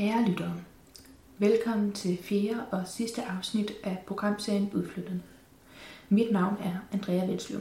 Kære 0.00 0.24
lyttere, 0.24 0.54
velkommen 1.38 1.92
til 1.92 2.18
fjerde 2.22 2.64
og 2.70 2.82
sidste 2.86 3.22
afsnit 3.22 3.72
af 3.84 3.98
programserien 4.06 4.70
Udflyttet. 4.74 5.22
Mit 6.08 6.32
navn 6.32 6.56
er 6.62 6.74
Andrea 6.92 7.26
Velslev. 7.26 7.60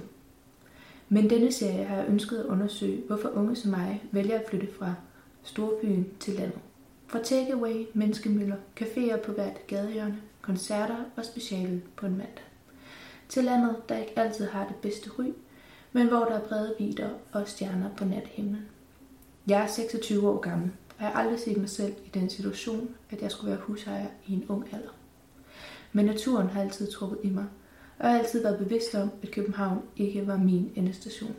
Men 1.10 1.29
denne 1.29 1.52
serie 1.52 1.86
har 1.86 1.96
jeg 1.96 2.07
ønsket 2.07 2.38
at 2.38 2.46
undersøge, 2.46 3.04
hvorfor 3.07 3.29
unge 3.29 3.55
som 3.55 3.71
mig 3.71 4.04
vælger 4.12 4.39
at 4.39 4.46
flytte 4.49 4.67
fra 4.79 4.94
storbyen 5.44 6.07
til 6.20 6.33
landet. 6.33 6.60
Fra 7.07 7.24
takeaway, 7.24 7.85
menneskemøller, 7.94 8.58
caféer 8.79 9.17
på 9.26 9.31
hvert 9.31 9.67
gadehjørne, 9.67 10.21
koncerter 10.42 11.03
og 11.15 11.26
speciale 11.26 11.81
på 11.96 12.06
en 12.06 12.17
mandag. 12.17 12.44
Til 13.29 13.44
landet, 13.44 13.76
der 13.90 13.97
ikke 13.97 14.19
altid 14.19 14.46
har 14.46 14.67
det 14.67 14.76
bedste 14.76 15.10
ry, 15.19 15.26
men 15.94 16.08
hvor 16.08 16.26
der 16.26 16.40
er 16.40 16.48
brede 16.48 16.76
vider 16.80 17.09
og 17.31 17.48
stjerner 17.48 17.90
på 17.98 18.05
nathimlen. 18.05 18.66
Jeg 19.48 19.62
er 19.62 19.67
26 19.67 20.30
år 20.30 20.40
gammel, 20.40 20.71
og 21.00 21.05
jeg 21.05 21.12
har 21.13 21.20
aldrig 21.20 21.40
set 21.40 21.58
mig 21.58 21.70
selv 21.70 21.94
i 22.05 22.09
den 22.13 22.30
situation, 22.30 22.95
at 23.09 23.21
jeg 23.21 23.31
skulle 23.31 23.52
være 23.52 23.62
husejer 23.62 24.07
i 24.27 24.34
en 24.34 24.45
ung 24.48 24.73
alder. 24.73 24.95
Men 25.94 26.05
naturen 26.05 26.49
har 26.49 26.62
altid 26.62 26.91
trukket 26.91 27.20
i 27.23 27.30
mig, 27.30 27.45
og 27.99 28.05
jeg 28.05 28.12
har 28.12 28.20
altid 28.20 28.41
været 28.41 28.57
bevidst 28.57 28.95
om, 28.95 29.12
at 29.23 29.31
København 29.31 29.81
ikke 29.98 30.27
var 30.27 30.38
min 30.38 30.71
endestation. 30.76 31.35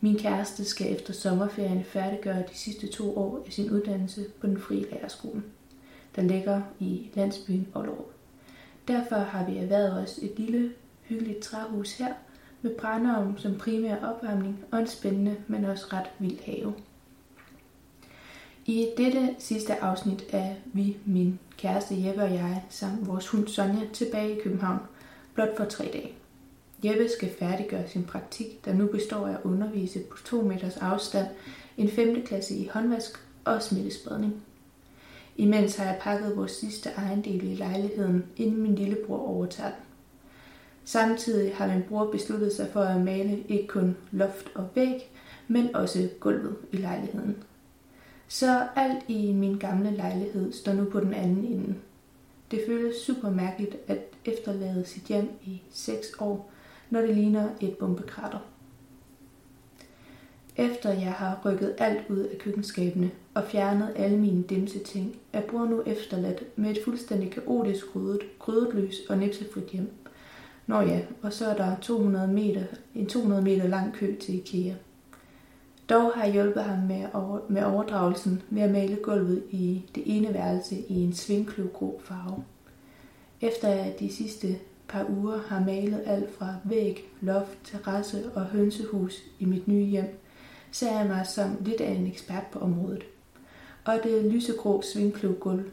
Min 0.00 0.18
kæreste 0.18 0.64
skal 0.64 0.92
efter 0.92 1.12
sommerferien 1.12 1.84
færdiggøre 1.84 2.38
de 2.38 2.54
sidste 2.54 2.86
to 2.86 3.18
år 3.18 3.42
af 3.46 3.52
sin 3.52 3.70
uddannelse 3.70 4.24
på 4.40 4.46
den 4.46 4.60
frie 4.60 4.90
lærerskole, 4.90 5.42
der 6.16 6.22
ligger 6.22 6.62
i 6.78 7.10
landsbyen 7.14 7.68
Ollerup. 7.74 8.12
Derfor 8.88 9.16
har 9.16 9.46
vi 9.50 9.56
erhvervet 9.56 9.92
os 9.92 10.18
et 10.18 10.38
lille, 10.38 10.72
hyggeligt 11.02 11.38
træhus 11.38 11.92
her, 11.92 12.14
med 12.62 12.74
brændeovn 12.74 13.38
som 13.38 13.58
primær 13.58 13.96
opvarmning 13.96 14.64
og 14.70 14.78
en 14.78 14.86
spændende, 14.86 15.36
men 15.46 15.64
også 15.64 15.86
ret 15.92 16.10
vild 16.18 16.40
have. 16.44 16.74
I 18.68 18.88
dette 18.96 19.36
sidste 19.38 19.82
afsnit 19.82 20.24
er 20.30 20.54
vi, 20.64 20.96
min 21.04 21.38
kæreste 21.58 22.06
Jeppe 22.06 22.22
og 22.22 22.34
jeg, 22.34 22.62
samt 22.70 23.06
vores 23.06 23.28
hund 23.28 23.48
Sonja, 23.48 23.80
tilbage 23.92 24.36
i 24.36 24.40
København, 24.40 24.78
blot 25.34 25.56
for 25.56 25.64
tre 25.64 25.84
dage. 25.92 26.12
Jeppe 26.84 27.08
skal 27.08 27.30
færdiggøre 27.38 27.88
sin 27.88 28.04
praktik, 28.04 28.64
der 28.64 28.74
nu 28.74 28.86
består 28.86 29.26
af 29.26 29.32
at 29.32 29.40
undervise 29.44 30.00
på 30.00 30.16
to 30.24 30.42
meters 30.42 30.76
afstand, 30.76 31.26
en 31.76 31.90
5. 31.90 32.26
klasse 32.26 32.54
i 32.54 32.68
håndvask 32.72 33.18
og 33.44 33.62
smittespredning. 33.62 34.42
Imens 35.36 35.76
har 35.76 35.84
jeg 35.84 35.98
pakket 36.00 36.36
vores 36.36 36.52
sidste 36.52 36.90
ejendel 36.96 37.44
i 37.44 37.54
lejligheden, 37.54 38.24
inden 38.36 38.62
min 38.62 38.74
lillebror 38.74 39.28
overtager 39.28 39.70
den. 39.70 39.84
Samtidig 40.84 41.54
har 41.54 41.66
min 41.66 41.82
bror 41.82 42.10
besluttet 42.10 42.52
sig 42.52 42.68
for 42.72 42.80
at 42.80 43.00
male 43.00 43.42
ikke 43.48 43.66
kun 43.66 43.96
loft 44.10 44.50
og 44.54 44.68
væg, 44.74 45.10
men 45.48 45.76
også 45.76 46.08
gulvet 46.20 46.56
i 46.72 46.76
lejligheden. 46.76 47.36
Så 48.28 48.66
alt 48.76 49.04
i 49.08 49.32
min 49.32 49.58
gamle 49.58 49.90
lejlighed 49.90 50.52
står 50.52 50.72
nu 50.72 50.84
på 50.84 51.00
den 51.00 51.14
anden 51.14 51.44
ende. 51.44 51.74
Det 52.50 52.60
føles 52.66 52.96
super 52.96 53.30
mærkeligt 53.30 53.76
at 53.86 53.98
efterlade 54.24 54.84
sit 54.86 55.02
hjem 55.02 55.28
i 55.44 55.62
6 55.70 56.06
år, 56.20 56.50
når 56.90 57.00
det 57.00 57.14
ligner 57.16 57.48
et 57.60 57.76
bombekrater. 57.76 58.38
Efter 60.56 60.90
jeg 60.90 61.12
har 61.12 61.40
rykket 61.44 61.74
alt 61.78 62.00
ud 62.08 62.18
af 62.18 62.38
køkkenskabene 62.38 63.10
og 63.34 63.44
fjernet 63.44 63.92
alle 63.96 64.18
mine 64.18 64.42
dimseting, 64.42 65.16
er 65.32 65.40
bror 65.40 65.64
nu 65.64 65.82
efterladt 65.86 66.58
med 66.58 66.70
et 66.70 66.78
fuldstændig 66.84 67.30
kaotisk 67.30 67.96
ryddet, 67.96 68.20
krydret 68.38 68.94
og 69.08 69.18
nipsefrit 69.18 69.64
hjem. 69.64 69.90
Nå 70.66 70.80
ja, 70.80 71.00
og 71.22 71.32
så 71.32 71.46
er 71.46 71.56
der 71.56 71.76
200 71.80 72.28
meter, 72.28 72.64
en 72.94 73.06
200 73.06 73.42
meter 73.42 73.66
lang 73.68 73.92
kø 73.92 74.16
til 74.20 74.34
IKEA. 74.34 74.74
Dog 75.88 76.12
har 76.12 76.24
jeg 76.24 76.32
hjulpet 76.32 76.64
ham 76.64 76.78
med, 76.78 77.06
over, 77.12 77.40
med 77.48 77.64
overdragelsen 77.64 78.42
ved 78.50 78.62
at 78.62 78.70
male 78.70 78.96
gulvet 79.02 79.42
i 79.50 79.84
det 79.94 80.02
ene 80.06 80.34
værelse 80.34 80.76
i 80.76 80.94
en 80.94 81.12
svingkløvgrå 81.12 82.00
farve. 82.04 82.44
Efter 83.40 83.68
at 83.68 84.00
de 84.00 84.12
sidste 84.12 84.58
par 84.88 85.06
uger 85.10 85.38
har 85.48 85.60
malet 85.60 86.02
alt 86.06 86.34
fra 86.38 86.54
væg, 86.64 87.10
loft, 87.20 87.58
terrasse 87.64 88.30
og 88.34 88.44
hønsehus 88.44 89.22
i 89.38 89.44
mit 89.44 89.68
nye 89.68 89.84
hjem, 89.84 90.18
ser 90.70 90.98
jeg 90.98 91.06
mig 91.06 91.26
som 91.26 91.56
lidt 91.60 91.80
af 91.80 91.90
en 91.90 92.06
ekspert 92.06 92.46
på 92.52 92.58
området. 92.58 93.04
Og 93.84 93.98
det 94.04 94.32
lysegrå 94.32 94.82
svingkløvgulv 94.82 95.70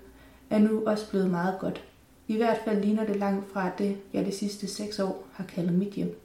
er 0.50 0.60
nu 0.60 0.84
også 0.86 1.10
blevet 1.10 1.30
meget 1.30 1.60
godt. 1.60 1.84
I 2.28 2.38
hvert 2.38 2.58
fald 2.66 2.82
ligner 2.82 3.06
det 3.06 3.16
langt 3.16 3.52
fra 3.52 3.72
det, 3.78 3.98
jeg 4.14 4.26
de 4.26 4.32
sidste 4.32 4.68
seks 4.68 5.00
år 5.00 5.28
har 5.32 5.44
kaldet 5.44 5.74
mit 5.74 5.94
hjem. 5.94 6.23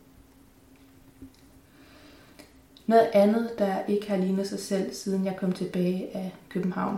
Noget 2.88 3.09
andet, 3.12 3.50
der 3.59 3.76
ikke 3.88 4.09
har 4.09 4.16
lignet 4.16 4.47
sig 4.47 4.59
selv, 4.59 4.93
siden 4.93 5.25
jeg 5.25 5.37
kom 5.37 5.53
tilbage 5.53 6.16
af 6.16 6.34
København. 6.49 6.97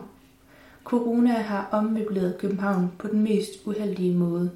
Corona 0.84 1.32
har 1.32 1.68
ommøbleret 1.72 2.38
København 2.38 2.92
på 2.98 3.08
den 3.08 3.22
mest 3.22 3.50
uheldige 3.66 4.14
måde. 4.14 4.50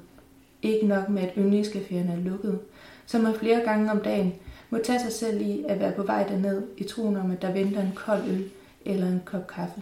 Ikke 0.61 0.87
nok 0.87 1.09
med, 1.09 1.21
at 1.21 1.33
yndlingscaféerne 1.37 2.11
er 2.11 2.15
lukket, 2.23 2.59
så 3.05 3.19
man 3.19 3.33
flere 3.33 3.59
gange 3.59 3.91
om 3.91 3.99
dagen 3.99 4.33
må 4.69 4.77
tage 4.83 4.99
sig 4.99 5.11
selv 5.11 5.41
i 5.41 5.65
at 5.67 5.79
være 5.79 5.91
på 5.91 6.03
vej 6.03 6.27
derned 6.27 6.63
i 6.77 6.83
troen 6.83 7.17
om, 7.17 7.31
at 7.31 7.41
der 7.41 7.51
venter 7.51 7.81
en 7.81 7.93
kold 7.95 8.21
øl 8.27 8.49
eller 8.85 9.07
en 9.07 9.21
kop 9.25 9.47
kaffe. 9.47 9.81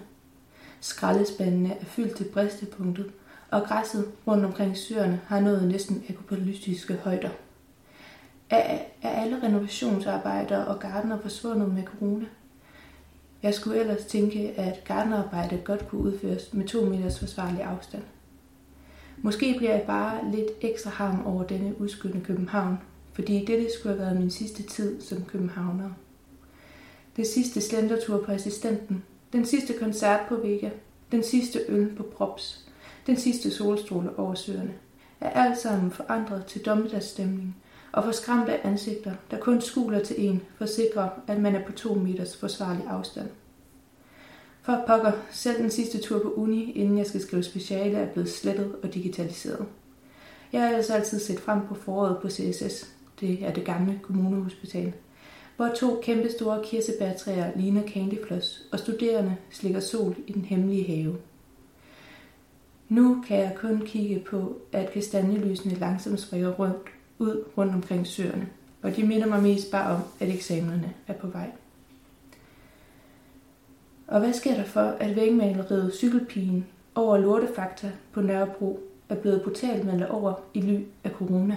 Skraldespandene 0.81 1.73
er 1.81 1.85
fyldt 1.85 2.15
til 2.15 2.23
bristepunktet, 2.33 3.11
og 3.51 3.63
græsset 3.63 4.05
rundt 4.27 4.45
omkring 4.45 4.77
søerne 4.77 5.21
har 5.27 5.39
nået 5.39 5.67
næsten 5.67 6.03
apokalyptiske 6.09 6.93
højder. 6.93 7.29
Er, 8.53 8.79
er 9.01 9.09
alle 9.09 9.43
renovationsarbejdere 9.43 10.65
og 10.65 10.79
gardner 10.79 11.19
forsvundet 11.19 11.73
med 11.73 11.83
corona? 11.83 12.25
Jeg 13.43 13.53
skulle 13.53 13.79
ellers 13.79 14.05
tænke, 14.05 14.53
at 14.57 14.83
gardnerarbejde 14.85 15.61
godt 15.65 15.87
kunne 15.87 16.01
udføres 16.01 16.53
med 16.53 16.67
to 16.67 16.85
meters 16.85 17.19
forsvarlig 17.19 17.61
afstand. 17.63 18.03
Måske 19.17 19.55
bliver 19.57 19.71
jeg 19.71 19.83
bare 19.87 20.31
lidt 20.31 20.47
ekstra 20.61 20.89
harm 20.89 21.25
over 21.25 21.43
denne 21.43 21.81
udskyldende 21.81 22.25
København, 22.25 22.77
fordi 23.13 23.45
dette 23.45 23.67
skulle 23.73 23.95
have 23.95 24.05
været 24.05 24.19
min 24.19 24.31
sidste 24.31 24.63
tid 24.63 25.01
som 25.01 25.25
københavner. 25.25 25.89
Det 27.15 27.27
sidste 27.27 27.61
slendertur 27.61 28.21
på 28.25 28.31
assistenten, 28.31 29.03
den 29.33 29.45
sidste 29.45 29.73
koncert 29.79 30.19
på 30.29 30.35
Vega, 30.35 30.69
den 31.11 31.23
sidste 31.23 31.59
øl 31.67 31.95
på 31.95 32.03
Props, 32.03 32.65
den 33.07 33.17
sidste 33.17 33.51
solstråle 33.51 34.19
over 34.19 34.33
søerne, 34.33 34.73
er 35.21 35.29
alt 35.29 35.57
sammen 35.57 35.91
forandret 35.91 36.45
til 36.45 36.65
dommedagsstemning 36.65 37.55
og 37.93 38.03
forskræmte 38.03 38.65
ansigter, 38.65 39.11
der 39.31 39.37
kun 39.37 39.61
skuler 39.61 40.03
til 40.03 40.29
en 40.29 40.41
for 40.57 40.63
at 40.63 40.69
sikre, 40.69 41.09
at 41.27 41.41
man 41.41 41.55
er 41.55 41.65
på 41.65 41.71
to 41.71 41.93
meters 41.93 42.37
forsvarlig 42.37 42.83
afstand. 42.89 43.29
For 44.61 44.83
pokker, 44.87 45.11
selv 45.31 45.61
den 45.61 45.71
sidste 45.71 46.01
tur 46.01 46.19
på 46.19 46.33
uni, 46.33 46.71
inden 46.71 46.97
jeg 46.97 47.05
skal 47.05 47.21
skrive 47.21 47.43
speciale, 47.43 47.97
er 47.97 48.13
blevet 48.13 48.29
slettet 48.29 48.75
og 48.83 48.93
digitaliseret. 48.93 49.65
Jeg 50.53 50.61
har 50.61 50.69
altså 50.69 50.93
altid 50.93 51.19
set 51.19 51.39
frem 51.39 51.67
på 51.67 51.75
foråret 51.75 52.17
på 52.21 52.29
CSS, 52.29 52.93
det 53.19 53.45
er 53.45 53.53
det 53.53 53.65
gamle 53.65 53.99
kommunehospital, 54.03 54.93
hvor 55.55 55.69
to 55.75 55.99
kæmpe 56.03 56.29
store 56.29 56.63
kirsebærtræer 56.63 57.51
ligner 57.55 57.87
candyfloss, 57.87 58.63
og 58.71 58.79
studerende 58.79 59.35
slikker 59.51 59.79
sol 59.79 60.15
i 60.27 60.31
den 60.31 60.45
hemmelige 60.45 60.95
have. 60.95 61.17
Nu 62.89 63.23
kan 63.27 63.39
jeg 63.39 63.55
kun 63.57 63.81
kigge 63.85 64.19
på, 64.19 64.61
at 64.71 64.91
kastanjelysene 64.91 65.75
langsomt 65.75 66.19
springer 66.19 66.49
rundt 66.51 66.92
ud 67.19 67.43
rundt 67.57 67.73
omkring 67.73 68.07
søerne, 68.07 68.47
og 68.81 68.95
de 68.95 69.03
minder 69.03 69.27
mig 69.27 69.43
mest 69.43 69.71
bare 69.71 69.95
om, 69.95 70.01
at 70.19 70.29
eksamenerne 70.29 70.93
er 71.07 71.13
på 71.13 71.27
vej. 71.27 71.51
Og 74.07 74.19
hvad 74.19 74.33
sker 74.33 74.55
der 74.55 74.63
for, 74.63 74.81
at 74.81 75.15
vægmaleriet 75.15 75.93
Cykelpigen 75.93 76.65
over 76.95 77.17
Lortefakta 77.17 77.91
på 78.11 78.21
Nørrebro 78.21 78.79
er 79.09 79.15
blevet 79.15 79.41
brutalt 79.41 79.85
malet 79.85 80.07
over 80.07 80.33
i 80.53 80.61
ly 80.61 80.83
af 81.03 81.11
corona? 81.11 81.55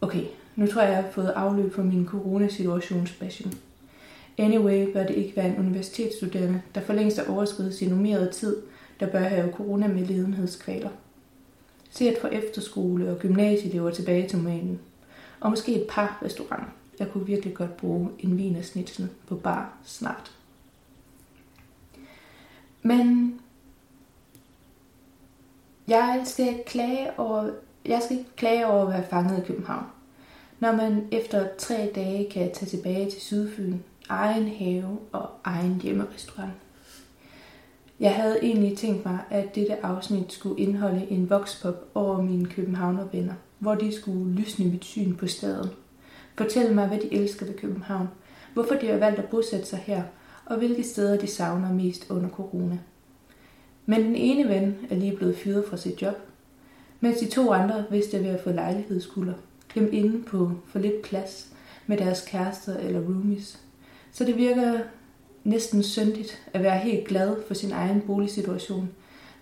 Okay, 0.00 0.24
nu 0.56 0.66
tror 0.66 0.82
jeg, 0.82 0.90
jeg 0.90 1.02
har 1.02 1.10
fået 1.10 1.28
afløb 1.28 1.74
for 1.74 1.82
min 1.82 2.06
coronasituationsbashing. 2.06 3.54
Anyway 4.38 4.92
bør 4.92 5.06
det 5.06 5.14
ikke 5.14 5.36
være 5.36 5.48
en 5.48 5.58
universitetsstuderende, 5.58 6.62
der 6.74 6.80
for 6.80 6.92
længst 6.92 7.18
har 7.18 7.32
overskridet 7.32 7.74
sin 7.74 7.88
normerede 7.88 8.30
tid, 8.32 8.56
der 9.00 9.06
bør 9.06 9.18
have 9.18 9.52
corona 9.52 9.88
med 9.88 10.06
lidenhedskvaler. 10.06 10.90
Se 11.90 12.08
at 12.08 12.20
få 12.20 12.26
efterskole 12.26 13.10
og 13.10 13.18
gymnasieelever 13.18 13.90
tilbage 13.90 14.28
til 14.28 14.38
manen. 14.38 14.80
Og 15.40 15.50
måske 15.50 15.74
et 15.74 15.86
par 15.88 16.18
restauranter. 16.24 16.68
Jeg 16.98 17.08
kunne 17.12 17.26
virkelig 17.26 17.54
godt 17.54 17.76
bruge 17.76 18.10
en 18.18 18.62
snitsen 18.62 19.10
på 19.26 19.34
bar 19.34 19.72
snart. 19.84 20.32
Men 22.82 23.40
jeg 25.88 26.22
skal 26.24 26.62
klage 26.66 27.18
over, 27.18 27.50
jeg 27.84 28.02
skal 28.04 28.18
ikke 28.18 28.36
klage 28.36 28.66
over 28.66 28.86
at 28.86 28.92
være 28.92 29.06
fanget 29.10 29.42
i 29.42 29.46
København. 29.46 29.84
Når 30.60 30.72
man 30.72 31.08
efter 31.12 31.48
tre 31.58 31.92
dage 31.94 32.30
kan 32.30 32.52
tage 32.54 32.70
tilbage 32.70 33.10
til 33.10 33.20
Sydfyn, 33.20 33.78
egen 34.08 34.48
have 34.48 34.98
og 35.12 35.30
egen 35.44 35.80
hjemmerestaurant. 35.80 36.52
Jeg 38.00 38.14
havde 38.14 38.38
egentlig 38.42 38.78
tænkt 38.78 39.04
mig, 39.04 39.18
at 39.30 39.54
dette 39.54 39.84
afsnit 39.84 40.32
skulle 40.32 40.60
indeholde 40.60 41.06
en 41.10 41.30
vokspop 41.30 41.84
over 41.94 42.22
mine 42.22 42.46
københavnervenner, 42.46 43.34
hvor 43.58 43.74
de 43.74 43.92
skulle 43.92 44.34
lysne 44.34 44.66
mit 44.66 44.84
syn 44.84 45.14
på 45.14 45.26
staden. 45.26 45.70
Fortælle 46.36 46.74
mig, 46.74 46.88
hvad 46.88 46.98
de 46.98 47.14
elsker 47.14 47.46
ved 47.46 47.54
København, 47.54 48.08
hvorfor 48.54 48.74
de 48.74 48.86
har 48.86 48.96
valgt 48.96 49.18
at 49.18 49.28
bosætte 49.28 49.66
sig 49.66 49.78
her, 49.78 50.02
og 50.46 50.58
hvilke 50.58 50.82
steder 50.82 51.18
de 51.18 51.26
savner 51.26 51.72
mest 51.72 52.10
under 52.10 52.28
corona. 52.28 52.78
Men 53.86 54.04
den 54.04 54.16
ene 54.16 54.48
ven 54.48 54.76
er 54.90 54.94
lige 54.94 55.16
blevet 55.16 55.36
fyret 55.36 55.64
fra 55.70 55.76
sit 55.76 56.02
job, 56.02 56.14
mens 57.00 57.18
de 57.18 57.26
to 57.26 57.52
andre 57.52 57.84
vidste 57.90 58.20
ved 58.24 58.30
at 58.30 58.40
få 58.40 58.50
lejlighedskulder, 58.50 59.34
klemt 59.68 59.92
inde 59.92 60.22
på 60.22 60.52
for 60.66 60.78
lidt 60.78 61.02
plads 61.02 61.52
med 61.86 61.96
deres 61.96 62.24
kærester 62.28 62.76
eller 62.76 63.00
roomies. 63.00 63.60
Så 64.12 64.24
det 64.24 64.36
virker 64.36 64.78
næsten 65.48 65.82
syndigt 65.82 66.42
at 66.52 66.62
være 66.62 66.78
helt 66.78 67.08
glad 67.08 67.36
for 67.46 67.54
sin 67.54 67.72
egen 67.72 68.00
boligsituation, 68.00 68.88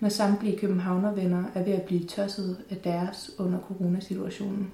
når 0.00 0.08
samtlige 0.08 0.58
københavnervenner 0.58 1.44
er 1.54 1.62
ved 1.64 1.72
at 1.72 1.82
blive 1.82 2.04
tosset 2.04 2.56
af 2.70 2.76
deres 2.76 3.30
under 3.38 3.58
coronasituationen. 3.58 4.72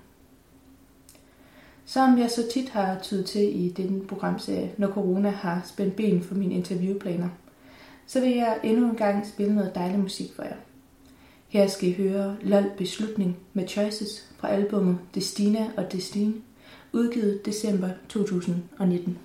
Som 1.84 2.18
jeg 2.18 2.30
så 2.30 2.42
tit 2.52 2.68
har 2.68 2.98
tydet 3.02 3.26
til 3.26 3.64
i 3.64 3.68
denne 3.68 4.06
programserie, 4.06 4.72
når 4.78 4.88
corona 4.88 5.30
har 5.30 5.62
spændt 5.66 5.96
ben 5.96 6.22
for 6.22 6.34
mine 6.34 6.54
interviewplaner, 6.54 7.28
så 8.06 8.20
vil 8.20 8.30
jeg 8.30 8.58
endnu 8.62 8.90
en 8.90 8.96
gang 8.96 9.26
spille 9.26 9.54
noget 9.54 9.74
dejlig 9.74 9.98
musik 9.98 10.34
for 10.36 10.42
jer. 10.42 10.56
Her 11.48 11.66
skal 11.66 11.88
I 11.88 11.92
høre 11.92 12.36
LOL 12.42 12.70
Beslutning 12.76 13.36
med 13.52 13.68
Choices 13.68 14.32
fra 14.38 14.48
albumet 14.48 14.98
Destina 15.14 15.70
og 15.76 15.92
Destine, 15.92 16.34
udgivet 16.92 17.46
december 17.46 17.88
2019. 18.08 19.18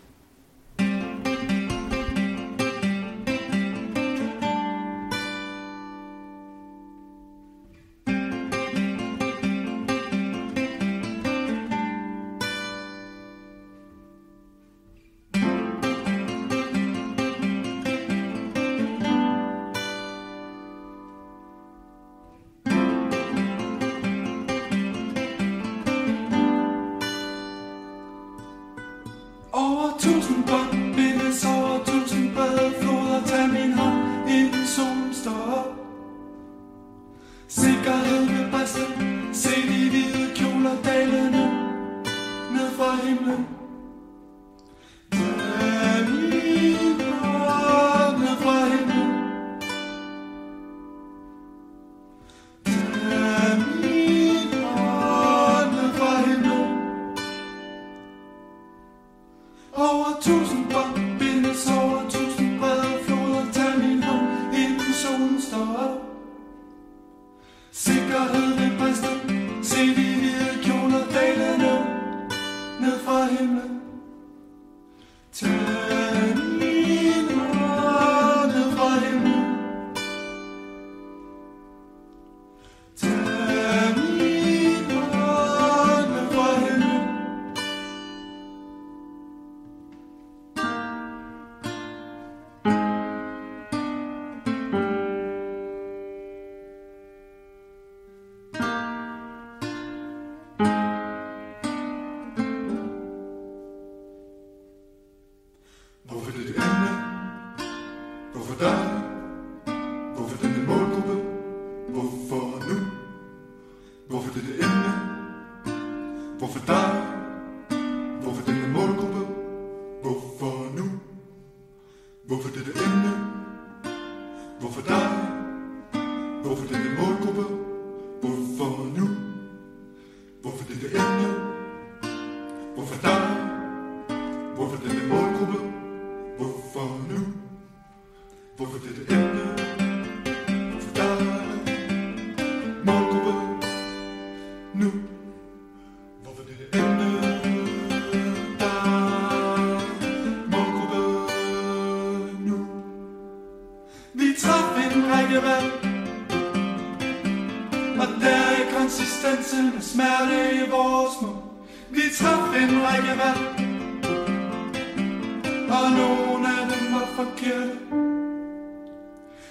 og 165.77 165.91
nogen 165.91 166.45
af 166.45 166.63
dem 166.71 166.94
var 166.94 167.07
forkert 167.15 167.77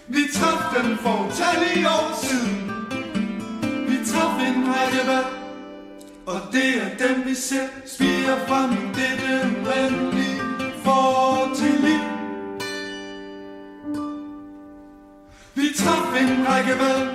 Vi 0.09 0.23
traf 0.33 0.63
dem 0.77 0.99
for 0.99 1.19
i 1.77 1.85
år 1.85 2.25
siden. 2.25 2.71
Vi 3.89 3.97
traf 4.07 4.39
en 4.49 4.65
række 4.75 5.03
valg, 5.07 5.27
og 6.27 6.41
det 6.53 6.69
er 6.83 7.07
dem 7.07 7.25
vi 7.27 7.35
ser 7.35 7.69
spiger 7.87 8.47
frem 8.47 8.73
i 8.73 8.87
dette 8.99 9.33
uendelige 9.67 10.41
for 10.85 11.55
til. 11.55 11.77
Vi 15.55 15.67
traf 15.77 16.23
en 16.23 16.49
række 16.49 16.79
valg, 16.79 17.09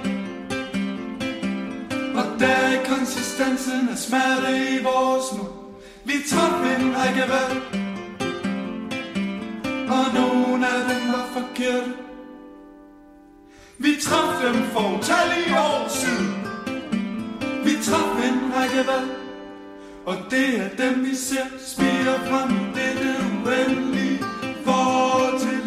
og 2.15 2.39
der 2.39 2.47
er 2.47 2.85
konsistensen 2.85 3.89
af 3.89 3.97
smerte 3.97 4.51
i 4.75 4.83
vores 4.83 5.25
mund. 5.37 5.53
Vi 6.05 6.13
traf 6.29 6.79
en 6.79 6.95
række 6.97 7.25
valg, 7.33 7.90
og 9.97 10.05
nogle 10.13 10.67
af 10.67 10.81
dem 10.89 11.03
var 11.13 11.25
forkerte. 11.33 11.93
Vi 13.77 13.91
traf 14.01 14.31
dem 14.43 14.55
for 14.73 14.97
utallige 14.97 15.59
år 15.59 15.87
siden. 15.89 16.31
Vi 17.65 17.73
traf 17.83 18.15
en 18.27 18.53
række 18.55 18.87
valg, 18.91 19.11
og 20.05 20.15
det 20.31 20.47
er 20.59 20.69
dem 20.77 21.05
vi 21.05 21.15
ser 21.15 21.47
spire 21.59 22.15
frem 22.29 22.49
i 22.51 22.63
dette 22.79 23.09
uendelige 23.45 24.19
fortid. 24.65 25.60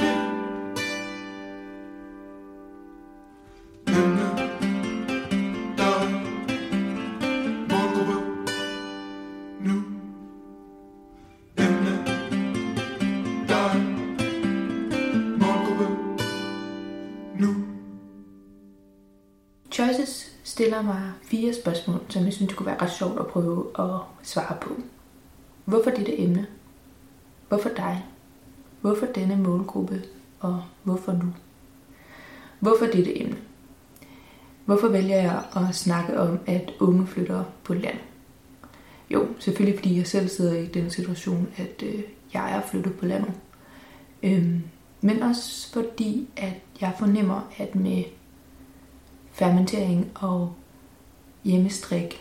Stiller 20.65 20.83
mig 20.83 21.03
fire 21.23 21.55
spørgsmål, 21.55 22.01
som 22.09 22.25
jeg 22.25 22.33
synes 22.33 22.49
det 22.49 22.57
kunne 22.57 22.67
være 22.67 22.83
ret 22.83 22.93
sjovt 22.93 23.21
at 23.21 23.27
prøve 23.27 23.67
at 23.79 24.01
svare 24.23 24.57
på. 24.61 24.71
Hvorfor 25.65 25.91
dette 25.91 26.21
emne? 26.21 26.47
Hvorfor 27.49 27.69
dig? 27.69 28.05
Hvorfor 28.81 29.07
denne 29.07 29.37
målgruppe? 29.37 30.03
Og 30.41 30.63
hvorfor 30.83 31.13
nu? 31.13 31.35
Hvorfor 32.61 32.87
dette 32.87 33.21
emne? 33.21 33.37
Hvorfor 34.65 34.89
vælger 34.89 35.17
jeg 35.17 35.43
at 35.57 35.75
snakke 35.75 36.21
om, 36.21 36.39
at 36.47 36.73
unge 36.81 37.07
flytter 37.07 37.45
på 37.65 37.75
land? 37.75 37.99
Jo, 39.11 39.27
selvfølgelig 39.39 39.79
fordi 39.79 39.99
jeg 39.99 40.07
selv 40.07 40.29
sidder 40.29 40.59
i 40.59 40.67
den 40.67 40.91
situation, 40.91 41.49
at 41.57 41.83
øh, 41.83 42.03
jeg 42.35 42.57
er 42.57 42.61
flyttet 42.71 42.95
på 42.95 43.07
landet. 43.07 43.33
Øhm, 44.23 44.63
Men 45.01 45.23
også 45.23 45.73
fordi, 45.73 46.29
at 46.37 46.55
jeg 46.81 46.93
fornemmer, 46.99 47.51
at 47.59 47.75
med 47.75 48.05
fermentering 49.35 50.11
og 50.15 50.55
hjemmestrik, 51.45 52.21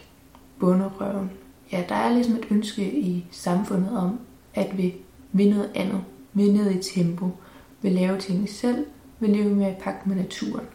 bunderøven, 0.59 1.31
ja, 1.71 1.83
der 1.89 1.95
er 1.95 2.13
ligesom 2.13 2.35
et 2.35 2.47
ønske 2.51 2.99
i 2.99 3.25
samfundet 3.31 3.97
om, 3.97 4.19
at 4.53 4.77
vi 4.77 4.95
vil 5.31 5.49
noget 5.49 5.71
andet, 5.75 6.03
vil 6.33 6.53
ned 6.53 6.71
i 6.71 6.83
tempo, 6.93 7.29
vil 7.81 7.91
lave 7.91 8.19
ting 8.19 8.49
selv, 8.49 8.85
vil 9.19 9.29
leve 9.29 9.55
mere 9.55 9.71
i 9.71 9.81
pagt 9.81 10.07
med 10.07 10.15
naturen. 10.15 10.65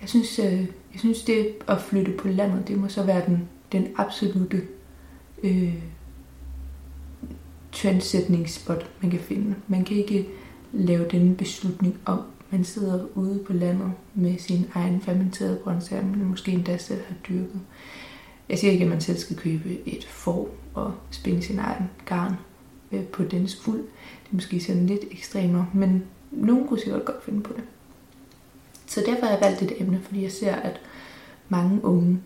Jeg 0.00 0.08
synes, 0.08 0.38
øh, 0.38 0.60
jeg 0.92 0.98
synes 0.98 1.22
det 1.22 1.54
at 1.68 1.80
flytte 1.80 2.12
på 2.12 2.28
landet, 2.28 2.68
det 2.68 2.78
må 2.78 2.88
så 2.88 3.02
være 3.02 3.26
den, 3.26 3.48
den 3.72 3.88
absolute 3.96 4.62
øh, 5.42 5.74
trendsætningsspot, 7.72 8.90
man 9.02 9.10
kan 9.10 9.20
finde. 9.20 9.54
Man 9.68 9.84
kan 9.84 9.96
ikke 9.96 10.28
lave 10.72 11.08
den 11.08 11.36
beslutning 11.36 11.98
om. 12.04 12.22
Man 12.50 12.64
sidder 12.64 13.06
ude 13.14 13.38
på 13.46 13.52
landet 13.52 13.92
med 14.14 14.38
sin 14.38 14.66
egen 14.74 15.00
fermenterede 15.00 15.60
grøntsager, 15.64 16.06
man 16.06 16.24
måske 16.24 16.52
endda 16.52 16.76
selv 16.76 17.00
har 17.08 17.14
dyrket. 17.28 17.60
Jeg 18.48 18.58
siger 18.58 18.72
ikke, 18.72 18.84
at 18.84 18.90
man 18.90 19.00
selv 19.00 19.18
skal 19.18 19.36
købe 19.36 19.88
et 19.88 20.04
får 20.04 20.48
og 20.74 20.94
spænde 21.10 21.42
sin 21.42 21.58
egen 21.58 21.90
garn 22.06 22.34
øh, 22.92 23.04
på 23.04 23.24
dens 23.24 23.56
fuld. 23.56 23.78
Det 23.78 24.30
er 24.30 24.34
måske 24.34 24.60
sådan 24.60 24.86
lidt 24.86 25.04
ekstremere, 25.10 25.66
men 25.74 26.04
nogen 26.30 26.68
kunne 26.68 26.80
sikkert 26.80 27.04
godt 27.04 27.24
finde 27.24 27.40
på 27.40 27.52
det. 27.56 27.64
Så 28.86 29.02
derfor 29.06 29.26
har 29.26 29.32
jeg 29.32 29.40
valgt 29.42 29.60
dette 29.60 29.80
emne, 29.80 30.00
fordi 30.02 30.22
jeg 30.22 30.32
ser, 30.32 30.54
at 30.54 30.80
mange 31.48 31.84
unge 31.84 32.20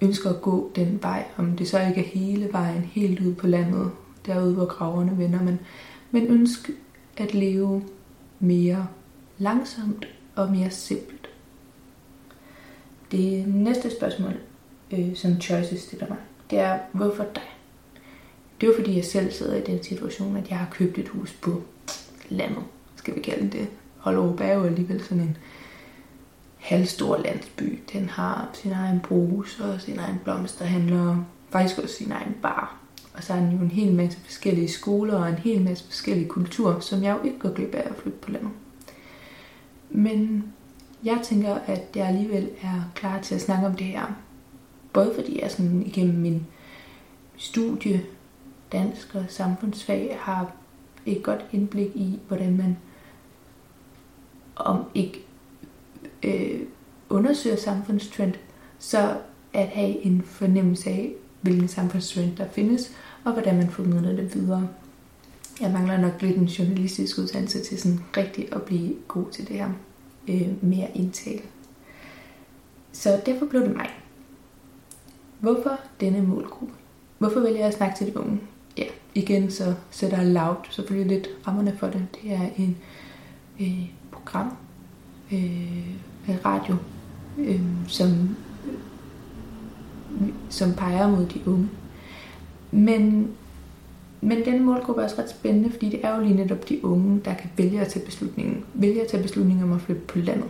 ønsker 0.00 0.30
at 0.30 0.42
gå 0.42 0.72
den 0.76 0.98
vej, 1.02 1.24
om 1.36 1.56
det 1.56 1.68
så 1.68 1.86
ikke 1.86 2.00
er 2.00 2.08
hele 2.08 2.48
vejen 2.52 2.82
helt 2.82 3.20
ud 3.20 3.34
på 3.34 3.46
landet, 3.46 3.90
derude 4.26 4.54
hvor 4.54 4.64
graverne 4.64 5.18
vender, 5.18 5.42
men, 5.42 5.58
men 6.10 6.26
ønsker 6.26 6.72
at 7.16 7.34
leve 7.34 7.82
mere 8.40 8.86
langsomt 9.38 10.08
og 10.36 10.52
mere 10.52 10.70
simpelt. 10.70 11.28
Det 13.10 13.48
næste 13.48 13.90
spørgsmål, 13.96 14.34
øh, 14.90 15.16
som 15.16 15.40
Choice 15.40 15.78
stiller 15.78 16.08
mig, 16.08 16.18
det 16.50 16.58
er, 16.58 16.78
hvorfor 16.92 17.24
dig? 17.34 17.42
Det 18.60 18.66
er 18.66 18.70
jo 18.70 18.76
fordi, 18.76 18.96
jeg 18.96 19.04
selv 19.04 19.32
sidder 19.32 19.56
i 19.56 19.60
den 19.60 19.84
situation, 19.84 20.36
at 20.36 20.50
jeg 20.50 20.58
har 20.58 20.68
købt 20.70 20.98
et 20.98 21.08
hus 21.08 21.32
på 21.32 21.62
landet, 22.28 22.62
skal 22.96 23.14
vi 23.14 23.20
kalde 23.20 23.58
det. 23.58 23.68
Hollerup 23.98 24.40
er 24.40 24.52
jo 24.52 24.64
alligevel 24.64 25.04
sådan 25.04 25.22
en 25.22 25.36
halvstor 26.56 27.16
landsby. 27.16 27.78
Den 27.92 28.08
har 28.08 28.50
sin 28.52 28.72
egen 28.72 29.00
brus 29.00 29.60
og 29.60 29.80
sin 29.80 29.98
egen 29.98 30.20
blomsterhandler, 30.24 31.24
faktisk 31.50 31.78
også 31.78 31.94
sin 31.94 32.12
egen 32.12 32.36
bar. 32.42 32.78
Og 33.14 33.24
så 33.24 33.32
er 33.32 33.40
den 33.40 33.52
jo 33.52 33.58
en 33.58 33.70
hel 33.70 33.94
masse 33.94 34.18
forskellige 34.24 34.68
skoler 34.68 35.14
og 35.14 35.28
en 35.28 35.34
hel 35.34 35.62
masse 35.62 35.84
forskellige 35.84 36.28
kulturer, 36.28 36.80
som 36.80 37.02
jeg 37.02 37.16
jo 37.18 37.24
ikke 37.24 37.38
går 37.38 37.52
glip 37.52 37.74
af 37.74 37.88
at 37.90 37.96
flytte 37.96 38.18
på 38.18 38.30
landet. 38.30 38.50
Men 39.90 40.44
jeg 41.04 41.20
tænker, 41.24 41.54
at 41.54 41.82
jeg 41.94 42.06
alligevel 42.06 42.50
er 42.62 42.90
klar 42.94 43.20
til 43.20 43.34
at 43.34 43.40
snakke 43.40 43.66
om 43.66 43.74
det 43.74 43.86
her. 43.86 44.06
Både 44.92 45.12
fordi 45.14 45.42
jeg 45.42 45.50
sådan 45.50 45.82
igennem 45.86 46.16
min 46.16 46.46
studie, 47.36 48.02
dansk 48.72 49.14
og 49.14 49.24
samfundsfag, 49.28 50.18
har 50.20 50.52
et 51.06 51.22
godt 51.22 51.44
indblik 51.52 51.96
i, 51.96 52.18
hvordan 52.28 52.56
man 52.56 52.76
om 54.56 54.84
ikke 54.94 55.24
øh, 56.22 56.60
undersøger 57.08 57.56
samfundstrend, 57.56 58.34
så 58.78 59.16
at 59.52 59.68
have 59.68 60.04
en 60.04 60.22
fornemmelse 60.22 60.90
af, 60.90 61.12
hvilken 61.40 61.68
samfundstrend 61.68 62.36
der 62.36 62.48
findes, 62.48 62.92
og 63.24 63.32
hvordan 63.32 63.56
man 63.56 63.70
formidler 63.70 64.16
det 64.16 64.34
videre. 64.34 64.68
Jeg 65.60 65.70
mangler 65.72 66.00
nok 66.00 66.22
lidt 66.22 66.36
en 66.36 66.44
journalistisk 66.44 67.18
uddannelse 67.18 67.64
til 67.64 67.78
sådan 67.80 68.00
rigtig 68.16 68.54
at 68.54 68.62
blive 68.62 68.94
god 69.08 69.30
til 69.30 69.48
det 69.48 69.56
her 69.56 69.70
øh, 70.28 70.64
mere 70.64 70.88
indtale. 70.94 71.42
Så 72.92 73.20
derfor 73.26 73.46
blev 73.46 73.62
det 73.62 73.76
mig. 73.76 73.88
Hvorfor 75.40 75.80
denne 76.00 76.22
målgruppe? 76.22 76.74
Hvorfor 77.18 77.40
vælger 77.40 77.58
jeg 77.58 77.68
at 77.68 77.74
snakke 77.74 77.96
til 77.96 78.06
de 78.06 78.18
unge? 78.18 78.40
Ja, 78.78 78.84
igen 79.14 79.50
så 79.50 79.74
sætter 79.90 80.16
jeg 80.16 80.26
loud 80.26 80.56
selvfølgelig 80.70 81.16
lidt 81.16 81.28
rammerne 81.46 81.76
for 81.78 81.86
det. 81.86 82.06
Det 82.22 82.32
er 82.32 82.48
en 82.56 82.76
øh, 83.60 83.90
program, 84.12 84.56
øh, 85.32 85.88
radio, 86.44 86.76
øh, 87.38 87.60
som, 87.86 88.36
øh, 90.20 90.28
som 90.48 90.74
peger 90.74 91.08
mod 91.08 91.26
de 91.26 91.48
unge. 91.48 91.68
Men, 92.70 93.30
men 94.20 94.44
denne 94.44 94.60
målgruppe 94.60 95.00
er 95.02 95.04
også 95.04 95.22
ret 95.22 95.30
spændende, 95.30 95.70
fordi 95.70 95.90
det 95.90 96.04
er 96.04 96.16
jo 96.16 96.22
lige 96.22 96.36
netop 96.36 96.68
de 96.68 96.84
unge, 96.84 97.20
der 97.24 97.34
kan 97.34 97.50
vælge 97.56 97.80
at 97.80 97.88
tage 97.88 98.04
beslutningen. 98.04 98.64
Vælge 98.74 99.02
at 99.02 99.08
tage 99.08 99.22
beslutningen 99.22 99.64
om 99.64 99.72
at 99.72 99.80
flytte 99.80 100.02
på 100.02 100.18
landet. 100.18 100.48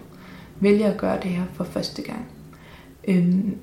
Vælge 0.61 0.87
at 0.87 0.99
gøre 0.99 1.17
det 1.17 1.31
her 1.31 1.45
for 1.53 1.65
første 1.65 2.03
gang. 2.03 2.27
Øhm, 3.09 3.57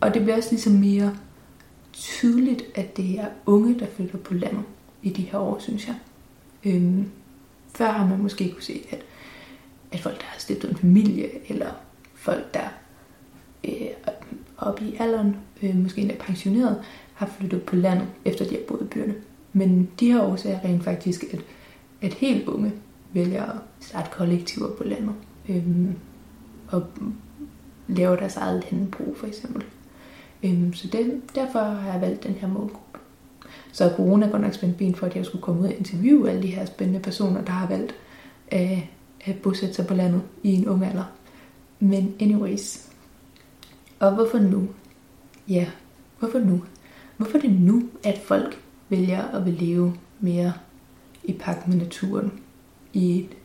og 0.00 0.14
det 0.14 0.22
bliver 0.22 0.36
også 0.36 0.50
ligesom 0.50 0.72
mere 0.72 1.16
tydeligt, 1.92 2.62
at 2.74 2.96
det 2.96 3.18
er 3.18 3.26
unge, 3.46 3.78
der 3.78 3.86
flytter 3.96 4.18
på 4.18 4.34
landet 4.34 4.62
i 5.02 5.10
de 5.10 5.22
her 5.22 5.38
år, 5.38 5.58
synes 5.58 5.86
jeg. 5.88 5.96
Øhm, 6.64 7.10
før 7.74 7.90
har 7.90 8.06
man 8.06 8.18
måske 8.18 8.50
kunne 8.52 8.62
se, 8.62 8.86
at, 8.90 8.98
at 9.92 10.00
folk, 10.00 10.18
der 10.18 10.26
har 10.26 10.40
stiftet 10.40 10.70
en 10.70 10.76
familie, 10.76 11.50
eller 11.50 11.70
folk, 12.14 12.54
der 12.54 12.68
øh, 13.64 13.88
op 14.58 14.82
i 14.82 14.96
alderen, 14.98 15.36
øh, 15.62 15.76
måske 15.76 16.00
endda 16.00 16.16
pensioneret, 16.20 16.82
har 17.20 17.26
flyttet 17.38 17.62
på 17.62 17.76
landet, 17.76 18.08
efter 18.24 18.44
de 18.44 18.50
har 18.50 18.62
boet 18.68 18.80
i 18.80 18.84
byerne. 18.84 19.14
Men 19.52 19.90
de 20.00 20.12
her 20.12 20.22
årsager 20.22 20.64
rent 20.64 20.84
faktisk, 20.84 21.24
at, 21.32 21.40
at 22.02 22.14
helt 22.14 22.48
unge 22.48 22.72
vælger 23.12 23.44
at 23.44 23.56
starte 23.80 24.10
kollektiver 24.12 24.70
på 24.76 24.84
landet. 24.84 25.14
Øhm, 25.48 25.94
og 26.68 26.86
laver 27.88 28.16
deres 28.16 28.36
eget 28.36 28.64
landbrug 28.70 29.16
for 29.16 29.26
eksempel. 29.26 29.64
Øhm, 30.42 30.72
så 30.72 30.88
det, 30.88 31.20
derfor 31.34 31.58
har 31.58 31.92
jeg 31.92 32.00
valgt 32.00 32.22
den 32.22 32.32
her 32.32 32.48
målgruppe. 32.48 32.98
Så 33.72 33.92
corona 33.96 34.28
går 34.28 34.38
nok 34.38 34.54
spændt 34.54 34.76
ben 34.76 34.94
for, 34.94 35.06
at 35.06 35.16
jeg 35.16 35.26
skulle 35.26 35.42
komme 35.42 35.60
ud 35.60 35.66
og 35.66 35.74
interviewe 35.74 36.30
alle 36.30 36.42
de 36.42 36.54
her 36.54 36.64
spændende 36.64 37.00
personer, 37.00 37.44
der 37.44 37.52
har 37.52 37.66
valgt 37.66 37.94
at, 38.48 38.78
at 39.24 39.36
bosætte 39.42 39.74
sig 39.74 39.86
på 39.86 39.94
landet 39.94 40.22
i 40.42 40.54
en 40.54 40.68
ung 40.68 40.84
alder. 40.84 41.04
Men 41.80 42.14
anyways, 42.20 42.88
og 43.98 44.14
hvorfor 44.14 44.38
nu? 44.38 44.68
Ja, 45.48 45.66
hvorfor 46.18 46.38
nu? 46.38 46.62
Hvorfor 47.20 47.38
er 47.38 47.42
det 47.42 47.60
nu, 47.60 47.82
at 48.04 48.18
folk 48.18 48.62
vælger 48.88 49.22
at 49.22 49.44
vil 49.44 49.54
leve 49.54 49.94
mere 50.20 50.52
i 51.24 51.32
pagt 51.32 51.68
med 51.68 51.76
naturen, 51.76 52.32
i 52.92 53.18
et 53.20 53.36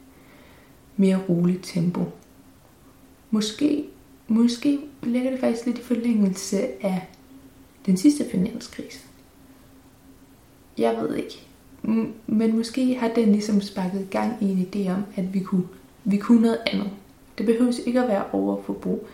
mere 0.97 1.19
roligt 1.29 1.59
tempo? 1.63 2.05
Måske, 3.31 3.85
måske 4.27 4.79
ligger 5.03 5.31
det 5.31 5.39
faktisk 5.39 5.65
lidt 5.65 5.77
i 5.77 5.81
forlængelse 5.81 6.85
af 6.85 7.07
den 7.85 7.97
sidste 7.97 8.25
finanskrise. 8.31 8.99
Jeg 10.77 10.97
ved 10.97 11.15
ikke. 11.15 11.47
Men 12.27 12.57
måske 12.57 12.95
har 12.99 13.07
den 13.07 13.31
ligesom 13.31 13.61
sparket 13.61 14.07
gang 14.09 14.43
i 14.43 14.45
en 14.45 14.69
idé 14.73 14.91
om, 14.91 15.03
at 15.15 15.33
vi 15.33 15.39
kunne, 15.39 15.67
vi 16.03 16.17
kunne 16.17 16.41
noget 16.41 16.59
andet. 16.67 16.89
Det 17.37 17.45
behøves 17.45 17.79
ikke 17.85 18.01
at 18.01 18.07
være 18.07 18.25
overforbrug. 18.31 19.07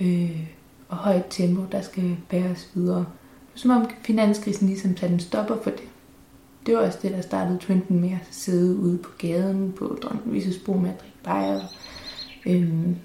Øh, 0.00 0.48
og 0.88 0.96
højt 0.96 1.26
tempo, 1.30 1.62
der 1.72 1.80
skal 1.80 2.16
bæres 2.28 2.70
videre. 2.74 3.06
Som 3.54 3.70
om 3.70 3.90
finanskrisen 4.02 4.68
ligesom 4.68 4.96
satte 4.96 5.14
en 5.14 5.20
stopper 5.20 5.56
for 5.62 5.70
det. 5.70 5.88
Det 6.66 6.74
var 6.74 6.80
også 6.80 6.98
det, 7.02 7.10
der 7.10 7.20
startede 7.20 7.58
trenden 7.58 8.00
med 8.00 8.10
at 8.10 8.26
sidde 8.30 8.76
ude 8.76 8.98
på 8.98 9.10
gaden 9.18 9.72
på 9.72 9.98
Dronning 10.02 10.62
Bro 10.64 10.72
med 10.72 10.90
at 10.90 11.00
drikke 11.00 11.16
bajer. 11.24 11.60
Øhm, 12.46 12.96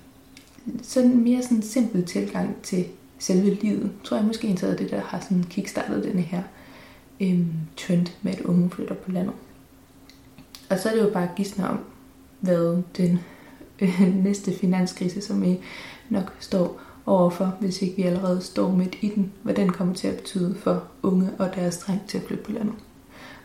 sådan 0.82 1.18
mere 1.18 1.42
sådan 1.44 1.58
en 1.58 1.63
simpel 1.63 2.06
tilgang 2.06 2.56
til 2.63 2.86
selve 3.20 3.54
livet, 3.54 3.92
tror 4.04 4.18
jeg 4.18 4.25
måske 4.25 4.48
en 4.48 4.58
af 4.62 4.77
det, 4.77 4.92
der 4.92 5.01
har 5.01 5.20
sådan 5.20 5.44
kickstartet 5.44 6.04
denne 6.04 6.22
her 6.22 6.44
øhm, 7.22 7.54
trend 7.77 8.08
med, 8.22 8.34
at 8.34 8.42
unge 8.42 8.70
flytter 8.70 8.96
på 8.96 9.12
landet. 9.12 9.34
Og 10.70 10.80
så 10.80 10.89
er 10.89 10.94
det 10.96 11.01
jo 11.01 11.10
bare 11.10 11.30
gidsne 11.36 11.70
om, 11.70 11.80
hvad 12.39 12.84
den 12.98 13.20
øh, 13.82 14.16
næste 14.24 14.54
finanskrise, 14.54 15.22
som 15.22 15.44
I 15.44 15.60
nok 16.10 16.34
står 16.39 16.82
overfor, 17.08 17.58
hvis 17.60 17.82
ikke 17.82 17.96
vi 17.96 18.04
allerede 18.04 18.42
står 18.42 18.72
midt 18.72 18.98
i 19.02 19.12
den, 19.16 19.32
hvad 19.44 19.54
den 19.54 19.70
kommer 19.70 19.94
til 19.94 20.08
at 20.08 20.16
betyde 20.16 20.56
for 20.56 20.84
unge 21.04 21.30
og 21.40 21.56
deres 21.56 21.78
trang 21.78 22.02
til 22.08 22.18
at 22.18 22.24
flytte 22.24 22.44
på 22.44 22.52
landet. 22.52 22.76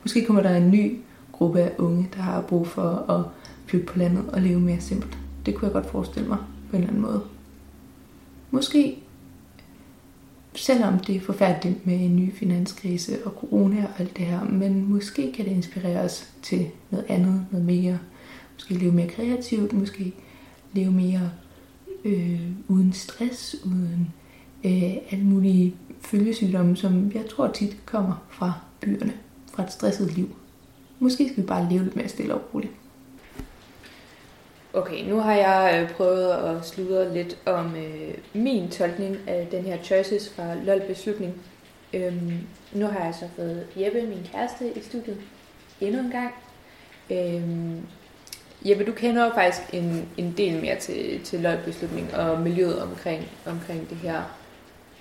Måske 0.03 0.25
kommer 0.25 0.43
der 0.43 0.57
en 0.57 0.71
ny 0.71 0.99
gruppe 1.33 1.61
af 1.61 1.73
unge, 1.79 2.09
der 2.15 2.23
har 2.23 2.41
brug 2.41 2.67
for 2.67 3.11
at 3.11 3.25
flytte 3.67 3.87
på 3.87 3.99
landet 3.99 4.25
og 4.33 4.41
leve 4.41 4.61
mere 4.61 4.81
simpelt. 4.81 5.19
Det 5.47 5.55
kunne 5.55 5.67
jeg 5.67 5.73
godt 5.73 5.91
forestille 5.91 6.29
mig 6.29 6.39
på 6.71 6.77
en 6.77 6.83
eller 6.83 6.89
anden 6.89 7.03
måde. 7.03 7.23
Måske, 8.51 8.99
selvom 10.55 10.99
det 10.99 11.17
er 11.17 11.21
forfærdeligt 11.21 11.87
med 11.87 11.95
en 11.95 12.17
ny 12.17 12.35
finanskrise 12.35 13.19
og 13.25 13.33
corona 13.33 13.85
og 13.85 14.01
alt 14.01 14.17
det 14.17 14.27
her, 14.27 14.45
men 14.45 14.93
måske 14.93 15.33
kan 15.33 15.45
det 15.45 15.53
inspirere 15.53 16.01
os 16.01 16.29
til 16.43 16.67
noget 16.91 17.07
andet, 17.09 17.47
noget 17.51 17.67
mere. 17.67 17.99
Måske 18.55 18.75
leve 18.75 18.93
mere 18.93 19.09
kreativt, 19.09 19.73
måske 19.73 20.13
leve 20.73 20.93
mere 20.93 21.31
øh, 22.05 22.41
uden 22.69 22.93
stress, 22.93 23.57
uden 23.65 24.13
øh, 24.65 24.97
alle 25.11 25.25
mulige 25.25 25.75
følgesygdomme, 26.01 26.77
som 26.77 27.13
jeg 27.15 27.27
tror 27.27 27.49
tit 27.49 27.77
kommer 27.87 28.27
fra 28.31 28.53
byerne, 28.81 29.15
fra 29.55 29.63
et 29.63 29.73
stresset 29.73 30.17
liv. 30.17 30.37
måske 30.99 31.29
skal 31.29 31.43
vi 31.43 31.47
bare 31.47 31.69
leve 31.71 31.85
lidt 31.85 31.97
mere 31.97 32.09
stille 32.09 32.35
og 32.35 32.55
roligt. 32.55 32.73
Okay, 34.75 35.09
nu 35.09 35.21
har 35.21 35.35
jeg 35.35 35.83
øh, 35.83 35.97
prøvet 35.97 36.33
at 36.33 36.67
sludre 36.67 37.15
lidt 37.15 37.39
om 37.47 37.77
øh, 37.77 38.15
min 38.35 38.71
tolkning 38.71 39.17
af 39.27 39.49
den 39.51 39.65
her 39.65 39.83
choices 39.83 40.31
fra 40.37 40.55
LOL 40.55 40.83
beslutning. 40.89 41.35
Øhm, 41.95 42.39
nu 42.73 42.87
har 42.87 43.05
jeg 43.05 43.15
så 43.15 43.29
fået 43.37 43.67
Jeppe, 43.77 44.03
min 44.03 44.29
kæreste, 44.33 44.79
i 44.79 44.83
studiet 44.83 45.17
endnu 45.81 46.01
en 46.01 46.11
gang. 46.11 46.35
Øhm, 47.11 47.81
Jeppe, 48.65 48.85
du 48.85 48.93
kender 48.93 49.25
jo 49.25 49.31
faktisk 49.35 49.61
en, 49.73 50.09
en 50.17 50.35
del 50.37 50.61
mere 50.61 50.79
til, 50.79 51.25
til 51.25 51.41
løgbeslutning 51.41 52.15
og 52.15 52.41
miljøet 52.41 52.83
omkring, 52.83 53.29
omkring 53.47 53.91
det 53.91 53.97
her 53.97 54.23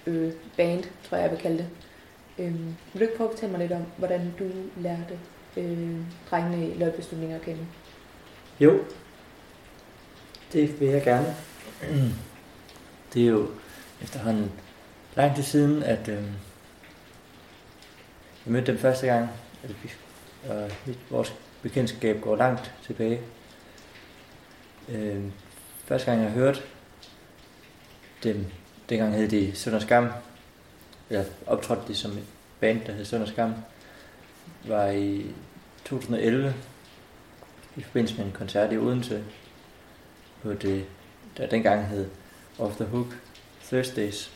øh, 0.08 0.32
band, 0.58 0.84
tror 0.84 1.18
jeg, 1.18 1.24
jeg 1.24 1.32
vil 1.32 1.39
kalde 1.39 1.58
det. 1.58 1.68
Øh, 2.38 2.53
vil 2.65 2.75
du 2.96 3.00
ikke 3.00 3.18
prøve 3.18 3.30
at 3.30 3.34
fortælle 3.34 3.58
mig 3.58 3.62
lidt 3.62 3.72
om, 3.72 3.86
hvordan 3.98 4.34
du 4.39 4.46
lærte 4.77 5.20
øh, 5.58 5.98
drengene 6.30 6.70
i 6.70 6.74
LOL-beslutninger 6.77 7.36
at 7.36 7.41
kende? 7.41 7.65
Jo, 8.60 8.80
det 10.53 10.80
vil 10.80 10.88
jeg 10.88 11.03
gerne. 11.03 11.36
Det 13.13 13.24
er 13.24 13.27
jo 13.27 13.48
efterhånden 14.01 14.51
lang 15.15 15.36
tid 15.36 15.44
siden, 15.44 15.84
at 15.84 16.08
øh, 16.08 16.24
jeg 18.46 18.53
mødte 18.53 18.72
dem 18.72 18.80
første 18.80 19.08
gang, 19.08 19.30
og 20.50 20.72
vores 21.10 21.36
bekendtskab 21.62 22.22
går 22.22 22.36
langt 22.36 22.74
tilbage. 22.84 23.22
Øh, 24.90 25.24
første 25.86 26.12
gang 26.12 26.24
jeg 26.24 26.32
hørte 26.32 26.62
dem, 28.24 28.46
dengang 28.90 29.16
hed 29.16 29.30
de 29.30 29.56
Sønder 29.56 29.80
Skam, 29.80 30.10
eller 31.10 31.26
optrådte 31.48 31.82
de 31.88 31.96
som 31.96 32.12
et 32.12 32.24
band, 32.60 32.86
der 32.86 32.94
hed 32.94 33.06
Sønder 33.06 33.28
Skam, 33.28 33.54
var 34.66 34.88
i 34.88 35.26
2011 35.86 36.54
i 37.76 37.82
forbindelse 37.82 38.18
med 38.18 38.26
en 38.26 38.32
koncert 38.32 38.74
i 38.74 38.78
Odense 38.78 39.24
på 40.42 40.54
det, 40.54 40.86
der 41.38 41.48
dengang 41.48 41.86
hed 41.86 42.10
Off 42.60 42.76
the 42.76 42.86
Hook 42.86 43.18
Thursdays. 43.64 44.32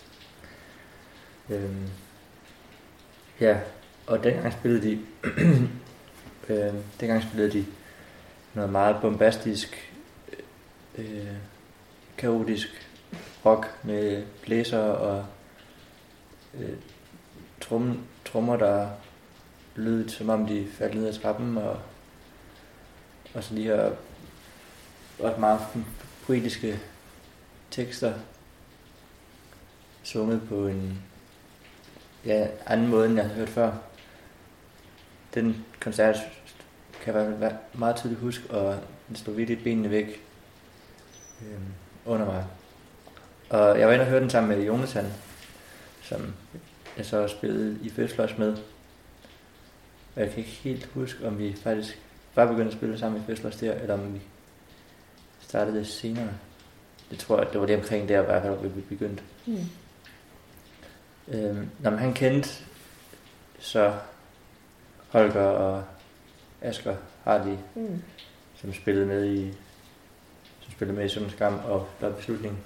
Øhm, 1.50 1.90
ja, 3.40 3.60
og 4.08 4.24
dengang 4.24 4.54
spillede 4.54 4.90
de 4.90 5.00
øhm, 6.50 6.84
dengang 7.00 7.24
spillede 7.24 7.52
de 7.52 7.66
noget 8.54 8.72
meget 8.72 8.98
bombastisk 9.02 9.85
øh, 10.98 11.36
kaotisk 12.18 12.90
rock 13.46 13.68
med 13.84 14.26
blæser 14.42 14.80
og 14.80 15.26
øh, 16.54 16.78
trum, 17.62 18.00
trommer, 18.26 18.58
der 18.58 18.90
lød 19.76 20.10
som 20.10 20.30
om 20.30 20.48
de 20.48 20.68
faldt 20.72 20.96
ned 20.96 21.08
ad 21.08 21.14
trappen, 21.14 21.58
og, 21.58 21.80
og 23.34 23.44
så 23.44 23.54
lige 23.54 23.68
her 23.68 23.92
også 25.20 25.40
meget 25.40 25.60
poetiske 26.26 26.80
tekster, 27.72 28.14
sunget 30.04 30.42
på 30.50 30.68
en 30.68 31.02
ja, 32.26 32.48
anden 32.66 32.88
måde, 32.88 33.06
end 33.06 33.16
jeg 33.16 33.24
havde 33.24 33.38
hørt 33.38 33.50
før. 33.50 33.74
Den 35.34 35.66
koncert 35.80 36.16
kan 37.02 37.16
jeg 37.16 37.58
meget 37.74 37.96
tydeligt 37.96 38.22
huske, 38.22 38.50
og 38.50 38.80
den 39.08 39.16
stod 39.16 39.36
virkelig 39.36 39.64
benene 39.64 39.90
væk 39.90 40.25
øh, 41.42 41.60
under 42.06 42.26
mig. 42.26 42.46
Og 43.50 43.80
jeg 43.80 43.88
var 43.88 43.94
inde 43.94 44.04
og 44.04 44.10
høre 44.10 44.22
den 44.22 44.30
sammen 44.30 44.58
med 44.58 44.66
Jonathan, 44.66 45.06
som 46.02 46.34
jeg 46.98 47.06
så 47.06 47.28
spillede 47.28 47.80
i 47.82 47.90
Fødsløs 47.90 48.38
med. 48.38 48.58
Og 50.16 50.22
jeg 50.22 50.30
kan 50.30 50.38
ikke 50.38 50.50
helt 50.50 50.86
huske, 50.86 51.28
om 51.28 51.40
vi 51.40 51.56
faktisk 51.64 52.00
var 52.36 52.46
begyndt 52.46 52.68
at 52.68 52.74
spille 52.74 53.00
sammen 53.00 53.22
i 53.22 53.26
Fødsløs 53.26 53.56
der, 53.56 53.74
eller 53.74 53.94
om 53.94 54.14
vi 54.14 54.22
startede 55.40 55.78
det 55.78 55.88
senere. 55.88 56.30
Det 57.12 57.20
tror 57.20 57.38
jeg, 57.38 57.54
det 57.54 57.62
var 57.62 57.68
det 57.68 57.76
omkring 57.76 58.10
der, 58.10 58.22
i 58.22 58.26
hvert 58.26 58.42
fald, 58.42 58.58
hvor 58.58 58.70
vi 58.70 58.82
begyndte. 58.82 59.24
Mm. 59.46 59.58
Øhm, 61.28 61.70
når 61.80 61.90
man 61.90 62.00
han 62.00 62.14
kendte 62.14 62.50
så 63.60 63.94
Holger 65.10 65.42
og 65.42 65.84
Asger 66.62 66.96
Hardy, 67.24 67.58
mm. 67.76 68.02
som 68.56 68.74
spillede 68.74 69.06
med 69.06 69.26
i 69.26 69.54
spillede 70.76 70.98
med 70.98 71.06
i 71.06 71.10
Sundens 71.10 71.34
Skam 71.34 71.60
og 71.66 71.88
der 72.02 72.12
beslutning. 72.12 72.58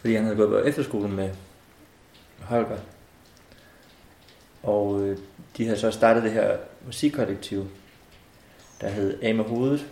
Fordi 0.00 0.14
han 0.14 0.24
havde 0.24 0.36
gået 0.36 0.48
på 0.48 0.58
efterskolen 0.58 1.16
med 1.16 1.30
Holger. 2.40 2.78
Og 4.62 5.00
øh, 5.02 5.18
de 5.56 5.64
havde 5.64 5.78
så 5.78 5.90
startet 5.90 6.22
det 6.22 6.32
her 6.32 6.56
musikkollektiv, 6.86 7.68
der 8.80 8.88
hed 8.88 9.22
A 9.22 9.32
med 9.32 9.44
hovedet. 9.44 9.86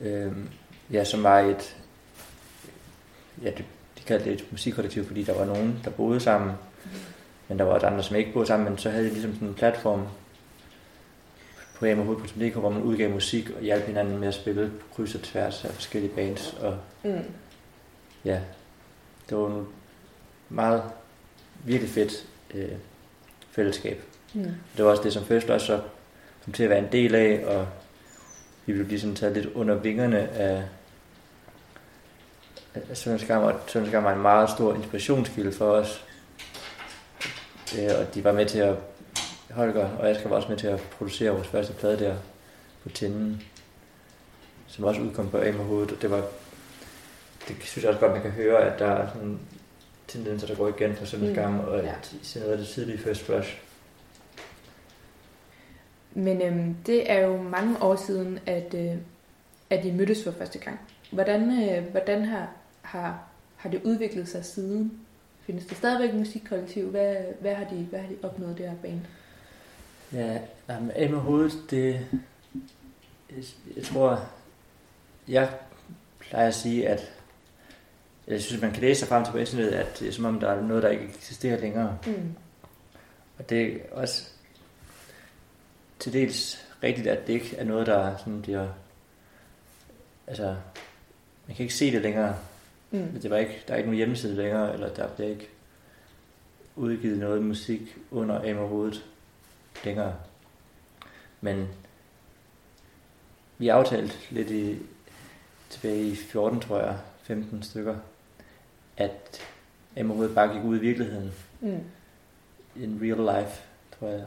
Øhm, 0.00 0.48
ja, 0.92 1.04
som 1.04 1.22
var 1.22 1.40
et, 1.40 1.76
ja, 3.42 3.50
det, 3.50 3.64
de 3.98 4.02
kaldte 4.06 4.30
det 4.30 4.40
et 4.40 4.52
musikkollektiv, 4.52 5.04
fordi 5.04 5.22
der 5.22 5.38
var 5.38 5.44
nogen, 5.44 5.80
der 5.84 5.90
boede 5.90 6.20
sammen, 6.20 6.52
men 7.48 7.58
der 7.58 7.64
var 7.64 7.72
også 7.72 7.86
andre, 7.86 8.02
som 8.02 8.16
ikke 8.16 8.32
boede 8.32 8.46
sammen, 8.46 8.68
men 8.68 8.78
så 8.78 8.90
havde 8.90 9.04
de 9.04 9.10
ligesom 9.10 9.34
sådan 9.34 9.48
en 9.48 9.54
platform 9.54 10.06
på 11.74 11.86
amahood.dk, 11.86 12.54
hvor 12.54 12.70
man 12.70 12.82
udgav 12.82 13.10
musik 13.10 13.50
og 13.50 13.62
hjalp 13.62 13.84
hinanden 13.84 14.18
med 14.18 14.28
at 14.28 14.34
spille 14.34 14.70
på 14.80 14.94
kryds 14.94 15.14
og 15.14 15.22
tværs 15.22 15.64
af 15.64 15.70
forskellige 15.70 16.14
bands. 16.14 16.56
Og 16.60 16.78
mm. 17.04 17.24
ja, 18.24 18.40
det 19.28 19.38
var 19.38 19.46
en 19.46 19.66
meget 20.48 20.82
virkelig 21.64 21.90
fedt 21.90 22.26
øh, 22.54 22.72
fællesskab. 23.50 24.02
Mm. 24.34 24.50
Det 24.76 24.84
var 24.84 24.90
også 24.90 25.02
det, 25.02 25.12
som 25.12 25.24
først 25.24 25.50
også 25.50 25.66
så 25.66 25.80
kom 26.44 26.52
til 26.52 26.62
at 26.62 26.70
være 26.70 26.78
en 26.78 26.92
del 26.92 27.14
af, 27.14 27.44
og 27.46 27.68
vi 28.66 28.72
blev 28.72 28.86
ligesom 28.86 29.14
taget 29.14 29.34
lidt 29.34 29.46
under 29.46 29.74
vingerne 29.74 30.28
af, 30.28 30.62
af 32.74 32.96
Sønderskam, 32.96 33.42
og 33.42 33.60
Sønderskam 33.66 34.04
var 34.04 34.12
en 34.12 34.22
meget 34.22 34.50
stor 34.50 34.74
inspirationskilde 34.74 35.52
for 35.52 35.70
os. 35.70 36.04
Øh, 37.78 37.90
og 38.00 38.14
de 38.14 38.24
var 38.24 38.32
med 38.32 38.46
til 38.46 38.58
at, 38.58 38.76
Holger 39.54 39.88
og 39.88 40.10
Asger 40.10 40.28
var 40.28 40.36
også 40.36 40.48
med 40.48 40.56
til 40.56 40.66
at 40.66 40.80
producere 40.80 41.30
vores 41.30 41.48
første 41.48 41.72
plade 41.72 41.98
der 41.98 42.16
på 42.82 42.88
Tinden, 42.88 43.42
som 44.66 44.84
også 44.84 45.00
udkom 45.00 45.30
på 45.30 45.38
AM 45.38 45.58
hovedet, 45.58 45.92
og 45.92 46.02
det 46.02 46.10
var, 46.10 46.24
det 47.48 47.56
synes 47.60 47.84
jeg 47.84 47.88
også 47.88 48.00
godt, 48.00 48.12
man 48.12 48.22
kan 48.22 48.30
høre, 48.30 48.58
at 48.58 48.78
der 48.78 48.86
er 48.86 49.08
sådan 49.08 49.38
tendenser, 50.08 50.46
der 50.46 50.54
går 50.54 50.68
igen 50.68 50.96
fra 50.96 51.06
Sønderskam, 51.06 51.50
mm. 51.50 51.60
og 51.60 51.82
ja. 51.82 51.92
noget 52.34 52.52
af 52.52 52.58
det 52.58 52.66
tidlige 52.66 52.98
First 52.98 53.22
Flush. 53.22 53.58
Men 56.14 56.42
øhm, 56.42 56.76
det 56.86 57.10
er 57.10 57.26
jo 57.26 57.42
mange 57.42 57.82
år 57.82 57.96
siden, 57.96 58.38
at, 58.46 58.74
øh, 58.74 58.96
at 59.70 59.84
de 59.84 59.92
mødtes 59.92 60.24
for 60.24 60.30
første 60.30 60.58
gang. 60.58 60.80
Hvordan, 61.12 61.68
øh, 61.70 61.84
hvordan 61.90 62.24
har, 62.24 62.48
har, 62.82 63.22
har 63.56 63.70
det 63.70 63.80
udviklet 63.84 64.28
sig 64.28 64.44
siden? 64.44 65.00
Findes 65.40 65.66
det 65.66 65.76
stadigvæk 65.76 66.14
musikkollektiv? 66.14 66.90
Hvad, 66.90 67.16
hvad, 67.40 67.54
har, 67.54 67.64
de, 67.64 67.86
hvad 67.90 68.00
har 68.00 68.08
de 68.08 68.16
opnået 68.22 68.58
det 68.58 68.68
her 68.68 68.76
band? 68.82 69.00
Ja, 70.12 70.40
med 70.68 70.90
af 70.94 71.10
med 71.10 71.18
hovedet, 71.18 71.52
det, 71.70 72.06
jeg 73.76 73.84
tror, 73.84 74.28
jeg 75.28 75.50
plejer 76.18 76.48
at 76.48 76.54
sige, 76.54 76.88
at 76.88 77.12
jeg 78.26 78.42
synes, 78.42 78.62
man 78.62 78.72
kan 78.72 78.80
læse 78.80 78.98
sig 78.98 79.08
frem 79.08 79.24
til 79.24 79.32
på 79.32 79.38
internettet, 79.38 79.72
at 79.72 79.98
det 79.98 80.08
er 80.08 80.12
som 80.12 80.24
om, 80.24 80.40
der 80.40 80.50
er 80.50 80.62
noget, 80.62 80.82
der 80.82 80.88
ikke 80.88 81.04
eksisterer 81.04 81.60
længere. 81.60 81.98
Mm. 82.06 82.34
Og 83.38 83.50
det 83.50 83.72
er 83.72 83.78
også 83.92 84.28
til 85.98 86.12
dels 86.12 86.66
rigtigt, 86.82 87.06
at 87.06 87.26
det 87.26 87.32
ikke 87.32 87.56
er 87.56 87.64
noget, 87.64 87.86
der 87.86 88.16
sådan 88.16 88.42
bliver... 88.42 88.68
Altså, 90.26 90.56
man 91.46 91.56
kan 91.56 91.62
ikke 91.62 91.74
se 91.74 91.92
det 91.92 92.02
længere. 92.02 92.36
Mm. 92.90 93.20
Det 93.20 93.30
var 93.30 93.36
ikke, 93.36 93.64
der 93.66 93.72
er 93.72 93.78
ikke 93.78 93.88
nogen 93.88 93.96
hjemmeside 93.96 94.34
længere, 94.34 94.74
eller 94.74 94.88
der 94.88 95.08
bliver 95.08 95.30
ikke 95.30 95.48
udgivet 96.76 97.18
noget 97.18 97.42
musik 97.42 97.96
under 98.10 98.50
Amer 98.50 98.66
hovedet 98.66 99.04
længere. 99.84 100.14
Men 101.40 101.68
vi 103.58 103.68
aftalte 103.68 104.14
lidt 104.30 104.50
i, 104.50 104.78
tilbage 105.70 106.06
i 106.06 106.16
14, 106.16 106.60
tror 106.60 106.80
jeg, 106.80 106.98
15 107.22 107.62
stykker, 107.62 107.96
at 108.96 109.40
Amer 109.96 110.14
hovedet 110.14 110.34
bare 110.34 110.54
gik 110.54 110.64
ud 110.64 110.76
i 110.76 110.80
virkeligheden. 110.80 111.32
Mm. 111.60 111.80
In 112.76 112.98
real 113.02 113.44
life, 113.44 113.62
tror 113.98 114.08
jeg. 114.08 114.26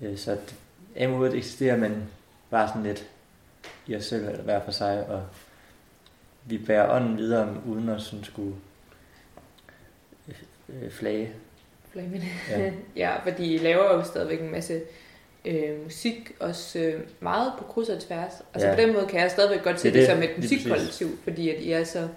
Øh, 0.00 0.18
så 0.18 0.38
M-hovedet 0.96 1.36
eksisterer, 1.36 1.76
men 1.76 2.10
bare 2.50 2.68
sådan 2.68 2.82
lidt 2.82 3.10
i 3.86 3.96
os 3.96 4.04
selv, 4.04 4.28
eller 4.28 4.42
hver 4.42 4.64
for 4.64 4.70
sig, 4.70 5.06
og 5.06 5.26
vi 6.44 6.58
bærer 6.58 6.96
ånden 6.96 7.16
videre, 7.16 7.62
uden 7.66 7.88
at 7.88 8.02
sådan 8.02 8.24
skulle 8.24 8.56
øh, 10.68 10.90
flage. 10.90 11.34
Det. 11.94 12.22
Ja. 12.50 12.72
ja, 12.96 13.16
fordi 13.30 13.54
I 13.54 13.58
laver 13.58 13.94
jo 13.94 14.04
stadigvæk 14.04 14.40
en 14.40 14.50
masse 14.52 14.80
øh, 15.44 15.82
musik, 15.84 16.32
også 16.40 16.78
øh, 16.78 17.00
meget 17.20 17.52
på 17.58 17.64
kryds 17.64 17.88
og 17.88 18.00
tværs. 18.00 18.32
Altså 18.54 18.68
ja. 18.68 18.74
på 18.74 18.80
den 18.80 18.92
måde 18.94 19.06
kan 19.06 19.20
jeg 19.20 19.30
stadigvæk 19.30 19.64
godt 19.64 19.80
se 19.80 19.84
det, 19.88 19.94
det, 19.94 20.00
det 20.00 20.10
som 20.10 20.22
et 20.22 20.30
musikkollektiv, 20.36 21.08
fordi 21.24 21.50
at 21.50 21.60
I 21.60 21.72
er 21.72 21.84
så 21.84 22.08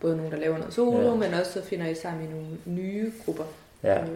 både 0.00 0.16
nogen, 0.16 0.32
der 0.32 0.38
laver 0.38 0.58
noget 0.58 0.74
solo, 0.74 1.08
ja. 1.10 1.14
men 1.14 1.34
også 1.34 1.52
så 1.52 1.62
finder 1.62 1.86
I 1.86 1.94
sammen 1.94 2.24
i 2.28 2.30
nogle 2.30 2.46
nye 2.66 3.12
grupper. 3.24 3.44
Ja. 3.82 4.02
Øh, 4.02 4.08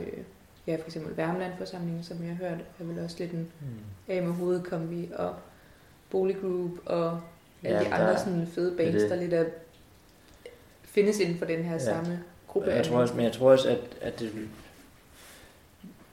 ja, 0.67 0.77
for 0.77 0.87
eksempel 0.87 1.17
Værmland-forsamlingen, 1.17 2.05
som 2.05 2.17
jeg 2.27 2.37
har 2.37 2.49
hørt, 2.49 2.59
er 2.81 2.85
vel 2.85 3.05
også 3.05 3.17
lidt 3.19 3.33
en 3.33 3.49
Mm. 3.61 4.13
af 4.15 4.23
med 4.23 4.33
hovedkombi 4.33 5.09
og 5.17 5.35
Boliggroup 6.11 6.71
og 6.87 7.21
alle 7.65 7.79
Ja, 7.79 7.85
de 7.85 7.89
der 7.91 7.95
andre 7.95 8.13
er- 8.13 8.19
sådan 8.19 8.49
fede 8.55 8.69
det 8.71 8.77
bands, 8.77 9.03
det. 9.03 9.11
der 9.11 9.17
lidt 9.17 9.33
er, 9.35 9.45
findes 10.85 11.19
inden 11.21 11.39
for 11.39 11.45
den 11.45 11.65
her 11.65 11.73
Ja. 11.73 11.79
samme 11.79 12.21
gruppe. 12.49 12.71
Jeg 12.71 12.85
tror 12.85 12.99
også, 13.01 13.15
men 13.15 13.25
jeg 13.25 13.33
tror 13.33 13.51
også, 13.51 13.69
at, 13.69 13.79
at, 14.01 14.21
det, 14.21 14.31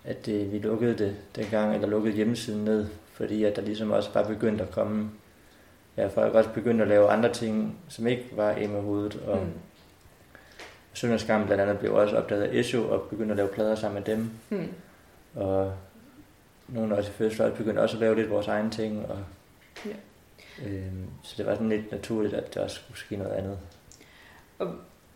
at 0.06 0.26
det, 0.26 0.52
vi 0.52 0.60
lukkede 0.60 0.98
det 0.98 1.16
dengang, 1.36 1.76
eller 1.76 1.88
lukkede 1.88 2.16
hjemmesiden 2.16 2.66
ned, 2.66 2.86
fordi 3.14 3.44
at 3.44 3.56
der 3.56 3.62
ligesom 3.62 3.92
også 3.92 4.14
bare 4.14 4.28
begyndte 4.28 4.64
at 4.64 4.72
komme, 4.72 5.10
ja, 5.98 6.08
folk 6.08 6.34
også 6.34 6.50
begyndte 6.50 6.82
at 6.84 6.88
lave 6.88 7.10
andre 7.10 7.34
ting, 7.34 7.80
som 7.90 8.08
ikke 8.08 8.26
var 8.32 8.56
Emma 8.58 8.80
hovedet, 8.80 9.16
og 9.28 9.38
mm. 9.38 9.52
Sønderskam 10.94 11.46
blandt 11.46 11.62
andet 11.62 11.80
blev 11.80 11.94
også 11.94 12.18
opdaget 12.18 12.44
af 12.44 12.50
Esho, 12.56 12.90
og 12.90 13.02
begyndte 13.02 13.32
at 13.32 13.38
lave 13.38 13.50
plader 13.50 13.76
sammen 13.76 14.04
med 14.04 14.16
dem, 14.16 14.30
Mm. 14.50 14.68
og 15.36 15.74
nogle 16.68 16.96
af 16.96 17.00
os 17.00 17.08
i 17.08 17.12
Fødsel 17.12 17.52
begyndte 17.52 17.80
også 17.80 17.96
at 17.98 18.02
lave 18.02 18.16
lidt 18.16 18.30
vores 18.30 18.48
egne 18.48 18.70
ting, 18.70 19.06
og 19.10 19.18
Ja. 19.86 19.92
øhm, 20.68 21.06
så 21.24 21.34
det 21.38 21.46
var 21.46 21.54
sådan 21.54 21.70
lidt 21.70 21.92
naturligt, 21.92 22.34
at 22.34 22.54
der 22.54 22.64
også 22.64 22.76
skulle 22.76 22.98
ske 23.00 23.16
noget 23.18 23.32
andet. 23.32 23.58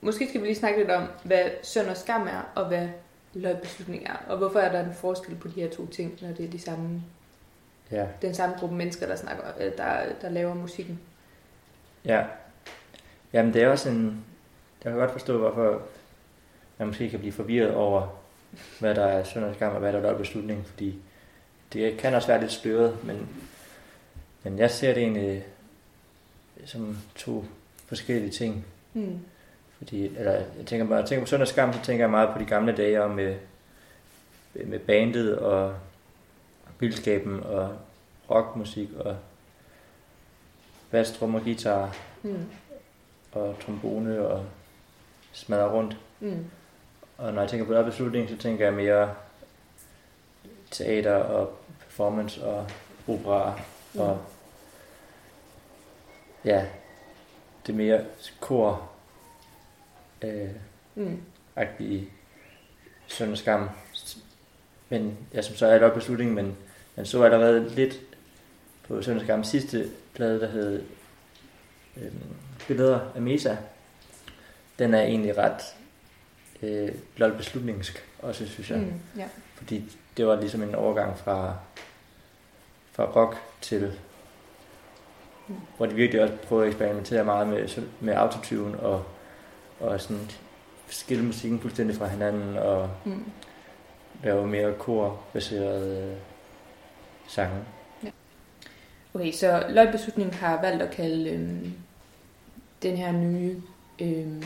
Måske 0.01 0.27
skal 0.29 0.41
vi 0.41 0.45
lige 0.45 0.55
snakke 0.55 0.79
lidt 0.79 0.91
om, 0.91 1.03
hvad 1.23 1.43
søn 1.63 1.89
og 1.89 1.97
skam 1.97 2.27
er, 2.27 2.51
og 2.55 2.65
hvad 2.67 2.87
løgbeslutning 3.33 4.03
er, 4.05 4.15
og 4.27 4.37
hvorfor 4.37 4.59
er 4.59 4.71
der 4.71 4.85
en 4.85 4.93
forskel 4.93 5.35
på 5.35 5.47
de 5.47 5.53
her 5.61 5.69
to 5.69 5.85
ting, 5.87 6.17
når 6.21 6.31
det 6.31 6.45
er 6.45 6.49
de 6.49 6.59
samme, 6.59 7.01
Ja. 7.91 8.05
den 8.21 8.33
samme 8.35 8.55
gruppe 8.59 8.75
mennesker, 8.75 9.07
der, 9.07 9.15
snakker, 9.15 9.43
øh, 9.59 9.77
der, 9.77 9.99
der 10.21 10.29
laver 10.29 10.53
musikken. 10.53 10.99
Ja. 12.05 12.23
Jamen 13.33 13.53
det 13.53 13.63
er 13.63 13.67
også 13.67 13.89
en... 13.89 14.25
Jeg 14.83 14.91
kan 14.91 14.99
godt 14.99 15.11
forstå, 15.11 15.37
hvorfor 15.37 15.81
man 16.77 16.87
måske 16.87 17.09
kan 17.09 17.19
blive 17.19 17.31
forvirret 17.31 17.73
over, 17.73 18.07
hvad 18.79 18.95
der 18.95 19.05
er 19.05 19.23
synd 19.23 19.43
og 19.43 19.55
skam, 19.55 19.73
og 19.73 19.79
hvad 19.79 19.93
der 19.93 19.99
er 19.99 20.17
beslutning, 20.17 20.65
fordi 20.65 20.95
det 21.73 21.97
kan 21.97 22.13
også 22.13 22.27
være 22.27 22.39
lidt 22.39 22.51
sløret, 22.51 22.97
men, 23.03 23.29
men 24.43 24.59
jeg 24.59 24.71
ser 24.71 24.93
det 24.93 25.03
egentlig 25.03 25.43
som 26.65 26.97
to 27.15 27.45
forskellige 27.85 28.31
ting. 28.31 28.65
Mm. 28.93 29.19
Fordi, 29.79 30.17
eller 30.17 30.31
jeg 30.31 30.65
tænker, 30.65 30.85
bare, 30.87 30.97
jeg 30.97 31.07
tænker 31.07 31.21
på 31.25 31.27
synd 31.27 31.41
og 31.41 31.47
skam, 31.47 31.73
så 31.73 31.79
tænker 31.81 32.03
jeg 32.03 32.09
meget 32.11 32.29
på 32.33 32.39
de 32.39 32.45
gamle 32.45 32.75
dage 32.75 33.03
og 33.03 33.11
med, 33.11 33.35
med 34.53 34.79
bandet 34.79 35.37
og 35.39 35.75
vildskaben 36.79 37.43
og 37.43 37.77
rockmusik 38.29 38.89
og 38.99 39.17
bass, 40.91 41.17
drum 41.17 41.35
og 41.35 41.41
guitar 41.41 41.95
Mm. 42.23 42.45
og 43.31 43.55
trombone 43.65 44.27
og 44.27 44.45
smadre 45.31 45.71
rundt. 45.71 45.97
Mm. 46.19 46.45
Og 47.17 47.33
når 47.33 47.41
jeg 47.41 47.49
tænker 47.49 47.65
på 47.65 47.73
den 47.73 47.85
beslutning, 47.85 48.29
så 48.29 48.37
tænker 48.37 48.65
jeg 48.65 48.73
mere 48.73 49.15
teater 50.71 51.13
og 51.15 51.57
performance 51.79 52.45
og 52.45 52.67
opera 53.07 53.59
Mm. 53.93 53.99
og 53.99 54.21
ja, 56.45 56.65
det 57.67 57.75
mere 57.75 58.05
kor 58.39 58.88
øh, 60.23 60.49
Mm. 60.95 61.21
agtige 61.55 62.09
Søn 63.07 63.31
og 63.31 63.37
Skam. 63.37 63.69
Men 64.89 65.17
ja, 65.33 65.41
som 65.41 65.55
så 65.55 65.67
er 65.67 65.79
det 65.79 65.93
beslutningen, 65.93 66.35
men 66.35 66.57
man 66.95 67.05
så 67.05 67.23
allerede 67.23 67.69
lidt 67.69 67.99
på 68.87 69.01
Søn 69.01 69.17
og 69.17 69.23
Skams 69.23 69.47
sidste 69.47 69.89
plade, 70.13 70.39
der 70.41 70.47
hed 70.47 70.83
øhm, 71.97 72.13
Billeder 72.67 72.99
af 73.15 73.21
Mesa. 73.21 73.55
Den 74.79 74.93
er 74.93 75.01
egentlig 75.01 75.37
ret 75.37 75.61
øh, 76.61 76.91
lol 77.17 77.37
beslutningsk, 77.37 78.05
også 78.19 78.47
synes 78.47 78.69
jeg. 78.71 78.79
Mm. 78.79 78.93
Ja. 79.17 79.27
Fordi 79.55 79.97
det 80.17 80.27
var 80.27 80.39
ligesom 80.39 80.63
en 80.63 80.75
overgang 80.75 81.17
fra, 81.19 81.55
fra 82.91 83.03
rock 83.05 83.37
til, 83.61 83.99
Mm. 85.47 85.55
hvor 85.77 85.85
de 85.85 85.95
virkelig 85.95 86.21
også 86.21 86.35
prøvede 86.35 86.65
at 86.67 86.71
eksperimentere 86.71 87.23
meget 87.25 87.47
med, 87.47 87.83
med 87.99 88.13
autotune 88.13 88.79
og, 88.79 89.05
og 89.79 90.01
sådan 90.01 90.29
skille 90.87 91.23
musikken 91.25 91.59
fuldstændig 91.59 91.95
fra 91.95 92.07
hinanden 92.07 92.57
og 92.57 92.89
Mm. 93.05 93.23
lave 94.23 94.47
mere 94.47 94.73
kor-baseret 94.73 96.03
øh, 96.11 96.17
sange. 97.27 97.55
Okay, 99.13 99.31
så 99.31 99.65
løgbeslutningen 99.69 100.33
har 100.33 100.61
valgt 100.61 100.81
at 100.83 100.91
kalde 100.91 101.29
øhm, 101.29 101.73
den 102.83 102.97
her 102.97 103.11
nye, 103.11 103.61
øhm, 103.99 104.43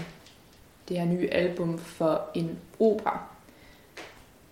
det 0.89 0.97
her 0.97 1.05
nye 1.05 1.29
album 1.29 1.77
for 1.79 2.21
en 2.33 2.59
opera. 2.79 3.19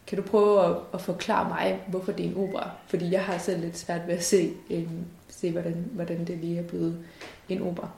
Kan 0.08 0.18
du 0.18 0.24
prøve 0.24 0.66
at, 0.66 0.76
at 0.94 1.02
forklare 1.02 1.48
mig, 1.50 1.80
hvorfor 1.88 2.12
det 2.12 2.26
er 2.26 2.30
en 2.30 2.38
opera? 2.38 2.70
Fordi 2.88 3.12
jeg 3.12 3.24
har 3.26 3.38
selv 3.38 3.60
lidt 3.62 3.78
svært 3.78 4.08
ved 4.08 4.14
at 4.14 4.24
se, 4.24 4.54
øhm, 4.70 5.06
se 5.30 5.52
hvordan, 5.52 5.90
hvordan 5.92 6.26
det 6.28 6.38
lige 6.38 6.60
er 6.60 6.64
blevet 6.68 7.06
en 7.50 7.62
opera. 7.62 7.90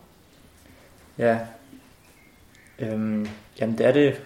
Ja. 1.17 1.39
Øhm, 2.83 3.27
jamen 3.59 3.77
det 3.77 3.85
er 3.85 3.91
det 3.91 4.21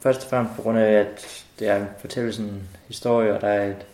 først 0.00 0.22
og 0.22 0.30
fremmest 0.30 0.56
på 0.56 0.62
grund 0.62 0.78
af, 0.78 0.92
at 0.92 1.44
det 1.58 1.68
er 1.68 1.76
en 1.76 1.86
fortællelse 1.98 2.42
en 2.42 2.68
historie, 2.88 3.34
og 3.34 3.40
der 3.40 3.48
er 3.48 3.70
et, 3.70 3.86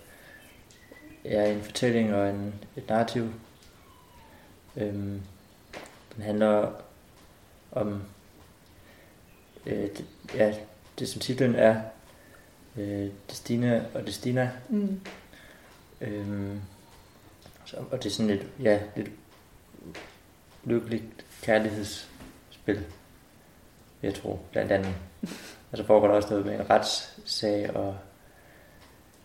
ja, 1.25 1.53
en 1.53 1.63
fortælling 1.63 2.15
og 2.15 2.31
en, 2.31 2.55
et 2.77 2.89
narrativ. 2.89 3.33
Øhm, 4.77 5.21
den 6.17 6.23
handler 6.25 6.73
om, 7.73 8.03
øh, 9.67 9.83
det, 9.83 10.05
ja, 10.35 10.55
det 10.99 11.09
som 11.09 11.21
titlen 11.21 11.55
er, 11.55 11.81
øh, 12.77 13.09
Destina 13.31 13.85
og 13.95 14.07
Destina. 14.07 14.51
Mm. 14.69 15.01
Øhm, 16.01 16.61
så, 17.65 17.77
og 17.91 18.03
det 18.03 18.07
er 18.07 18.15
sådan 18.15 18.31
lidt, 18.31 18.47
ja, 18.63 18.81
lidt 18.97 19.11
lykkeligt 20.65 21.05
kærlighedsspil, 21.43 22.10
vil 22.67 22.81
jeg 24.03 24.15
tro, 24.15 24.39
blandt 24.53 24.73
andet. 24.73 24.95
Og 25.73 25.79
så 25.79 25.85
foregår 25.85 26.09
der 26.09 26.15
også 26.15 26.31
noget 26.31 26.47
med 26.47 26.55
en 26.55 26.71
retssag 26.71 27.77
og 27.77 27.97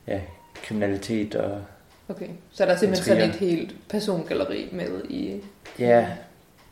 ja, 0.08 0.22
kriminalitet 0.64 1.36
og 1.36 1.62
Okay, 2.08 2.28
så 2.52 2.66
der 2.66 2.72
er 2.72 2.78
simpelthen 2.78 3.06
sådan 3.06 3.30
et 3.30 3.36
helt 3.36 3.76
persongalleri 3.90 4.70
med 4.72 5.04
i, 5.10 5.42
ja, 5.80 6.08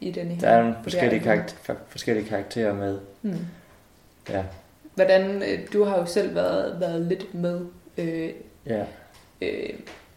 i 0.01 0.11
den 0.11 0.27
her. 0.27 0.39
der 0.39 0.47
er 0.47 0.61
nogle 0.61 0.75
forskellige, 0.83 1.19
karakter, 1.19 1.75
forskellige 1.87 2.27
karakterer 2.27 2.73
med. 2.73 2.99
Mm. 3.21 3.37
Ja, 4.29 4.43
Hvordan, 4.95 5.43
øh, 5.43 5.59
du 5.73 5.83
har 5.83 5.97
jo 5.97 6.05
selv 6.05 6.35
været, 6.35 6.79
været 6.79 7.01
lidt 7.01 7.33
med 7.33 7.65
øh, 7.97 8.29
ja. 8.65 8.85
øh, 9.41 9.69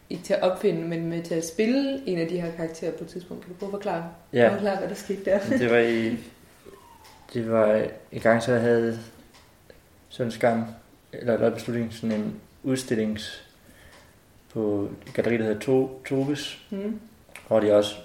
ikke 0.09 0.23
til 0.23 0.33
at 0.33 0.41
opfinde, 0.41 0.81
men 0.81 1.09
med 1.09 1.23
til 1.23 1.35
at 1.35 1.47
spille 1.47 2.01
en 2.05 2.19
af 2.19 2.27
de 2.27 2.41
her 2.41 2.51
karakterer 2.51 2.91
på 2.91 3.03
et 3.03 3.09
tidspunkt. 3.09 3.43
Kan 3.43 3.53
du 3.53 3.59
prøve 3.59 3.69
at 3.69 3.71
forklare, 3.71 4.09
ja. 4.33 4.53
forklare 4.53 4.77
hvad 4.77 4.89
der 4.89 4.95
skete 4.95 5.25
der? 5.25 5.39
Det 5.39 5.71
var 5.71 5.77
i 5.77 6.17
det 7.37 7.51
var 7.51 7.87
i 8.11 8.19
gang, 8.19 8.43
så 8.43 8.51
jeg 8.51 8.61
havde 8.61 8.99
sådan 10.09 10.27
en 10.27 10.31
skam, 10.31 10.65
eller 11.13 11.37
der 11.37 11.49
beslutning, 11.49 11.93
sådan 11.93 12.11
en 12.11 12.39
udstillings 12.63 13.43
på 14.53 14.89
et 15.07 15.13
galleri, 15.13 15.37
der 15.37 15.43
hedder 15.43 15.59
to, 15.59 16.01
Toves, 16.09 16.65
Mm. 16.69 16.99
hvor 17.47 17.59
de 17.59 17.75
også 17.75 17.95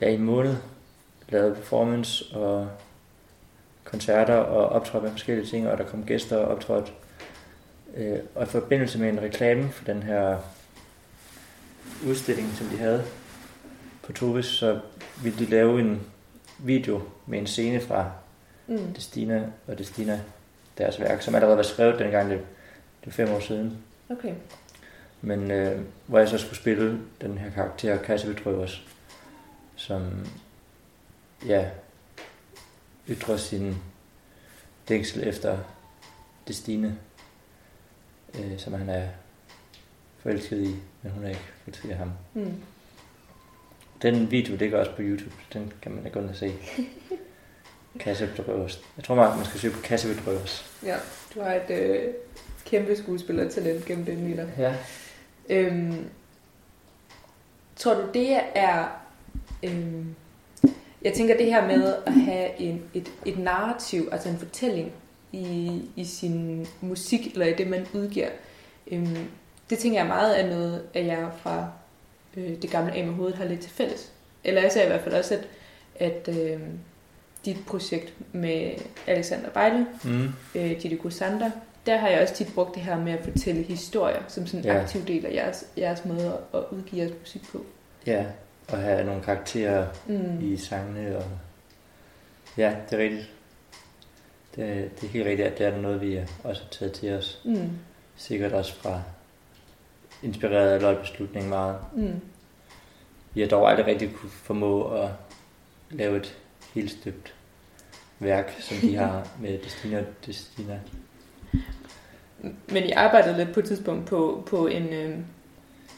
ja, 0.00 0.08
i 0.08 0.14
en 0.14 0.22
måned 0.22 0.56
lavede 1.28 1.54
performance 1.54 2.36
og 2.36 2.68
koncerter 3.84 4.34
og 4.34 4.68
optrådte 4.68 5.02
med 5.04 5.10
forskellige 5.12 5.46
ting, 5.46 5.68
og 5.68 5.78
der 5.78 5.84
kom 5.84 6.06
gæster 6.06 6.36
og 6.36 6.48
optrådte. 6.48 6.92
Øh, 7.96 8.18
og 8.34 8.42
i 8.42 8.46
forbindelse 8.46 8.98
med 8.98 9.08
en 9.08 9.20
reklame 9.22 9.68
for 9.70 9.84
den 9.84 10.02
her 10.02 10.38
udstilling, 12.06 12.52
som 12.54 12.66
de 12.66 12.76
havde 12.76 13.04
på 14.02 14.12
Toves, 14.12 14.46
så 14.46 14.80
ville 15.22 15.38
de 15.38 15.50
lave 15.50 15.80
en 15.80 16.00
video 16.58 17.02
med 17.26 17.38
en 17.38 17.46
scene 17.46 17.80
fra 17.80 18.10
Mm. 18.66 18.94
Destina 18.94 19.50
og 19.66 19.78
Destina, 19.78 20.20
deres 20.78 21.00
værk, 21.00 21.22
som 21.22 21.34
allerede 21.34 21.56
var 21.56 21.62
skrevet 21.62 21.98
dengang, 21.98 22.30
det, 22.30 22.38
det 23.00 23.06
er 23.06 23.10
fem 23.10 23.30
år 23.30 23.40
siden. 23.40 23.78
Okay. 24.10 24.34
Men 25.20 25.50
øh, 25.50 25.80
hvor 26.06 26.18
jeg 26.18 26.28
så 26.28 26.38
skulle 26.38 26.56
spille 26.56 27.00
den 27.20 27.38
her 27.38 27.50
karakter, 27.50 28.02
Kasse 28.02 28.34
Betrøvers, 28.34 28.86
som 29.76 30.26
ja, 31.46 31.70
ytrer 33.08 33.36
sin 33.36 33.76
længsel 34.88 35.28
efter 35.28 35.58
Destine, 36.48 36.98
øh, 38.38 38.58
som 38.58 38.72
han 38.72 38.88
er 38.88 39.08
forelsket 40.18 40.58
i, 40.58 40.74
men 41.02 41.12
hun 41.12 41.24
er 41.24 41.28
ikke 41.28 41.52
forelsket 41.64 41.90
i 41.90 41.92
ham. 41.92 42.12
Mm. 42.34 42.54
Den 44.04 44.30
video 44.30 44.56
ligger 44.56 44.78
også 44.78 44.90
på 44.90 45.02
YouTube, 45.02 45.30
så 45.30 45.58
den 45.58 45.72
kan 45.82 45.92
man 45.92 46.04
da 46.04 46.08
gå 46.08 46.20
og 46.20 46.36
se. 46.36 46.52
Kasse 48.00 48.26
Betrøvers. 48.26 48.84
Jeg 48.96 49.04
tror 49.04 49.14
meget, 49.14 49.36
man 49.36 49.46
skal 49.46 49.60
søge 49.60 49.74
på 49.74 49.80
Kasse 49.80 50.14
Betrøvers. 50.14 50.80
Ja, 50.84 50.96
du 51.34 51.40
har 51.40 51.54
et 51.54 51.70
øh, 51.70 52.14
kæmpe 52.64 52.96
skuespillertalent 52.96 53.84
gennem 53.84 54.04
den 54.04 54.28
lille. 54.28 54.52
Ja. 54.58 54.74
Øhm, 55.48 56.04
tror 57.76 57.94
du, 57.94 58.08
det 58.14 58.38
er... 58.54 58.88
Øhm, 59.62 60.14
jeg 61.02 61.12
tænker 61.12 61.36
det 61.36 61.46
her 61.46 61.66
med 61.66 61.94
at 62.06 62.12
have 62.12 62.60
en, 62.60 62.82
et, 62.94 63.12
et 63.24 63.38
narrativ, 63.38 64.08
altså 64.12 64.28
en 64.28 64.38
fortælling, 64.38 64.92
i, 65.32 65.82
i 65.96 66.04
sin 66.04 66.66
musik, 66.80 67.32
eller 67.32 67.46
i 67.46 67.52
det, 67.54 67.66
man 67.66 67.86
udgiver. 67.94 68.28
Øhm, 68.86 69.28
det 69.70 69.78
tænker 69.78 69.98
jeg 69.98 70.06
meget 70.06 70.44
er 70.44 70.50
noget, 70.50 70.82
at 70.94 71.06
jeg 71.06 71.28
fra 71.36 71.70
øh, 72.36 72.62
det 72.62 72.70
gamle 72.70 72.92
A 72.94 73.04
med 73.04 73.14
hovedet 73.14 73.36
har 73.36 73.44
lidt 73.44 73.60
til 73.60 73.70
fælles. 73.70 74.12
Eller 74.44 74.62
jeg 74.62 74.72
ser 74.72 74.84
i 74.84 74.86
hvert 74.86 75.00
fald 75.00 75.14
også, 75.14 75.34
at, 75.34 75.46
at 76.28 76.36
øh, 76.38 76.60
dit 77.44 77.56
projekt 77.66 78.12
med 78.32 78.70
Alexander 79.06 79.50
Bejle, 79.50 79.86
Mm. 80.04 80.28
øh, 80.54 80.82
Didi 80.82 80.96
Kusander, 80.96 81.50
der 81.86 81.96
har 81.96 82.08
jeg 82.08 82.22
også 82.22 82.34
tit 82.34 82.54
brugt 82.54 82.74
det 82.74 82.82
her 82.82 82.98
med 82.98 83.12
at 83.12 83.24
fortælle 83.24 83.62
historier, 83.62 84.22
som 84.28 84.46
sådan 84.46 84.60
en 84.60 84.66
Ja. 84.66 84.80
aktiv 84.82 85.04
del 85.06 85.26
af 85.26 85.32
jeres, 85.34 85.64
jeres 85.78 86.04
måde 86.04 86.38
at 86.54 86.60
udgive 86.70 87.02
jeres 87.02 87.14
musik 87.20 87.42
på. 87.52 87.64
Ja, 88.06 88.24
og 88.68 88.78
have 88.78 89.04
nogle 89.04 89.22
karakterer 89.22 89.86
Mm. 90.06 90.52
i 90.52 90.56
sangene. 90.56 91.16
Og... 91.16 91.24
Ja, 92.56 92.74
det 92.90 92.98
er 92.98 93.02
rigtigt. 93.02 93.30
Det, 94.56 94.90
det 95.00 95.06
er 95.06 95.10
helt 95.12 95.26
rigtigt, 95.26 95.48
at 95.48 95.58
det 95.58 95.66
er 95.66 95.76
noget, 95.76 96.00
vi 96.00 96.20
også 96.44 96.62
har 96.62 96.70
taget 96.70 96.92
til 96.92 97.12
os. 97.12 97.40
Mm. 97.44 97.70
Sikkert 98.16 98.52
også 98.52 98.74
fra 98.74 99.02
inspireret 100.24 100.70
af 100.70 100.80
løgbeslutningen 100.80 101.50
meget. 101.50 101.76
Mm. 101.96 102.20
Vi 103.34 103.40
har 103.40 103.48
dog 103.48 103.70
aldrig 103.70 103.86
rigtig 103.86 104.14
kunne 104.14 104.30
formå 104.30 104.84
at 104.84 105.08
lave 105.90 106.16
et 106.16 106.36
helt 106.74 106.90
støbt 106.90 107.34
værk, 108.18 108.56
som 108.60 108.76
de 108.76 108.96
har 108.96 109.28
med 109.42 109.58
Destina 109.58 109.98
og 109.98 110.04
Destina. 110.26 110.80
Men 112.68 112.82
I 112.84 112.90
arbejdede 112.90 113.36
lidt 113.36 113.52
på 113.54 113.60
et 113.60 113.66
tidspunkt 113.66 114.06
på, 114.06 114.42
på 114.46 114.66
en 114.66 114.92
øh, 114.92 115.16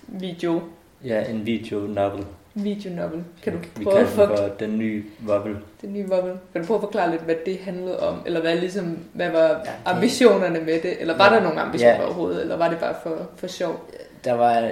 video, 0.07 0.63
Ja, 1.05 1.25
en 1.31 1.47
video 1.47 1.79
novel. 1.81 2.25
video 2.55 2.95
novel. 2.95 3.25
Kan 3.43 3.53
du 3.53 3.59
vi 3.79 3.85
prøve 3.85 3.99
at 3.99 4.07
for, 4.09 4.27
for 4.27 4.49
den 4.59 4.79
nye 4.79 5.05
vobbel. 5.19 5.57
den 5.83 5.93
nye 5.93 6.07
novel? 6.07 6.35
Kan 6.53 6.61
du 6.63 6.67
prøve 6.67 6.77
at 6.79 6.83
forklare 6.83 7.11
lidt, 7.11 7.23
hvad 7.23 7.35
det 7.47 7.59
handlede 7.59 8.01
om? 8.01 8.23
Eller 8.27 8.41
hvad, 8.41 8.57
ligesom, 8.61 8.99
hvad 9.13 9.31
var 9.31 9.49
det- 9.49 9.71
ambitionerne 9.85 10.61
med 10.61 10.81
det? 10.83 11.01
Eller 11.01 11.17
var 11.17 11.29
Ja. 11.31 11.37
der 11.37 11.43
nogle 11.43 11.61
ambitioner 11.61 11.95
Ja. 11.95 12.05
overhovedet? 12.07 12.41
Eller 12.41 12.57
var 12.57 12.69
det 12.69 12.79
bare 12.79 12.95
for, 13.03 13.29
for 13.37 13.47
sjov? 13.47 13.91
Der 14.27 14.33
var 14.33 14.71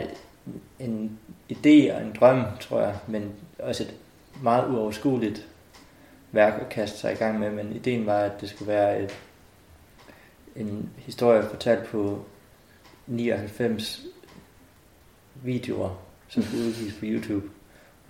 en 0.78 1.18
idé 1.52 1.92
og 1.94 2.02
en 2.02 2.16
drøm, 2.20 2.42
tror 2.60 2.80
jeg, 2.80 2.94
men 3.06 3.32
også 3.58 3.82
et 3.82 3.94
meget 4.42 4.68
uoverskueligt 4.68 5.46
værk 6.32 6.60
at 6.60 6.68
kaste 6.68 6.98
sig 6.98 7.12
i 7.12 7.16
gang 7.16 7.38
med. 7.38 7.50
Men 7.50 7.72
ideen 7.76 8.06
var, 8.06 8.18
at 8.20 8.40
det 8.40 8.48
skulle 8.48 8.72
være 8.72 9.02
et, 9.02 9.10
en 10.56 10.90
historie 10.96 11.42
fortalt 11.42 11.84
på 11.86 12.24
99 13.06 14.02
videoer, 15.42 15.90
som 16.28 16.42
skulle 16.42 16.64
udgives 16.64 16.94
på 16.94 17.00
YouTube. 17.04 17.46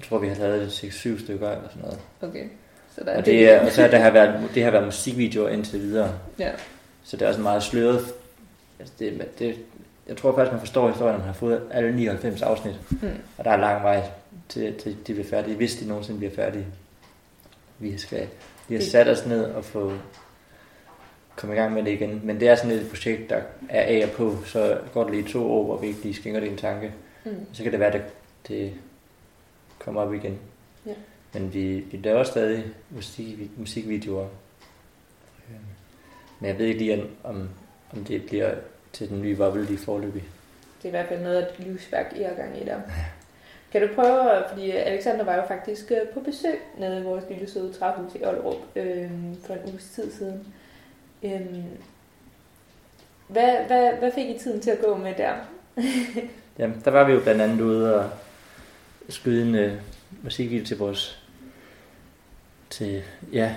Jeg 0.00 0.08
tror, 0.08 0.18
vi 0.18 0.28
har 0.28 0.34
lavet 0.34 0.68
6-7 0.68 1.24
stykker 1.24 1.50
eller 1.50 1.68
sådan 1.68 1.82
noget. 1.82 1.98
Okay. 2.22 2.44
Så 2.94 3.04
der 3.04 3.10
er 3.10 3.18
Og, 3.18 3.26
det, 3.26 3.50
er- 3.52 3.66
og 3.66 3.72
så 3.72 3.80
har 3.82 3.88
det 3.88 3.98
har 3.98 4.10
været, 4.10 4.50
det 4.54 4.64
har 4.64 4.70
været 4.70 4.84
musikvideoer 4.84 5.48
indtil 5.48 5.80
videre. 5.80 6.18
Ja. 6.38 6.52
Så 7.04 7.16
det 7.16 7.24
er 7.24 7.28
også 7.28 7.40
meget 7.40 7.62
sløret. 7.62 8.00
Altså 8.78 8.94
det, 8.98 9.38
det, 9.38 9.56
jeg 10.08 10.16
tror 10.16 10.34
faktisk, 10.34 10.52
man 10.52 10.60
forstår 10.60 10.88
historien, 10.90 11.12
når 11.12 11.18
man 11.18 11.26
har 11.26 11.32
fået 11.34 11.62
alle 11.70 11.96
99 11.96 12.42
afsnit. 12.42 12.74
Mm. 12.90 13.08
Og 13.38 13.44
der 13.44 13.50
er 13.50 13.56
lang 13.56 13.82
vej 13.82 14.02
til, 14.48 14.74
til 14.78 14.96
de 15.06 15.12
bliver 15.12 15.28
færdige, 15.28 15.56
hvis 15.56 15.76
de 15.76 15.88
nogensinde 15.88 16.18
bliver 16.18 16.34
færdige. 16.34 16.66
Vi 17.78 17.98
skal 17.98 18.18
har 18.18 18.28
Det- 18.68 18.84
sat 18.86 19.08
os 19.08 19.26
ned 19.26 19.44
og 19.44 19.64
få 19.64 19.92
komme 21.36 21.54
i 21.54 21.58
gang 21.58 21.72
med 21.74 21.82
det 21.82 21.90
igen. 21.90 22.20
Men 22.24 22.40
det 22.40 22.48
er 22.48 22.54
sådan 22.54 22.70
et 22.70 22.88
projekt, 22.88 23.30
der 23.30 23.36
er 23.68 23.82
af 24.00 24.06
og 24.06 24.10
på, 24.12 24.36
så 24.44 24.78
går 24.92 25.04
det 25.04 25.12
lige 25.14 25.28
to 25.32 25.52
år, 25.52 25.64
hvor 25.64 25.76
vi 25.76 25.86
ikke 25.86 26.02
lige 26.02 26.14
skænker 26.14 26.40
det 26.40 26.50
en 26.50 26.56
tanke. 26.56 26.92
Mm. 27.24 27.30
Så 27.52 27.62
kan 27.62 27.72
det 27.72 27.80
være, 27.80 27.92
at 27.94 28.02
det, 28.02 28.04
det 28.48 28.72
kommer 29.78 30.00
op 30.02 30.14
igen. 30.14 30.38
Ja. 30.86 30.92
Men 31.32 31.54
vi, 31.54 31.74
vi 31.80 31.96
laver 32.02 32.24
stadig 32.24 32.64
musik, 32.90 33.38
musikvideoer. 33.58 34.28
Øhm, 35.50 35.58
Men 36.40 36.48
jeg 36.48 36.58
ved 36.58 36.66
ikke 36.66 36.78
lige, 36.78 37.02
om, 37.24 37.48
om 37.92 38.04
det 38.04 38.26
bliver 38.26 38.54
til 38.94 39.08
den 39.08 39.22
nye 39.22 39.38
vobbel 39.38 39.64
lige 39.64 39.78
forløbig. 39.78 40.22
Det 40.82 40.84
er 40.84 40.88
i 40.88 40.90
hvert 40.90 41.08
fald 41.08 41.22
noget 41.22 41.36
af 41.36 41.52
et 41.52 41.66
livsværk, 41.66 42.12
I 42.16 42.22
har 42.22 42.34
gang 42.34 42.62
i 42.62 42.64
der. 42.64 42.80
Kan 43.72 43.88
du 43.88 43.94
prøve, 43.94 44.44
fordi 44.48 44.70
Alexander 44.70 45.24
var 45.24 45.36
jo 45.36 45.46
faktisk 45.48 45.90
øh, 45.90 46.08
på 46.14 46.20
besøg 46.20 46.58
nede 46.78 47.00
i 47.00 47.04
vores 47.04 47.24
lille 47.30 47.50
søde 47.50 47.72
træhus 47.72 48.14
i 48.14 48.24
Ollerup 48.24 48.56
øh, 48.76 49.10
for 49.46 49.54
en 49.54 49.70
uges 49.70 49.84
tid 49.94 50.12
siden. 50.12 50.46
Øh, 51.22 51.64
hvad, 53.28 53.56
hvad, 53.66 53.92
hvad 53.92 54.12
fik 54.12 54.28
I 54.28 54.38
tiden 54.38 54.60
til 54.60 54.70
at 54.70 54.80
gå 54.84 54.96
med 54.96 55.14
der? 55.14 55.34
Jamen, 56.58 56.82
der 56.84 56.90
var 56.90 57.04
vi 57.04 57.12
jo 57.12 57.20
blandt 57.20 57.40
andet 57.40 57.60
ude 57.60 58.00
og 58.00 58.10
skyde 59.08 59.42
en 59.42 59.72
uh, 59.72 59.78
musikvideo 60.22 60.64
til 60.64 60.78
vores 60.78 61.24
til, 62.70 63.02
ja, 63.32 63.54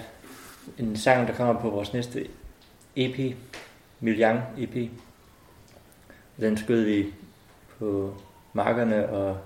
en 0.78 0.98
sang, 0.98 1.28
der 1.28 1.34
kommer 1.34 1.62
på 1.62 1.70
vores 1.70 1.94
næste 1.94 2.28
EP, 2.96 3.36
Miljang 4.00 4.42
EP. 4.58 4.92
Den 6.40 6.58
skød 6.58 6.84
vi 6.84 7.14
på 7.80 8.14
markerne 8.54 9.10
og 9.10 9.38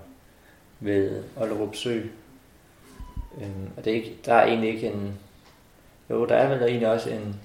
ved 0.80 1.22
Ollerup 1.36 1.74
Sø. 1.74 2.02
Øhm, 3.40 3.70
og 3.76 3.84
det 3.84 3.90
er 3.90 3.94
ikke, 3.94 4.18
der 4.24 4.34
er 4.34 4.46
egentlig 4.46 4.74
ikke 4.74 4.86
en... 4.92 5.18
Jo, 6.10 6.26
der 6.26 6.34
er 6.36 6.48
vel 6.48 6.62
egentlig 6.62 6.88
også 6.88 7.10
en, 7.10 7.40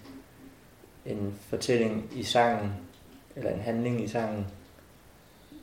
en 1.05 1.39
fortælling 1.49 2.09
i 2.15 2.23
sangen, 2.23 2.71
eller 3.35 3.51
en 3.51 3.59
handling 3.59 4.03
i 4.03 4.07
sangen, 4.07 4.47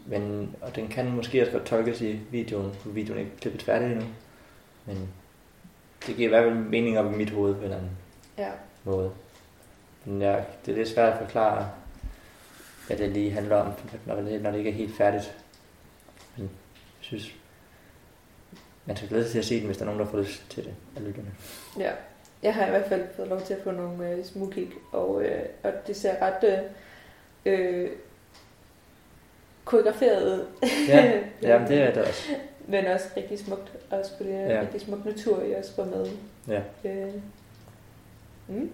men, 0.07 0.55
og 0.61 0.77
den 0.77 0.88
kan 0.88 1.11
måske 1.12 1.40
også 1.42 1.53
godt 1.53 1.64
tolkes 1.66 2.01
i 2.01 2.20
videoen, 2.31 2.73
for 2.75 2.88
videoen 2.88 3.18
er 3.18 3.25
ikke 3.25 3.37
klippet 3.37 3.62
færdig 3.62 3.92
endnu. 3.92 4.07
Men 4.87 5.09
det 6.07 6.16
giver 6.16 6.29
i 6.29 6.29
hvert 6.29 6.44
fald 6.44 6.64
mening 6.64 6.99
op 6.99 7.12
i 7.12 7.16
mit 7.16 7.31
hoved 7.31 7.55
på 7.55 7.59
en 7.59 7.64
eller 7.64 7.77
anden 7.77 7.90
Ja. 8.38 8.51
måde. 8.85 9.11
Men 10.05 10.23
ja, 10.23 10.44
det 10.66 10.73
er 10.73 10.77
lidt 10.77 10.88
svært 10.88 11.12
at 11.12 11.18
forklare, 11.18 11.70
hvad 12.87 12.97
det 12.97 13.11
lige 13.11 13.31
handler 13.31 13.57
om, 13.57 13.73
når 14.07 14.14
det, 14.14 14.42
når 14.42 14.51
det 14.51 14.59
ikke 14.59 14.70
er 14.70 14.75
helt 14.75 14.97
færdigt. 14.97 15.38
Men 16.37 16.44
jeg 16.44 16.51
synes, 17.01 17.35
man 18.87 18.97
skal 18.97 19.09
glæde 19.09 19.25
sig 19.25 19.33
til 19.33 19.38
at 19.38 19.44
se 19.44 19.59
den, 19.59 19.66
hvis 19.66 19.77
der 19.77 19.85
er 19.85 19.87
nogen, 19.87 20.01
der 20.01 20.07
får 20.07 20.18
lyst 20.18 20.51
til 20.51 20.64
det 20.64 20.75
af 20.97 21.05
lytterne. 21.05 21.35
ja. 21.79 21.92
Jeg 22.42 22.55
har 22.55 22.66
i 22.66 22.70
hvert 22.70 22.88
fald 22.88 23.07
fået 23.16 23.29
lov 23.29 23.40
til 23.40 23.55
at 23.55 23.61
få 23.64 23.70
nogle 23.70 24.11
øh, 24.11 24.25
smugkig, 24.25 24.70
og, 24.92 25.25
øh, 25.25 25.42
og 25.62 25.73
det 25.87 25.97
ser 25.97 26.14
ret 26.23 26.44
øh, 26.44 26.59
øh, 27.47 27.90
koreograferet 29.64 30.25
ud. 30.25 30.47
Ja, 30.88 31.20
ja 31.42 31.64
det 31.68 31.79
er 31.79 31.92
det 31.94 32.03
også. 32.03 32.29
Men 32.68 32.87
også 32.87 33.07
rigtig 33.16 33.38
smukt. 33.38 33.73
Også 33.90 34.18
på 34.18 34.25
det 34.25 34.31
ja. 34.31 34.61
rigtig 34.61 34.81
smuk 34.81 35.05
natur, 35.05 35.42
I 35.42 35.55
også 35.55 35.73
var 35.77 35.85
med. 35.85 36.07
Ja. 36.49 36.62
Øh. 36.85 37.14
Mm. 38.49 38.70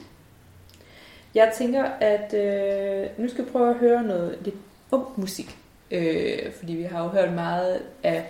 Jeg 1.34 1.52
tænker, 1.58 1.84
at 1.84 2.34
øh, 2.34 3.08
nu 3.18 3.28
skal 3.28 3.44
vi 3.44 3.50
prøve 3.50 3.70
at 3.70 3.76
høre 3.76 4.02
noget 4.02 4.38
lidt 4.42 4.56
ung 4.90 5.06
musik. 5.16 5.56
Øh, 5.90 6.52
fordi 6.52 6.72
vi 6.72 6.82
har 6.82 7.04
jo 7.04 7.08
hørt 7.08 7.32
meget 7.32 7.82
af, 8.02 8.26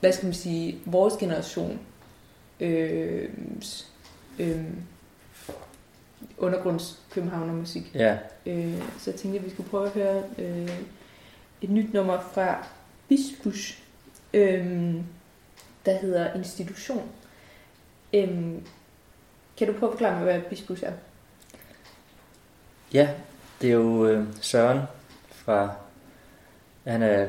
hvad 0.00 0.12
skal 0.12 0.26
man 0.26 0.34
sige, 0.34 0.80
vores 0.86 1.14
generation 1.14 1.80
øh, 2.60 3.28
øh, 4.38 4.64
undergrunds 6.38 7.02
Københavner-musik. 7.10 7.94
Ja, 7.94 8.18
Øh, 8.46 8.82
så 8.98 9.10
jeg 9.10 9.20
tænkte, 9.20 9.38
at 9.38 9.44
vi 9.44 9.50
skulle 9.50 9.68
prøve 9.68 9.86
at 9.86 9.92
høre 9.92 10.22
øh, 10.38 10.70
et 11.62 11.70
nyt 11.70 11.92
nummer 11.92 12.20
fra 12.32 12.66
Bisbush, 13.08 13.82
øh, 14.34 14.94
der 15.86 15.96
hedder 15.96 16.34
Institution. 16.34 17.02
Øh, 18.14 18.54
kan 19.56 19.66
du 19.66 19.72
prøve 19.72 19.92
at 19.92 19.98
forklare 19.98 20.14
mig, 20.14 20.22
hvad 20.22 20.40
Bisbush 20.40 20.84
er? 20.84 20.92
Ja 22.94 23.08
det 23.60 23.70
er 23.70 23.74
jo 23.74 24.06
øh, 24.06 24.26
Søren 24.40 24.80
fra... 25.32 25.74
Han 26.86 27.02
er 27.02 27.28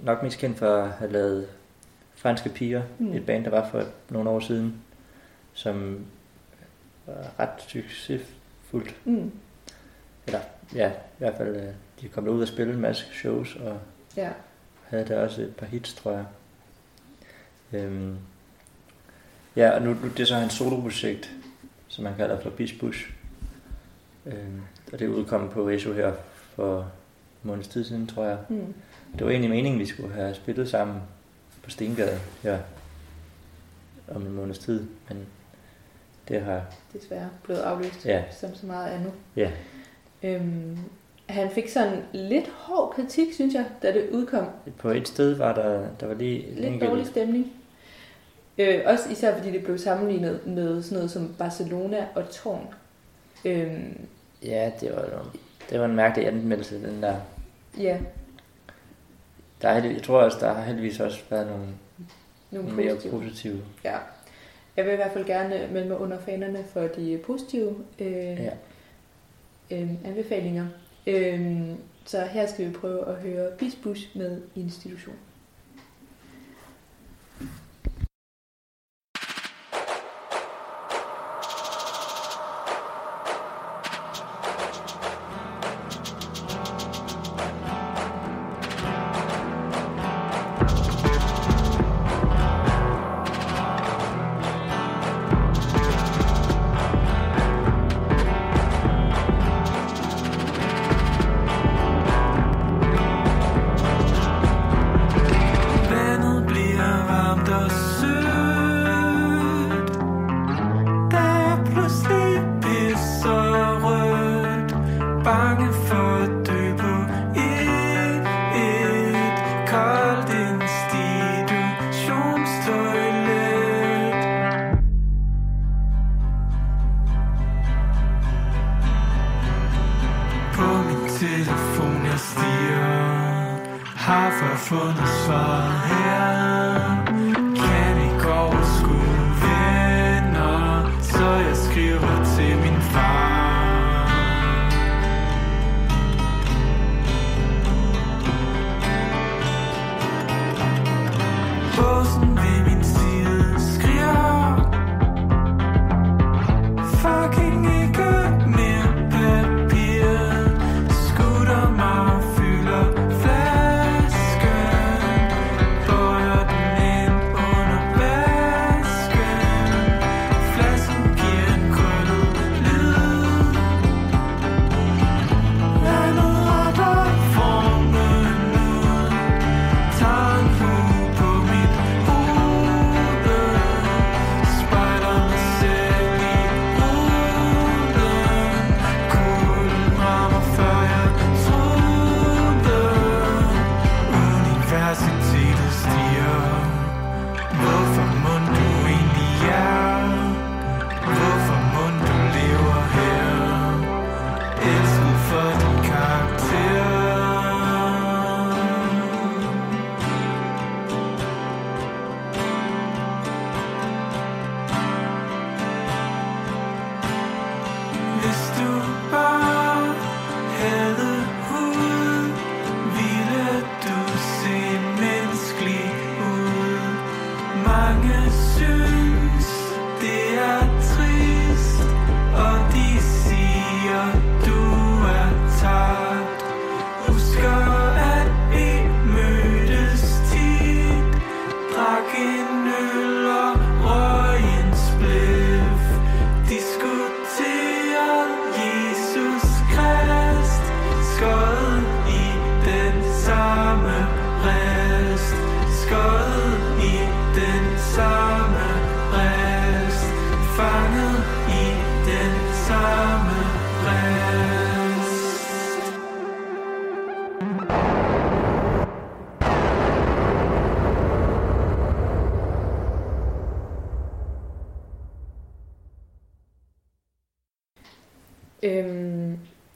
nok 0.00 0.22
mest 0.22 0.38
kendt 0.38 0.58
for 0.58 0.76
at 0.82 0.90
have 0.92 1.12
lavet 1.12 1.48
Franske 2.14 2.48
Piger, 2.48 2.82
Mm. 2.98 3.12
et 3.12 3.26
band, 3.26 3.44
der 3.44 3.50
var 3.50 3.68
for 3.70 3.82
nogle 4.10 4.30
år 4.30 4.40
siden, 4.40 4.82
som 5.52 6.06
var 7.06 7.30
ret 7.38 7.62
succesfuldt. 7.68 8.96
Mm. 9.04 9.32
Ja, 10.74 10.88
i 10.90 10.94
hvert 11.18 11.36
fald, 11.36 11.56
øh, 11.56 11.72
de 12.00 12.08
kom 12.08 12.28
ud 12.28 12.42
og 12.42 12.48
spille 12.48 12.72
en 12.74 12.80
masse 12.80 13.04
shows, 13.14 13.56
og 13.56 13.78
Ja. 14.16 14.30
havde 14.88 15.04
der 15.08 15.18
også 15.22 15.42
et 15.42 15.56
par 15.56 15.66
hits, 15.66 15.94
tror 15.94 16.12
jeg. 16.12 16.24
Øhm, 17.72 18.16
ja, 19.56 19.70
og 19.70 19.82
nu, 19.82 19.90
nu 19.94 20.08
det 20.08 20.20
er 20.20 20.24
så 20.24 20.34
hans 20.34 20.52
soloprojekt, 20.52 21.30
som 21.88 22.04
man 22.04 22.16
kalder 22.16 22.40
for 22.40 22.50
Beach 22.50 22.78
Bush. 22.80 23.10
Øhm, 24.26 24.60
og 24.92 24.98
det 24.98 25.08
udkommet 25.08 25.50
på 25.50 25.78
SO 25.78 25.92
her 25.92 26.12
for 26.54 26.90
måneds 27.42 27.68
tid 27.68 27.84
siden, 27.84 28.06
tror 28.06 28.24
jeg. 28.24 28.38
Mm. 28.48 28.74
Det 29.18 29.24
var 29.24 29.30
egentlig 29.30 29.50
meningen, 29.50 29.80
vi 29.80 29.86
skulle 29.86 30.14
have 30.14 30.34
spillet 30.34 30.68
sammen 30.70 30.96
på 31.64 31.70
Stengade 31.70 32.18
her 32.42 32.58
om 34.14 34.22
en 34.26 34.32
måneds 34.32 34.58
tid, 34.58 34.84
men 35.08 35.18
det 36.28 36.40
har, 36.40 36.62
Desværre 36.92 37.28
blevet 37.44 37.60
aflyst, 37.60 38.06
ja, 38.06 38.22
som 38.40 38.54
så 38.54 38.66
meget 38.66 38.90
andet. 38.90 39.12
ja, 39.36 39.50
Øhm, 40.24 40.78
han 41.28 41.50
fik 41.50 41.68
sådan 41.68 42.02
lidt 42.12 42.48
hård 42.48 42.92
kritik, 42.96 43.32
synes 43.34 43.54
jeg, 43.54 43.64
da 43.82 43.92
det 43.92 44.10
udkom. 44.10 44.46
på 44.78 44.90
et 44.90 45.08
sted 45.08 45.34
var 45.34 45.54
der, 45.54 45.88
der 46.00 46.06
var 46.06 46.14
lige 46.14 46.54
Lidt 46.54 46.66
enkelt- 46.66 46.90
dårlig 46.90 47.06
stemning. 47.06 47.52
Øh, 48.58 48.80
også 48.86 49.10
især 49.10 49.36
fordi 49.38 49.50
det 49.52 49.64
blev 49.64 49.78
sammenlignet 49.78 50.46
med 50.46 50.82
sådan 50.82 50.96
noget 50.96 51.10
som 51.10 51.34
Barcelona 51.38 52.06
og 52.14 52.30
Tårn. 52.30 52.66
Øhm, 53.44 53.98
Ja, 54.44 54.70
det 54.80 54.92
var, 54.96 55.26
det 55.70 55.78
var 55.80 55.84
en 55.86 55.96
mærkelig 55.96 56.26
anmeldelse, 56.28 56.86
den 56.86 57.02
der. 57.02 57.16
Ja, 57.78 57.98
Der 59.62 59.68
er, 59.68 59.84
jeg 59.84 60.02
tror 60.02 60.18
også, 60.22 60.38
der 60.40 60.52
har 60.54 60.62
heldigvis 60.62 61.00
også 61.00 61.20
været 61.30 61.46
nogle 61.46 61.66
nogle 62.50 62.72
mere 62.76 62.94
positive. 62.94 63.12
positive. 63.12 63.60
Ja. 63.84 63.96
Jeg 64.76 64.84
vil 64.84 64.92
i 64.92 64.96
hvert 64.96 65.12
fald 65.12 65.24
gerne 65.24 65.68
melde 65.72 65.88
mig 65.88 65.98
under 65.98 66.18
fanerne 66.20 66.64
for 66.72 66.80
de 66.80 67.20
positive 67.26 67.76
øh, 67.98 68.12
Ja. 68.40 68.50
øh, 69.70 69.90
anbefalinger. 70.04 70.66
Øh, 71.06 71.62
så 72.04 72.20
her 72.24 72.46
skal 72.46 72.68
vi 72.68 72.72
prøve 72.72 73.08
at 73.08 73.14
høre 73.14 73.50
Bisbus 73.58 74.08
med 74.14 74.40
institution. 74.56 75.14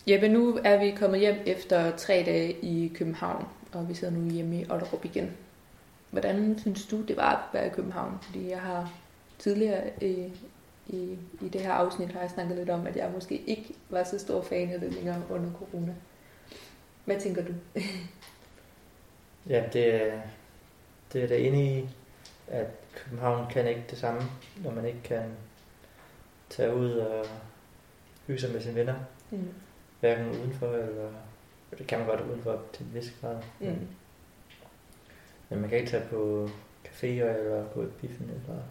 Jeppe, 0.06 0.28
nu 0.28 0.58
er 0.64 0.78
vi 0.78 0.90
kommet 0.90 1.20
hjem 1.20 1.36
efter 1.46 1.96
tre 1.96 2.22
dage 2.26 2.52
i 2.52 2.92
København, 2.94 3.46
og 3.72 3.88
vi 3.88 3.94
sidder 3.94 4.14
nu 4.14 4.30
hjemme 4.30 4.60
i 4.60 4.70
Otterup 4.70 5.04
igen. 5.04 5.36
Hvordan 6.10 6.58
synes 6.58 6.86
du, 6.86 7.02
det 7.02 7.16
var 7.16 7.32
at 7.36 7.54
være 7.54 7.66
i 7.66 7.70
København? 7.70 8.18
Fordi 8.22 8.50
jeg 8.50 8.60
har 8.60 8.92
tidligere 9.38 9.90
i, 10.04 10.32
i, 10.86 11.18
i 11.40 11.48
det 11.48 11.60
her 11.60 11.72
afsnit 11.72 12.12
har 12.12 12.20
jeg 12.20 12.30
snakket 12.30 12.56
lidt 12.56 12.70
om, 12.70 12.86
at 12.86 12.96
jeg 12.96 13.10
måske 13.14 13.42
ikke 13.46 13.74
var 13.90 14.04
så 14.04 14.18
stor 14.18 14.42
fan 14.42 14.70
af 14.70 14.80
det 14.80 14.92
længere 14.94 15.22
under 15.30 15.50
corona. 15.58 15.94
Hvad 17.04 17.20
tænker 17.20 17.44
du? 17.44 17.52
Ja, 19.48 19.64
det, 19.72 19.94
er- 19.94 20.20
det 21.12 21.22
er 21.24 21.28
da 21.28 21.36
inde 21.36 21.78
i, 21.78 21.88
at 22.48 22.66
København 22.94 23.50
kan 23.52 23.68
ikke 23.68 23.84
det 23.90 23.98
samme, 23.98 24.20
når 24.64 24.70
man 24.70 24.86
ikke 24.86 25.02
kan 25.04 25.22
tage 26.50 26.74
ud 26.76 26.90
og 26.90 27.26
hygge 28.26 28.40
sig 28.40 28.52
med 28.52 28.60
sine 28.60 28.74
venner. 28.74 28.94
Mm. 29.30 29.48
Hverken 30.00 30.28
udenfor, 30.30 30.66
eller 30.66 31.10
det 31.78 31.86
kan 31.86 31.98
man 31.98 32.08
godt 32.08 32.20
udenfor 32.20 32.62
til 32.72 32.86
en 32.86 32.94
vis 32.94 33.14
grad. 33.20 33.36
Mm. 33.60 33.88
Men 35.48 35.60
man 35.60 35.68
kan 35.70 35.78
ikke 35.78 35.90
tage 35.90 36.08
på 36.10 36.48
caféer 36.84 37.06
eller 37.06 37.64
gå 37.74 37.82
i 37.82 37.86
biffen, 37.86 38.30
eller 38.30 38.62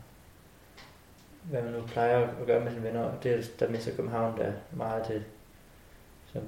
hvad 1.44 1.62
man 1.64 1.74
nu 1.74 1.82
plejer 1.88 2.28
at 2.28 2.46
gøre 2.46 2.64
med 2.64 2.72
sine 2.72 2.84
venner. 2.84 3.04
Og 3.04 3.24
det 3.24 3.32
er 3.34 3.44
der 3.60 3.70
mister 3.70 3.96
København, 3.96 4.38
der 4.38 4.44
er 4.46 4.54
meget 4.74 5.06
til, 5.06 5.24
som 6.34 6.42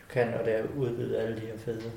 du 0.00 0.06
kan, 0.10 0.34
og 0.34 0.44
det 0.44 0.54
er 0.58 0.66
udbyde 0.76 1.18
alle 1.20 1.36
de 1.36 1.46
her 1.46 1.58
fede 1.58 1.92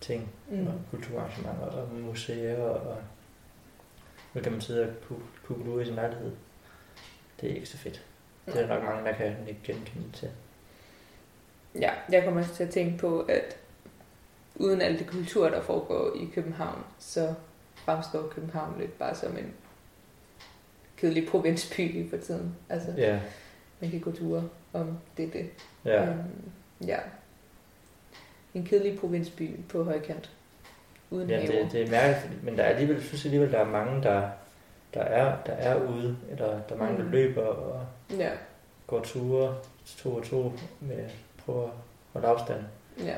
ting, 0.00 0.30
Mm. 0.50 0.66
og 0.66 0.74
kulturarrangementer 0.90 1.66
og 1.66 1.88
museer, 1.94 2.62
og 2.62 2.96
nu 4.34 4.40
kan 4.40 4.52
man 4.52 4.60
sidde 4.60 4.88
og 4.88 4.92
pu- 5.10 5.44
pugle 5.46 5.70
ud 5.70 5.82
i 5.82 5.84
sin 5.84 5.94
lejlighed. 5.94 6.32
Det 7.40 7.50
er 7.50 7.54
ikke 7.54 7.66
så 7.66 7.76
fedt. 7.78 8.06
Det 8.52 8.62
er 8.62 8.66
der 8.66 8.74
nok 8.74 8.84
mange, 8.84 9.04
der 9.10 9.12
kan 9.16 9.36
ikke 9.48 9.60
genkende 9.64 10.12
til. 10.12 10.28
Ja, 11.80 11.90
jeg 12.12 12.24
kommer 12.24 12.40
også 12.40 12.54
til 12.54 12.64
at 12.64 12.70
tænke 12.70 12.98
på, 12.98 13.20
at 13.20 13.56
uden 14.56 14.80
alt 14.82 14.98
det 14.98 15.06
kultur, 15.06 15.48
der 15.48 15.62
foregår 15.62 16.12
i 16.16 16.28
København, 16.34 16.84
så 16.98 17.34
fremstår 17.74 18.28
København 18.28 18.74
lidt 18.80 18.98
bare 18.98 19.14
som 19.14 19.36
en 19.36 19.52
kedelig 20.96 21.28
provinsby 21.28 21.80
lige 21.92 22.10
for 22.10 22.16
tiden. 22.16 22.56
Altså, 22.68 22.88
Ja, 22.96 23.20
man 23.80 23.90
kan 23.90 24.00
gå 24.00 24.12
ture 24.12 24.48
om 24.72 24.98
det 25.16 25.24
er 25.24 25.30
det. 25.30 25.50
Ja. 25.84 26.06
Øhm, 26.06 26.18
ja. 26.86 26.98
En 28.54 28.64
kedelig 28.64 28.98
provinsby 28.98 29.50
på 29.68 29.84
højkant. 29.84 30.30
Uden 31.10 31.30
Ja, 31.30 31.40
det, 31.40 31.68
det 31.72 31.82
er 31.82 31.90
mærkeligt, 31.90 32.44
men 32.44 32.56
der 32.56 32.62
er 32.64 32.68
alligevel, 32.68 32.96
jeg 32.96 33.04
synes 33.04 33.24
alligevel, 33.24 33.52
der 33.52 33.58
er 33.58 33.64
mange, 33.70 34.02
der, 34.02 34.28
der, 34.94 35.00
er, 35.02 35.36
der 35.46 35.52
er 35.52 35.88
ude, 35.88 36.16
eller 36.30 36.46
der 36.68 36.74
er 36.74 36.78
mange, 36.78 36.98
der 36.98 37.04
Mm. 37.04 37.10
løber 37.10 37.42
og 37.42 37.86
Ja, 38.18 38.30
går 38.86 39.00
ture, 39.00 39.56
to 39.86 40.14
og 40.14 40.24
to, 40.24 40.52
med 40.80 41.08
prøver 41.38 41.64
at 41.64 41.70
holde 42.12 42.26
afstand. 42.28 42.64
ja. 42.98 43.16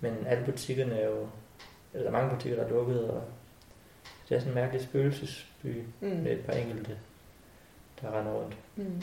Men 0.00 0.26
alle 0.26 0.44
butikkerne 0.44 0.94
er 1.00 1.06
jo, 1.08 1.28
eller 1.94 2.10
der 2.10 2.16
er 2.18 2.22
mange 2.22 2.36
butikker, 2.36 2.58
der 2.58 2.64
er 2.64 2.70
lukket, 2.70 3.10
og 3.10 3.22
det 4.28 4.34
er 4.34 4.38
sådan 4.40 4.50
en 4.50 4.54
mærkelig 4.54 4.82
spøgelsesby 4.82 5.82
Mm. 6.00 6.08
med 6.08 6.32
et 6.32 6.44
par 6.46 6.52
enkelte, 6.52 6.98
der 8.02 8.18
render 8.18 8.32
rundt. 8.32 8.56
Mm. 8.76 9.02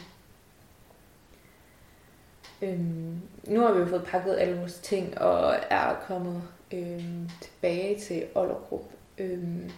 Øhm, 2.62 3.22
nu 3.48 3.60
har 3.62 3.74
vi 3.74 3.80
jo 3.80 3.86
fået 3.86 4.04
pakket 4.08 4.38
alle 4.40 4.58
vores 4.60 4.80
ting 4.80 5.18
og 5.18 5.56
er 5.70 5.96
kommet 6.08 6.44
øhm, 6.74 7.30
tilbage 7.42 8.00
til 8.00 8.26
Ollerup. 8.36 8.84
Øhm, 9.18 9.72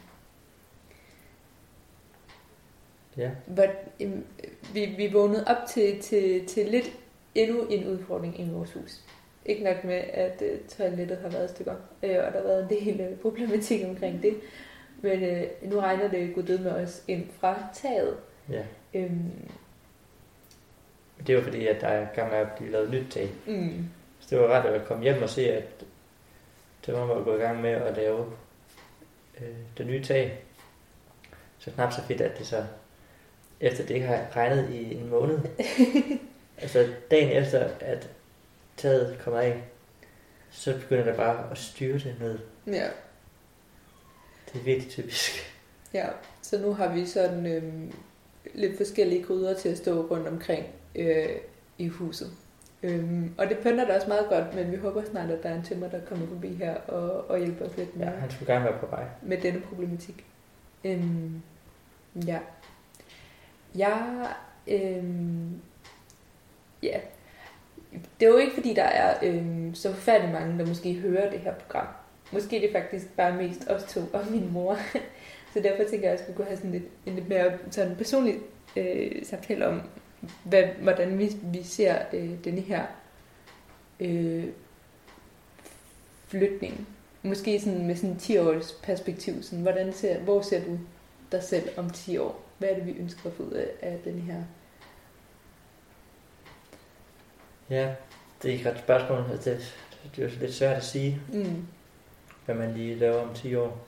Ja, 3.18 3.30
But, 3.56 3.70
øhm, 4.00 4.26
vi, 4.74 4.86
vi 4.86 5.08
vågnede 5.14 5.44
op 5.48 5.58
til, 5.70 6.02
til, 6.02 6.46
til 6.46 6.66
lidt 6.66 6.92
endnu 7.36 7.62
en 7.70 7.88
udfordring 7.88 8.40
i 8.40 8.50
vores 8.50 8.74
hus. 8.74 9.00
Ikke 9.46 9.64
nok 9.64 9.84
med, 9.84 10.04
at 10.14 10.42
øh, 10.42 10.60
toilettet 10.78 11.18
har 11.18 11.30
været 11.30 11.50
stykker, 11.50 11.76
øh, 12.04 12.10
og 12.10 12.34
der 12.34 12.40
har 12.42 12.48
været 12.48 12.64
en 12.64 12.70
del 12.70 13.02
øh, 13.02 13.18
problematik 13.18 13.86
omkring 13.86 14.22
det. 14.24 14.36
Men 15.02 15.24
øh, 15.24 15.44
nu 15.62 15.80
regner 15.80 16.08
det 16.10 16.36
gud 16.36 16.58
med 16.58 16.72
os 16.72 17.04
ind 17.08 17.28
fra 17.40 17.56
taget. 17.74 18.18
ja. 18.50 18.64
Øhm, 18.94 19.32
Det 21.28 21.34
jo 21.34 21.42
fordi, 21.42 21.68
at 21.68 21.82
der 21.82 21.88
er 21.88 22.08
gang 22.16 22.30
med 22.32 22.38
at 22.38 22.48
blive 22.58 22.72
lavet 22.72 22.90
nyt 22.92 23.12
tag. 23.12 23.30
mm, 23.48 23.86
Så 24.20 24.28
det 24.30 24.40
var 24.40 24.48
ret 24.48 24.66
at 24.70 24.86
komme 24.86 25.04
hjem 25.04 25.22
og 25.24 25.30
se, 25.30 25.52
at 25.54 25.64
det 26.86 26.94
var 26.94 27.06
var 27.06 27.24
gået 27.24 27.38
i 27.40 27.42
gang 27.42 27.62
med 27.62 27.70
at 27.70 27.96
lave 27.98 28.26
øh, 29.42 29.48
det 29.78 29.88
nye 29.88 30.04
tag. 30.04 30.44
Så 31.60 31.72
knap 31.72 31.92
så 31.94 32.02
fedt, 32.02 32.22
at 32.22 32.38
det 32.38 32.48
så, 32.48 32.64
efter 33.62 33.86
det 33.86 33.94
ikke 33.96 34.08
har 34.08 34.26
regnet 34.36 34.70
i 34.70 34.96
en 34.96 35.10
måned, 35.10 35.40
altså 36.62 36.88
dagen 37.12 37.44
efter, 37.44 37.68
at 37.80 38.10
taget 38.78 39.20
kommer 39.24 39.40
af, 39.40 39.64
så 40.52 40.80
begynder 40.80 41.04
det 41.06 41.16
bare 41.16 41.52
at 41.52 41.58
styre 41.58 41.94
det 41.94 42.16
ned. 42.20 42.40
ja. 42.68 42.88
Det 44.54 44.60
er 44.60 44.64
virkelig 44.66 44.92
typisk. 44.92 45.54
Ja, 45.94 46.08
så 46.42 46.60
nu 46.60 46.74
har 46.74 46.94
vi 46.94 47.06
sådan 47.06 47.46
øhm, 47.46 47.94
lidt 48.54 48.78
forskellige 48.78 49.24
gryder 49.24 49.54
til 49.54 49.70
at 49.70 49.78
stå 49.78 50.02
rundt 50.12 50.28
omkring 50.28 50.66
øh, 50.96 51.30
i 51.78 51.88
huset. 51.88 52.32
Øhm, 52.84 53.34
og 53.38 53.48
det 53.50 53.58
pynter 53.58 53.86
da 53.88 53.96
også 53.96 54.08
meget 54.08 54.30
godt, 54.30 54.56
men 54.56 54.72
vi 54.72 54.78
håber 54.78 55.04
snart, 55.12 55.30
at 55.32 55.44
der 55.44 55.50
er 55.50 55.56
en 55.56 55.64
tømmer, 55.64 55.90
der 55.90 56.00
kommer 56.10 56.28
forbi 56.28 56.54
her 56.56 56.76
og, 56.76 57.30
og 57.30 57.40
hjælper 57.40 57.66
os 57.66 57.78
lidt 57.78 57.96
med, 57.98 58.06
Ja, 58.06 58.12
han 58.12 58.32
skulle 58.32 58.54
gerne 58.54 58.66
være 58.66 58.80
på 58.80 58.86
vej. 58.86 59.04
med 59.22 59.38
denne 59.38 59.62
problematik. 59.62 60.26
Øhm, 60.84 61.42
ja. 62.28 62.40
Jeg, 63.76 64.28
Øh, 64.68 65.04
ja, 66.84 67.00
det 68.20 68.26
er 68.26 68.30
jo 68.30 68.38
ikke 68.38 68.54
fordi, 68.54 68.74
der 68.74 68.84
er 68.84 69.18
øh, 69.24 69.76
så 69.76 69.94
forfærdeligt 69.94 70.34
mange, 70.34 70.60
der 70.60 70.66
måske 70.66 70.94
hører 70.94 71.32
det 71.32 71.40
her 71.40 71.54
program. 71.54 71.88
Måske 72.32 72.58
er 72.58 72.62
det 72.62 72.72
faktisk 72.72 73.16
bare 73.18 73.34
mest 73.34 73.68
os 73.70 73.84
to 73.84 74.00
og 74.14 74.22
min 74.32 74.54
mor. 74.54 74.78
Så 75.54 75.60
derfor 75.60 75.84
tænker 75.84 76.10
jeg, 76.10 76.20
at 76.20 76.28
vi 76.28 76.34
kunne 76.34 76.48
have 76.48 76.58
sådan 76.58 76.72
lidt, 76.72 76.84
en 77.06 77.16
lidt 77.16 77.30
mere 77.30 77.58
sådan 77.72 77.96
personlig 77.96 78.36
øh, 78.76 79.26
samtale 79.26 79.68
om, 79.68 79.82
hvad, 80.44 80.64
hvordan 80.64 81.20
vi, 81.20 81.32
vi 81.44 81.64
ser 81.64 81.98
øh, 82.14 82.30
denne 82.44 82.62
her 82.62 82.86
øh, 84.00 84.46
flytning. 86.28 86.88
Måske 87.24 87.60
sådan 87.60 87.88
med 87.88 87.96
sådan 87.96 88.16
10-års 88.22 88.72
perspektiv. 88.84 89.44
Sådan, 89.44 89.62
hvordan 89.62 89.94
ser, 89.94 90.20
hvor 90.20 90.42
ser 90.42 90.64
du 90.64 90.80
dig 91.32 91.44
selv 91.44 91.70
om 91.78 91.90
10 91.90 92.18
år? 92.18 92.47
Hvad 92.58 92.70
er 92.70 92.76
det, 92.76 92.86
vi 92.86 92.92
ønsker 92.92 93.30
at 93.30 93.36
få 93.36 93.44
ud 93.44 93.52
af, 93.52 93.68
af 93.82 94.00
den 94.04 94.20
her? 94.20 94.44
Ja, 97.70 97.96
det 98.42 98.50
er 98.50 98.54
ikke 98.54 98.72
ret 98.72 98.80
spørgsmål. 98.80 99.24
Altså, 99.32 99.50
Det, 99.50 99.74
det 100.16 100.24
er 100.26 100.30
jo 100.30 100.40
lidt 100.40 100.54
svært 100.54 100.78
at 100.78 100.84
sige, 100.84 101.22
Mm. 101.34 101.68
hvad 102.46 102.56
man 102.56 102.74
lige 102.74 102.96
laver 102.96 103.22
om 103.22 103.34
10 103.34 103.56
år. 103.56 103.86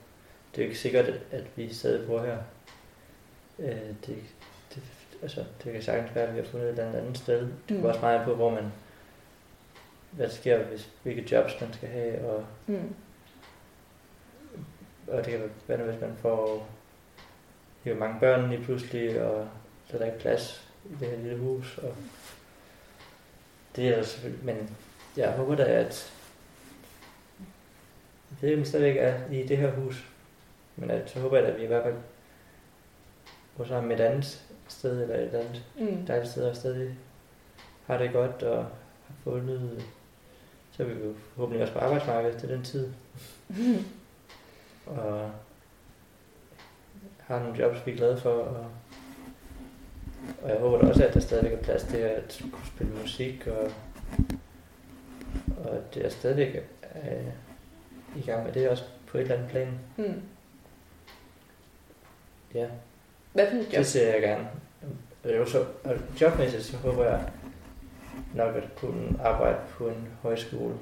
Det 0.54 0.60
er 0.60 0.64
jo 0.64 0.68
ikke 0.68 0.78
sikkert, 0.80 1.04
at- 1.30 1.44
vi 1.56 1.74
stadig 1.74 2.06
bor 2.06 2.22
her. 2.22 2.38
Øh, 3.58 3.68
det, 4.06 4.16
det, 4.74 4.82
altså, 5.22 5.44
det 5.64 5.72
kan 5.72 5.82
sagtens 5.82 6.14
være, 6.14 6.26
at 6.26 6.34
vi 6.34 6.38
har 6.40 6.46
fundet 6.46 6.66
et 6.68 6.78
eller 6.78 6.98
andet 6.98 7.18
sted. 7.18 7.40
Det 7.40 7.50
Mm. 7.68 7.74
kommer 7.76 7.88
også 7.88 8.00
meget 8.00 8.24
på, 8.24 8.34
hvor 8.34 8.50
man... 8.50 8.72
Hvad 10.10 10.30
sker, 10.30 10.64
hvis, 10.64 10.90
hvilke 11.02 11.28
jobs 11.36 11.60
man 11.60 11.72
skal 11.72 11.88
have, 11.88 12.28
og, 12.30 12.44
Mm. 12.66 12.94
og 15.08 15.16
det 15.24 15.26
kan 15.26 15.50
være, 15.68 15.78
hvis 15.90 16.00
man 16.00 16.16
får 16.16 16.68
jo 17.86 17.94
mange 17.94 18.20
børn 18.20 18.50
lige 18.50 18.64
pludselig, 18.64 19.22
og 19.22 19.48
så 19.86 19.94
er 19.96 19.98
der 19.98 20.06
ikke 20.06 20.18
plads 20.18 20.68
i 20.84 20.94
det 21.00 21.08
her 21.08 21.16
lille 21.18 21.38
hus. 21.38 21.78
Og 21.78 21.94
det 23.76 23.88
er 23.88 24.02
selvfølgelig, 24.02 24.44
men 24.46 24.76
jeg 25.16 25.32
håber 25.32 25.54
da, 25.56 25.62
at 25.64 26.12
om 28.42 28.48
vi 28.48 28.64
stadigvæk 28.64 28.96
er 28.96 29.30
i 29.30 29.42
det 29.46 29.56
her 29.56 29.70
hus, 29.70 30.04
men 30.76 30.90
at, 30.90 31.10
så 31.10 31.20
håber 31.20 31.38
jeg 31.38 31.46
at 31.46 31.58
vi 31.58 31.62
i 31.64 31.66
hvert 31.66 31.82
fald 31.82 31.96
bor 33.56 33.64
sammen 33.64 33.92
et 33.92 34.00
andet 34.00 34.42
sted, 34.68 35.02
eller 35.02 35.14
et 35.16 35.34
andet 35.34 35.64
Mm. 35.78 36.06
dejligt 36.06 36.30
sted, 36.30 36.44
og 36.44 36.56
stadig 36.56 36.98
har 37.86 37.98
det 37.98 38.12
godt, 38.12 38.42
og 38.42 38.62
har 39.06 39.14
fundet, 39.24 39.84
så 40.72 40.82
er 40.82 40.86
vi 40.86 41.04
jo 41.04 41.14
forhåbentlig 41.34 41.62
også 41.62 41.72
på 41.74 41.78
arbejdsmarkedet 41.80 42.40
til 42.40 42.48
den 42.48 42.62
tid, 42.64 42.88
Mm. 43.48 43.84
og 44.86 45.30
har 47.30 47.38
nogle 47.42 47.58
jobs, 47.58 47.86
vi 47.86 47.92
er 47.92 47.96
glade 47.96 48.16
for, 48.20 48.30
og, 48.30 48.66
og 50.42 50.50
jeg 50.50 50.58
håber 50.58 50.78
da 50.78 50.88
også, 50.88 51.04
at 51.06 51.14
der 51.14 51.20
stadigvæk 51.20 51.52
er 51.58 51.62
plads 51.62 51.82
til 51.84 51.96
at 51.96 52.42
kunne 52.52 52.66
spille 52.66 52.92
musik, 53.00 53.46
og, 53.46 53.70
og 55.64 55.76
at 55.76 55.96
jeg 56.02 56.12
stadigvæk 56.12 56.68
er 56.82 57.20
i 58.16 58.20
gang 58.20 58.44
med 58.44 58.52
det 58.52 58.68
også 58.68 58.84
på 59.06 59.18
et 59.18 59.22
eller 59.22 59.34
andet 59.34 59.50
plan. 59.50 59.78
Mm. 59.96 60.22
Ja, 62.54 62.66
Hvad 63.32 63.50
for 63.50 63.56
et 63.56 63.64
job? 63.64 63.72
det 63.78 63.86
ser 63.86 64.12
jeg 64.12 64.22
gerne. 64.22 64.48
Og 65.24 65.36
jo 65.36 65.46
så, 65.46 65.64
og 65.84 65.96
jobmæssigt, 66.20 66.62
så 66.64 66.76
håber 66.76 67.04
jeg 67.04 67.30
nok 68.34 68.56
at 68.56 68.64
kunne 68.76 69.16
arbejde 69.24 69.58
på 69.70 69.88
en 69.88 70.08
højskole 70.22 70.74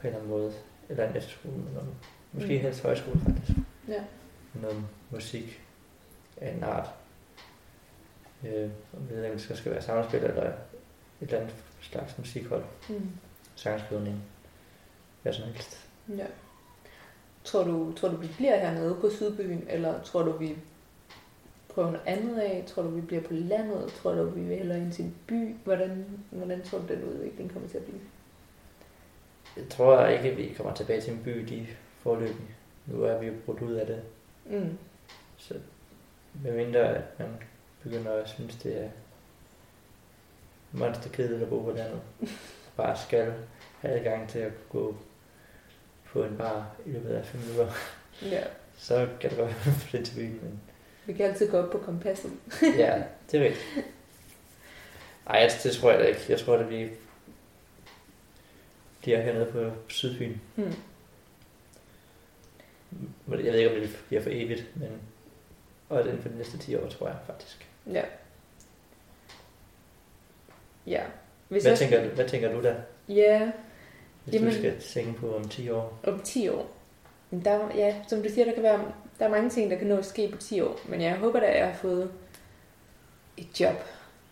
en 0.02 0.06
eller 0.06 0.18
anden 0.18 0.30
måde, 0.30 0.52
eller 0.88 1.08
en 1.10 1.16
efterskole, 1.16 1.54
eller 1.68 1.82
måske 2.32 2.54
Mm. 2.54 2.60
helst 2.60 2.82
højskole 2.82 3.20
faktisk. 3.26 3.58
Ja. 3.88 4.02
Noget 4.54 4.84
musik 5.10 5.62
af 6.36 6.52
en 6.52 6.64
art. 6.64 6.90
Øh, 8.44 8.52
jeg 8.52 8.70
ved 8.92 9.16
ikke, 9.16 9.32
om 9.32 9.38
det 9.38 9.48
så 9.48 9.56
skal 9.56 9.72
være 9.72 9.82
samspil 9.82 10.24
eller 10.24 10.42
et 10.42 10.54
eller 11.20 11.40
andet 11.40 11.54
slags 11.80 12.18
musikhold. 12.18 12.64
Mm. 12.88 13.10
Sangskrivning. 13.54 14.22
Hvad 15.22 15.32
som 15.32 15.44
helst. 15.44 15.88
Ja. 16.16 16.26
Tror 17.44 17.64
du, 17.64 17.92
tror 17.92 18.08
du, 18.08 18.16
vi 18.16 18.28
bliver 18.36 18.58
hernede 18.58 18.96
på 19.00 19.10
Sydbyen, 19.10 19.66
eller 19.68 20.02
tror 20.02 20.22
du, 20.22 20.32
vi 20.32 20.56
prøver 21.68 21.90
noget 21.90 22.06
andet 22.06 22.38
af? 22.38 22.64
Tror 22.66 22.82
du, 22.82 22.88
vi 22.88 23.00
bliver 23.00 23.22
på 23.22 23.32
landet? 23.34 23.92
Tror 23.92 24.12
du, 24.12 24.24
vi 24.24 24.40
vil 24.40 24.56
hellere 24.56 24.78
ind 24.78 24.92
til 24.92 25.04
en 25.04 25.16
by? 25.26 25.54
Hvordan, 25.64 26.06
hvordan 26.30 26.62
tror 26.62 26.78
du, 26.78 26.86
den 26.94 27.04
udvikling 27.04 27.52
kommer 27.52 27.68
til 27.68 27.78
at 27.78 27.84
blive? 27.84 28.00
Jeg 29.56 29.64
tror 29.70 30.06
ikke, 30.06 30.30
at 30.30 30.36
vi 30.36 30.54
kommer 30.56 30.74
tilbage 30.74 31.00
til 31.00 31.12
en 31.12 31.20
by 31.24 31.40
de 31.40 31.66
forløbig. 31.98 32.56
Nu 32.86 33.02
er 33.02 33.18
vi 33.18 33.26
jo 33.26 33.32
brudt 33.46 33.62
ud 33.62 33.72
af 33.72 33.86
det. 33.86 34.02
Mm. 34.50 34.78
Så 35.36 35.54
medmindre 36.42 36.80
at 36.96 37.02
man 37.18 37.28
begynder 37.82 38.12
at 38.12 38.28
synes, 38.28 38.56
det 38.56 38.84
er 38.84 38.88
monsterkedeligt 40.72 41.42
at 41.42 41.48
bo 41.48 41.62
på 41.62 41.70
landet. 41.70 42.00
Bare 42.76 42.96
skal 43.06 43.32
have 43.80 43.98
adgang 43.98 44.28
til 44.28 44.38
at 44.38 44.52
gå 44.68 44.96
på 46.12 46.24
en 46.24 46.36
bar 46.36 46.76
i 46.86 46.90
løbet 46.90 47.10
af 47.10 47.26
fem 47.26 47.40
minutter. 47.40 47.72
Ja. 48.22 48.42
Så 48.78 49.08
kan 49.20 49.30
det 49.30 49.38
godt 49.38 49.48
være 49.66 49.74
flytte 49.88 50.06
til 50.06 50.14
byen, 50.14 50.38
men 50.42 50.60
Vi 51.06 51.12
kan 51.12 51.26
altid 51.26 51.50
gå 51.50 51.58
op 51.58 51.70
på 51.72 51.78
kompasset. 51.78 52.30
ja, 52.62 53.02
det 53.30 53.40
er 53.40 53.44
rigtigt. 53.44 53.86
Ej, 55.26 55.40
det, 55.40 55.60
det 55.62 55.72
tror 55.72 55.90
jeg 55.90 56.00
da 56.00 56.04
ikke. 56.04 56.20
Jeg 56.28 56.38
tror, 56.40 56.56
at 56.56 56.70
vi 56.70 56.88
bliver 59.00 59.20
hernede 59.22 59.46
på 59.52 59.70
Sydfyn. 59.88 60.36
Mm. 60.56 60.74
Jeg 63.30 63.38
ved 63.38 63.54
ikke, 63.54 63.74
om 63.74 63.80
det 63.80 63.98
bliver 64.08 64.22
for 64.22 64.30
evigt, 64.32 64.64
men 64.76 64.88
og 65.88 66.00
inden 66.00 66.22
for 66.22 66.28
de 66.28 66.36
næste 66.38 66.58
10 66.58 66.76
år, 66.76 66.86
tror 66.88 67.06
jeg 67.08 67.16
faktisk. 67.26 67.68
Ja. 67.92 68.02
Ja. 70.86 71.02
Hvis 71.48 71.62
Hvad 71.62 71.70
jeg- 71.72 71.78
tænker, 71.78 72.04
du, 72.08 72.14
hvad 72.14 72.28
tænker 72.28 72.52
du 72.52 72.62
da, 72.62 72.76
Ja, 73.08 73.50
hvis 74.24 74.34
Jamen- 74.34 74.48
du 74.50 74.54
skal 74.56 74.80
tænke 74.80 75.12
på 75.20 75.36
om 75.36 75.48
10 75.48 75.70
år? 75.70 75.98
om 76.04 76.20
10 76.24 76.48
år. 76.48 76.70
Der, 77.44 77.74
ja, 77.76 77.96
som 78.08 78.22
du 78.22 78.28
siger, 78.28 78.44
der 78.44 78.54
kan 78.54 78.62
være 78.62 78.92
der 79.18 79.24
er 79.26 79.30
mange 79.30 79.50
ting, 79.50 79.70
der 79.70 79.78
kan 79.78 79.86
nå 79.86 79.96
at 79.96 80.04
ske 80.06 80.28
på 80.32 80.36
10 80.38 80.60
år. 80.60 80.80
Men 80.88 81.00
jeg 81.00 81.16
håber 81.16 81.40
da, 81.40 81.46
at 81.46 81.58
jeg 81.58 81.66
har 81.66 81.74
fået 81.74 82.10
et 83.36 83.60
job. 83.60 83.74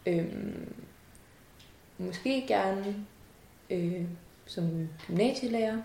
Øhm, 0.07 0.75
måske 1.99 2.45
gerne 2.49 2.95
øh, 3.71 4.03
som 4.47 4.89
gymnasielærer. 5.07 5.79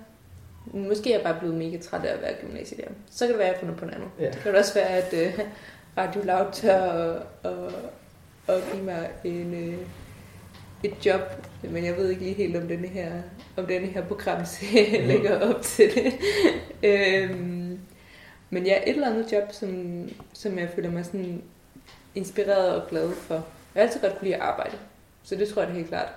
Måske 0.65 1.13
er 1.13 1.17
jeg 1.17 1.23
bare 1.23 1.39
blevet 1.39 1.55
mega 1.55 1.77
træt 1.77 2.05
af 2.05 2.13
at 2.13 2.21
være 2.21 2.33
gymnasielærer. 2.41 2.91
Så 3.11 3.25
kan 3.25 3.31
det 3.31 3.39
være, 3.39 3.47
at 3.47 3.53
jeg 3.53 3.59
finder 3.59 3.75
på 3.75 3.85
noget 3.85 3.97
andet. 3.97 4.09
Ja. 4.19 4.25
Det 4.25 4.35
kan 4.43 4.55
også 4.55 4.73
være, 4.73 4.87
at 4.89 5.13
øh, 5.13 5.39
Radio 5.97 6.21
Loud 6.23 6.45
tør 6.53 6.81
og, 6.81 7.21
og, 7.51 7.71
og 8.47 8.61
give 8.71 8.83
mig 8.83 9.09
en, 9.23 9.53
øh, 9.53 9.77
et 10.83 11.05
job, 11.05 11.21
men 11.63 11.85
jeg 11.85 11.97
ved 11.97 12.09
ikke 12.09 12.21
lige 12.21 12.33
helt, 12.35 12.55
om 12.57 12.67
denne 12.67 12.87
her, 12.87 13.11
om 13.57 13.65
denne 13.65 13.87
her 13.87 14.05
programserie 14.05 14.99
Mhm. 14.99 15.07
lægger 15.07 15.39
op 15.55 15.61
til 15.61 15.89
det. 15.95 16.13
øhm, 16.83 17.79
men 18.49 18.65
ja, 18.65 18.77
et 18.87 18.89
eller 18.95 19.09
andet 19.09 19.31
job, 19.31 19.43
som, 19.51 20.09
som 20.33 20.59
jeg 20.59 20.69
føler 20.75 20.91
mig 20.91 21.05
sådan 21.05 21.43
inspireret 22.15 22.81
og 22.81 22.89
glad 22.89 23.11
for. 23.11 23.33
Jeg 23.75 23.81
har 23.83 23.87
altid 23.87 24.01
godt 24.01 24.13
kunne 24.17 24.23
lide 24.23 24.35
at 24.35 24.41
arbejde, 24.41 24.77
så 25.23 25.35
det 25.35 25.47
tror 25.47 25.61
jeg 25.61 25.69
da 25.69 25.75
helt 25.75 25.87
klart, 25.87 26.09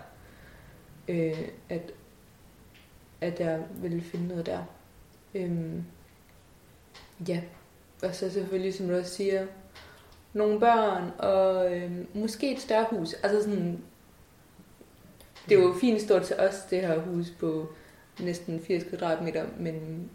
øh, 1.09 1.39
at, 1.69 1.81
at 3.21 3.41
jeg 3.41 3.65
vil 3.71 4.03
finde 4.03 4.29
noget 4.29 4.47
der. 4.47 4.63
Øhm, 5.35 5.85
ja, 7.29 7.41
og 8.03 8.15
så 8.15 8.31
selvfølgelig, 8.31 8.75
som 8.75 8.89
du 8.89 8.97
også 8.97 9.15
siger, 9.15 9.47
nogle 10.33 10.61
børn, 10.61 11.11
og 11.19 11.77
øh, 11.77 11.91
måske 12.15 12.53
et 12.53 12.61
større 12.61 12.87
hus. 12.91 13.13
Altså 13.13 13.43
sådan, 13.43 13.85
det 15.49 15.59
er 15.59 15.63
jo 15.63 15.75
fint 15.81 16.03
stort 16.03 16.23
til 16.23 16.37
os, 16.37 16.55
det 16.71 16.81
her 16.81 17.01
hus 17.01 17.31
på 17.41 17.73
næsten 18.21 18.61
80 18.61 18.85
kvadratmeter, 18.85 19.47
men, 19.59 20.09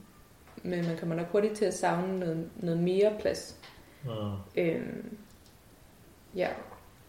men 0.64 0.86
man 0.86 0.98
kommer 0.98 1.16
nok 1.16 1.28
hurtigt 1.28 1.56
til 1.56 1.66
at 1.66 1.74
savne 1.74 2.20
noget, 2.20 2.50
noget 2.56 2.80
mere 2.80 3.14
plads. 3.20 3.56
Mm. 4.04 4.12
Øhm, 4.58 5.18
ja, 6.36 6.50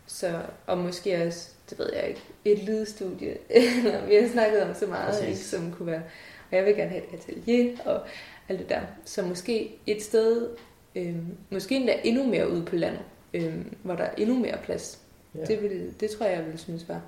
så, 0.07 0.43
og 0.67 0.79
måske 0.79 1.27
også, 1.27 1.55
det 1.73 1.79
ved 1.79 1.91
jeg 1.95 2.09
ikke, 2.09 2.21
et 2.45 2.59
lydstudie, 2.65 3.37
vi 4.09 4.15
har 4.15 4.29
snakket 4.33 4.63
om 4.63 4.75
så 4.75 4.87
meget, 4.87 5.09
Præcis. 5.15 5.29
ikke, 5.29 5.39
som 5.41 5.73
kunne 5.73 5.87
være, 5.87 6.03
og 6.51 6.57
jeg 6.57 6.65
vil 6.65 6.77
gerne 6.77 6.91
have 6.91 7.03
et 7.03 7.19
atelier, 7.19 7.77
og 7.85 8.01
alt 8.49 8.59
det 8.59 8.69
der. 8.69 8.81
Så 9.05 9.23
måske 9.23 9.71
et 9.87 10.03
sted, 10.03 10.49
øhm, 10.95 11.27
måske 11.51 11.77
endda 11.77 11.95
endnu 12.05 12.25
mere 12.27 12.51
ude 12.51 12.65
på 12.65 12.77
landet, 12.77 13.01
øhm, 13.35 13.75
hvor 13.83 13.95
der 13.95 14.05
er 14.05 14.15
endnu 14.19 14.39
mere 14.39 14.59
plads. 14.65 14.99
Ja. 15.35 15.45
Det, 15.45 15.63
ville, 15.63 15.91
det 16.01 16.11
tror 16.11 16.27
jeg, 16.27 16.37
jeg 16.37 16.45
ville 16.45 16.59
synes 16.59 16.89
var, 16.89 17.01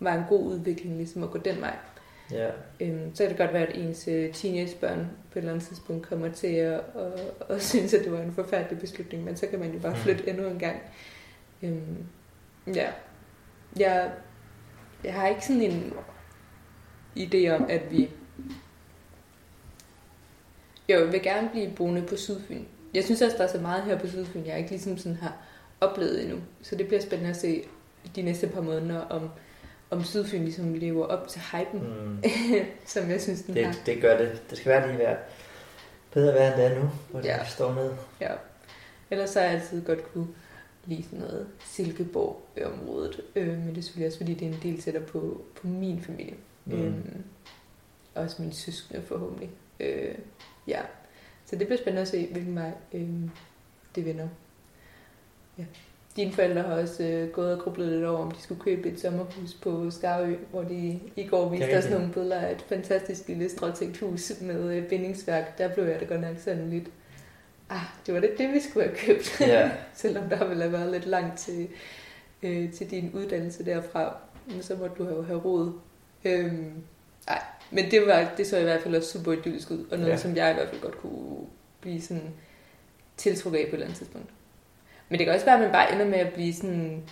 var 0.00 0.14
en 0.14 0.24
god 0.28 0.44
udvikling, 0.44 0.96
ligesom 0.96 1.22
at 1.22 1.30
gå 1.30 1.38
den 1.38 1.60
vej. 1.60 1.74
ja. 2.30 2.48
Øhm, 2.80 3.14
så 3.14 3.22
kan 3.22 3.28
det 3.30 3.38
godt 3.38 3.52
være, 3.52 3.66
at 3.66 3.76
ens 3.78 4.08
øh, 4.08 4.32
teenagebørn 4.34 4.98
på 5.32 5.38
et 5.38 5.42
eller 5.42 5.52
andet 5.52 5.68
tidspunkt 5.68 6.06
kommer 6.08 6.28
til 6.28 6.46
at, 6.54 6.72
at, 6.74 7.20
at 7.56 7.62
synes, 7.62 7.94
at 7.94 8.04
det 8.04 8.12
var 8.12 8.20
en 8.20 8.32
forfærdelig 8.32 8.78
beslutning, 8.80 9.24
men 9.24 9.36
så 9.36 9.46
kan 9.46 9.58
man 9.58 9.72
jo 9.72 9.78
bare 9.78 9.92
Mm. 9.92 9.98
flytte 9.98 10.28
endnu 10.30 10.48
en 10.48 10.58
gang. 10.58 10.76
Øhm, 11.62 12.04
ja. 12.74 12.88
Jeg, 13.78 14.10
jeg 15.04 15.14
har 15.14 15.28
ikke 15.28 15.46
sådan 15.46 15.62
en 15.62 15.92
idé 17.16 17.48
om, 17.50 17.66
at 17.68 17.90
vi... 17.90 18.10
Jo, 20.88 20.98
jeg 21.04 21.12
vil 21.12 21.22
gerne 21.22 21.48
blive 21.48 21.70
boende 21.76 22.02
på 22.02 22.16
Sydfyn. 22.16 22.64
Jeg 22.94 23.04
synes 23.04 23.22
også, 23.22 23.36
der 23.36 23.44
er 23.44 23.48
så 23.48 23.58
meget 23.58 23.82
her 23.82 23.98
på 23.98 24.06
Sydfyn, 24.06 24.46
jeg 24.46 24.58
ikke 24.58 24.70
ligesom 24.70 24.98
sådan 24.98 25.16
har 25.16 25.36
oplevet 25.80 26.22
endnu. 26.22 26.38
Så 26.62 26.76
det 26.76 26.86
bliver 26.88 27.00
spændende 27.02 27.30
at 27.30 27.36
se 27.36 27.64
de 28.16 28.22
næste 28.22 28.46
par 28.46 28.60
måneder, 28.60 29.00
om, 29.00 29.30
om 29.90 30.04
Sydfyn 30.04 30.42
ligesom 30.44 30.74
lever 30.74 31.06
op 31.06 31.28
til 31.28 31.40
hypen, 31.52 31.80
Mm. 31.80 32.22
som 32.86 33.10
jeg 33.10 33.20
synes, 33.20 33.42
den 33.42 33.56
har. 33.64 33.72
Det, 33.72 33.82
det 33.86 34.00
gør 34.02 34.18
det. 34.18 34.42
Det 34.50 34.58
skal 34.58 34.72
være 34.72 34.86
lige 34.88 34.98
være 34.98 35.16
bedre 36.12 36.34
være, 36.34 36.46
end 36.54 36.62
det 36.62 36.72
er 36.78 36.82
nu, 36.82 36.90
hvor 37.10 37.20
det 37.20 37.28
Ja. 37.28 37.36
ja. 37.36 37.44
står 37.44 37.74
ned. 37.74 37.92
Ja. 38.20 38.32
Ellers 39.10 39.30
så 39.30 39.40
har 39.40 39.46
jeg 39.46 39.54
altid 39.60 39.84
godt 39.84 40.12
kunne 40.12 40.26
lide 40.88 41.02
sådan 41.02 41.18
noget 41.18 41.46
Silkeborg-området. 41.64 43.20
Øh, 43.36 43.58
men 43.58 43.68
det 43.68 43.78
er 43.78 43.82
selvfølgelig 43.82 44.06
også, 44.06 44.18
fordi 44.18 44.34
det 44.34 44.48
er 44.48 44.52
en 44.52 44.60
del 44.62 44.80
tættere 44.80 45.04
på, 45.04 45.40
på 45.60 45.66
min 45.66 46.00
familie. 46.02 46.34
Mm. 46.64 46.72
Øhm, 46.72 47.24
også 48.14 48.42
mine 48.42 48.54
søskende 48.54 49.02
forhåbentlig. 49.02 49.50
Øh, 49.80 50.14
ja. 50.66 50.80
Så 51.44 51.56
det 51.56 51.66
bliver 51.66 51.78
spændende 51.78 52.02
at 52.02 52.08
se, 52.08 52.28
hvilken 52.32 52.54
vej 52.54 52.72
øh, 52.92 53.08
det 53.94 54.04
vender. 54.04 54.28
Ja. 55.58 55.64
Dine 56.16 56.32
forældre 56.32 56.62
har 56.62 56.74
også 56.74 57.04
øh, 57.04 57.30
gået 57.30 57.52
og 57.52 57.62
grublet 57.62 57.88
lidt 57.88 58.04
over, 58.04 58.18
om 58.18 58.30
de 58.30 58.40
skulle 58.40 58.60
købe 58.60 58.88
et 58.88 59.00
sommerhus 59.00 59.54
på 59.54 59.90
Skarø, 59.90 60.36
hvor 60.50 60.62
de 60.62 61.00
i 61.16 61.26
går 61.26 61.48
viste 61.48 61.78
os 61.78 61.90
nogle 61.90 62.12
billeder 62.12 62.40
af 62.40 62.52
et 62.52 62.62
fantastisk 62.62 63.28
lille 63.28 63.48
stråtægt 63.48 63.98
hus 63.98 64.32
med 64.40 64.76
øh, 64.76 64.88
bindingsværk. 64.88 65.58
Der 65.58 65.74
blev 65.74 65.84
jeg 65.84 66.00
da 66.00 66.04
godt 66.04 66.20
nok 66.20 66.36
sådan 66.38 66.70
lidt, 66.70 66.90
ah, 67.70 67.80
det 68.06 68.14
var 68.14 68.20
det, 68.20 68.34
det 68.38 68.52
vi 68.52 68.60
skulle 68.60 68.86
have 68.86 68.96
købt. 68.96 69.40
Ja. 69.40 69.70
Selvom 69.94 70.28
der 70.28 70.48
ville 70.48 70.62
have 70.62 70.72
været 70.72 70.92
lidt 70.92 71.06
langt 71.06 71.38
til, 71.38 71.68
øh, 72.42 72.72
til 72.72 72.90
din 72.90 73.10
uddannelse 73.14 73.64
derfra, 73.64 74.16
men 74.46 74.62
så 74.62 74.76
må 74.76 74.86
du 74.86 75.08
jo 75.08 75.22
have 75.22 75.38
råd. 75.38 75.72
Øhm, 76.24 76.72
nej, 77.26 77.42
men 77.70 77.90
det, 77.90 78.06
var, 78.06 78.30
det 78.36 78.46
så 78.46 78.58
i 78.58 78.62
hvert 78.62 78.82
fald 78.82 78.96
også 78.96 79.18
super 79.18 79.32
idyllisk 79.32 79.70
ud, 79.70 79.86
og 79.90 79.98
noget, 79.98 80.12
ja. 80.12 80.16
Som 80.16 80.36
jeg 80.36 80.50
i 80.50 80.54
hvert 80.54 80.68
fald 80.68 80.80
godt 80.80 80.98
kunne 80.98 81.46
blive 81.80 82.00
sådan 82.00 82.34
tiltrukket 83.16 83.58
af 83.58 83.64
på 83.64 83.68
et 83.68 83.72
eller 83.72 83.86
andet 83.86 83.98
tidspunkt. 83.98 84.30
Men 85.08 85.18
det 85.18 85.26
kan 85.26 85.34
også 85.34 85.46
være, 85.46 85.56
at 85.56 85.60
man 85.60 85.72
bare 85.72 85.92
ender 85.92 86.06
med 86.06 86.18
at 86.18 86.32
blive 86.32 86.54
sådan... 86.54 87.02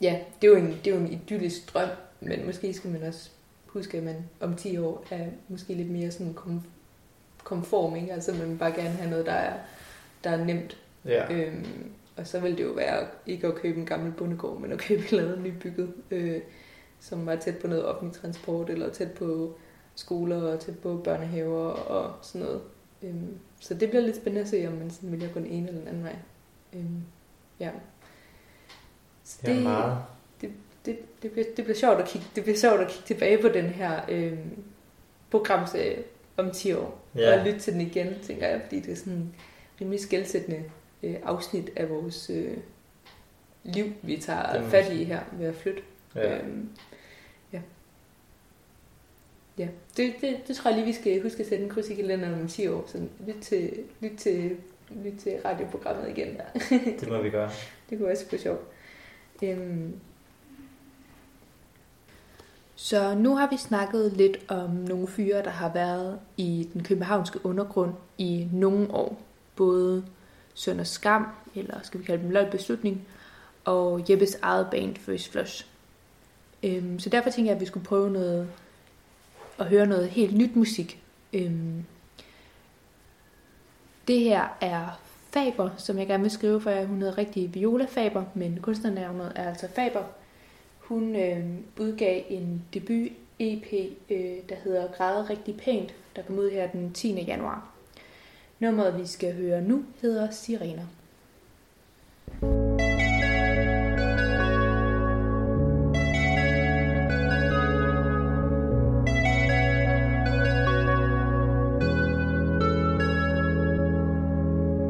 Ja, 0.00 0.18
det 0.42 0.48
er 0.48 0.52
jo 0.52 0.58
en, 0.58 0.78
det 0.84 0.86
er 0.86 0.94
jo 0.94 1.00
en 1.00 1.12
idyllisk 1.12 1.74
drøm, 1.74 1.88
men 2.20 2.46
måske 2.46 2.74
skal 2.74 2.90
man 2.90 3.02
også 3.02 3.30
huske, 3.66 3.98
at 3.98 4.04
man 4.04 4.16
om 4.40 4.56
10 4.56 4.78
år 4.78 5.06
er 5.10 5.26
måske 5.48 5.74
lidt 5.74 5.90
mere 5.90 6.10
sådan 6.10 6.34
konform, 7.44 7.96
ikke? 7.96 8.12
Altså 8.12 8.32
man 8.32 8.50
vil 8.50 8.56
bare 8.56 8.72
gerne 8.72 8.88
have 8.88 9.10
noget, 9.10 9.26
der 9.26 9.32
er, 9.32 9.58
der 10.24 10.30
er 10.30 10.44
nemt. 10.44 10.76
Ja. 11.04 11.32
Øhm, 11.32 11.92
og 12.16 12.26
så 12.26 12.40
vil 12.40 12.58
det 12.58 12.64
jo 12.64 12.70
være 12.70 13.06
ikke 13.26 13.46
at 13.46 13.54
købe 13.54 13.80
en 13.80 13.86
gammel 13.86 14.12
bondegård, 14.12 14.60
men 14.60 14.72
at 14.72 14.78
købe 14.78 15.02
et 15.02 15.10
eller 15.10 15.24
andet 15.24 15.40
nybygget, 15.40 15.94
øh, 16.10 16.40
som 17.00 17.26
var 17.26 17.36
tæt 17.36 17.58
på 17.58 17.66
noget 17.66 17.84
offentlig 17.86 18.20
transport, 18.20 18.70
eller 18.70 18.90
tæt 18.90 19.12
på 19.12 19.58
skoler 19.94 20.42
og 20.52 20.60
tæt 20.60 20.78
på 20.78 21.00
børnehaver 21.04 21.68
og 21.68 22.14
sådan 22.22 22.46
noget. 22.46 22.60
Øhm, 23.02 23.38
så 23.60 23.74
det 23.74 23.88
bliver 23.90 24.02
lidt 24.02 24.16
spændende 24.16 24.40
at 24.40 24.48
se, 24.48 24.66
om 24.68 24.72
man 24.72 24.90
sådan 24.90 25.22
at 25.22 25.34
gå 25.34 25.40
den 25.40 25.48
ene 25.50 25.68
eller 25.68 25.80
den 25.80 25.88
anden 25.88 26.04
vej. 26.04 26.16
Øhm, 26.72 27.02
ja. 27.60 27.70
Så 29.24 29.38
Det 29.46 29.56
er 29.56 29.62
meget. 29.62 29.98
det, 30.86 30.98
det, 31.22 31.30
bliver, 31.30 31.46
det 31.56 31.64
bliver 31.64 31.78
sjovt 31.78 32.00
at 32.00 32.08
kigge, 32.08 32.26
det 32.34 32.42
bliver 32.42 32.58
sjovt 32.58 32.80
at 32.80 32.88
kigge 32.88 33.06
tilbage 33.06 33.42
på 33.42 33.48
den 33.48 33.64
her 33.64 34.00
øh, 34.08 34.38
programserie 35.30 36.02
om 36.40 36.50
10 36.50 36.72
år. 36.72 37.00
Ja. 37.14 37.38
Og 37.38 37.46
lytte 37.46 37.60
til 37.60 37.72
den 37.72 37.80
igen, 37.80 38.14
tænker 38.22 38.48
jeg, 38.48 38.60
fordi 38.62 38.80
det 38.80 38.92
er 38.92 38.96
sådan 38.96 39.12
en 39.12 39.34
rimelig 39.80 40.00
skældsættende 40.00 40.64
øh, 41.02 41.16
afsnit 41.24 41.70
af 41.76 41.90
vores 41.90 42.30
øh, 42.30 42.56
liv, 43.64 43.92
vi 44.02 44.16
tager 44.16 44.60
man 44.60 44.70
fat 44.70 44.92
i 44.92 45.04
her 45.04 45.20
ved 45.32 45.46
at 45.46 45.54
flytte. 45.54 45.82
Ja. 46.14 46.38
Øhm, 46.38 46.68
ja. 47.52 47.60
Ja, 49.58 49.68
det, 49.96 50.14
det, 50.20 50.36
det 50.48 50.56
tror 50.56 50.70
jeg 50.70 50.78
lige, 50.78 50.86
vi 50.86 50.92
skal 50.92 51.22
huske 51.22 51.40
at 51.40 51.48
sætte 51.48 51.64
en 51.64 51.70
kryds 51.70 51.88
i 51.88 51.94
kalenderen 51.94 52.40
om 52.40 52.48
10 52.48 52.68
år. 52.68 52.84
Så 52.86 52.98
lyt 53.26 53.42
til, 53.42 53.84
lyt 54.00 54.18
til, 54.18 54.56
lyt 54.90 55.18
til 55.18 55.32
radioprogrammet 55.44 56.08
igen 56.08 56.36
der. 56.36 56.60
Det 57.00 57.08
må 57.08 57.22
vi 57.22 57.30
gøre. 57.30 57.50
Det 57.90 57.98
kunne 57.98 58.10
også 58.10 58.26
være 58.30 58.40
sjovt. 58.40 58.60
Øhm. 59.42 60.00
Så 62.82 63.14
nu 63.14 63.36
har 63.36 63.48
vi 63.50 63.56
snakket 63.56 64.12
lidt 64.12 64.38
om 64.48 64.70
nogle 64.70 65.08
fyre, 65.08 65.42
der 65.42 65.50
har 65.50 65.72
været 65.72 66.18
i 66.36 66.68
den 66.72 66.84
københavnske 66.84 67.46
undergrund 67.46 67.94
i 68.18 68.48
nogle 68.52 68.94
år. 68.94 69.20
Både 69.56 70.04
Sønder 70.54 70.84
Skam, 70.84 71.26
eller 71.54 71.80
skal 71.82 72.00
vi 72.00 72.04
kalde 72.04 72.22
dem 72.22 72.30
Løg 72.30 72.50
Beslutning, 72.50 73.06
og 73.64 74.10
Jeppes 74.10 74.38
eget 74.42 74.66
band 74.70 74.96
First 74.96 75.32
Flush. 75.32 75.66
Øhm, 76.62 76.98
så 76.98 77.10
derfor 77.10 77.30
tænker 77.30 77.50
jeg, 77.50 77.54
at 77.54 77.60
vi 77.60 77.66
skulle 77.66 77.86
prøve 77.86 78.10
noget 78.10 78.48
at 79.58 79.66
høre 79.66 79.86
noget 79.86 80.08
helt 80.08 80.36
nyt 80.36 80.56
musik. 80.56 81.02
Øhm, 81.32 81.84
det 84.08 84.20
her 84.20 84.56
er 84.60 85.00
Faber, 85.32 85.70
som 85.76 85.98
jeg 85.98 86.06
gerne 86.06 86.22
vil 86.22 86.30
skrive 86.30 86.60
for 86.60 86.70
jer. 86.70 86.86
Hun 86.86 86.98
hedder 86.98 87.18
rigtig 87.18 87.54
Viola 87.54 87.86
Faber, 87.90 88.24
men 88.34 88.58
kunstnernavnet 88.62 89.32
er 89.34 89.48
altså 89.48 89.68
Faber. 89.74 90.02
Hun 90.90 91.16
øh, 91.16 91.44
udgav 91.80 92.22
en 92.28 92.62
debut 92.74 93.12
EP, 93.38 93.66
øh, 94.10 94.36
der 94.48 94.54
hedder 94.64 94.88
Græde 94.92 95.30
rigtig 95.30 95.56
pænt, 95.56 95.94
der 96.16 96.22
kom 96.22 96.38
ud 96.38 96.50
her 96.50 96.70
den 96.70 96.92
10. 96.92 97.22
januar. 97.22 97.74
Nummeret, 98.58 99.00
vi 99.00 99.06
skal 99.06 99.34
høre 99.34 99.62
nu, 99.62 99.84
hedder 100.02 100.30
Sirener. 100.30 100.86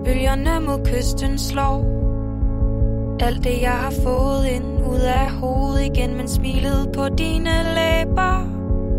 Bølgerne 0.05 0.67
mod 0.67 0.87
kysten 0.87 1.39
slår 1.39 2.00
alt 3.23 3.45
det 3.45 3.63
jeg 3.63 3.71
har 3.71 3.93
fået 4.05 4.47
ind 4.47 4.87
ud 4.87 5.01
af 5.01 5.31
hovedet 5.31 5.85
igen 5.85 6.17
Men 6.17 6.29
smilet 6.29 6.93
på 6.95 7.09
dine 7.09 7.51
læber. 7.75 8.49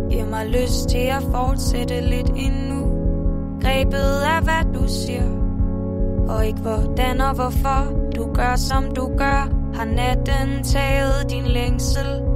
Giver 0.09 0.25
mig 0.25 0.47
lyst 0.47 0.89
til 0.89 0.97
at 0.97 1.23
fortsætte 1.31 2.01
lidt 2.01 2.29
endnu. 2.29 2.81
Grebet 3.61 4.21
af 4.35 4.43
hvad 4.43 4.73
du 4.73 4.87
siger. 4.87 5.29
Og 6.27 6.45
ikke 6.47 6.59
hvordan 6.59 7.21
og 7.21 7.35
hvorfor. 7.35 8.11
Du 8.15 8.33
gør 8.33 8.55
som 8.55 8.91
du 8.95 9.17
gør. 9.17 9.49
Har 9.73 9.85
natten 9.85 10.63
taget 10.63 11.29
din 11.29 11.45
længsel? 11.45 12.30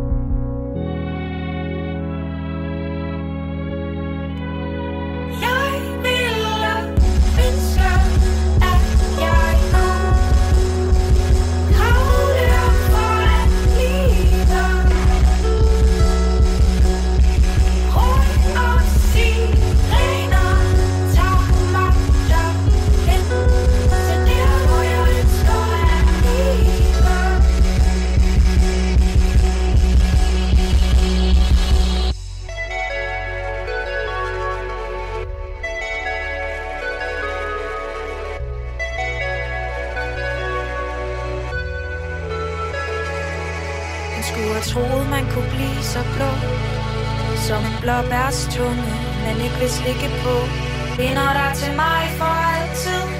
Skulle 44.35 44.53
have 44.53 44.69
troet, 44.73 45.09
man 45.09 45.25
kunne 45.33 45.49
blive 45.55 45.81
så 45.93 46.01
blå 46.15 46.31
Som 47.47 47.61
en 47.69 47.75
blåbærstunge, 47.81 48.93
man 49.25 49.35
ikke 49.45 49.57
vil 49.61 49.71
slikke 49.79 50.09
på. 50.23 50.35
Binder 50.97 51.31
dig 51.39 51.51
til 51.61 51.71
mig 51.75 52.01
for 52.19 52.33
altid. 52.55 53.14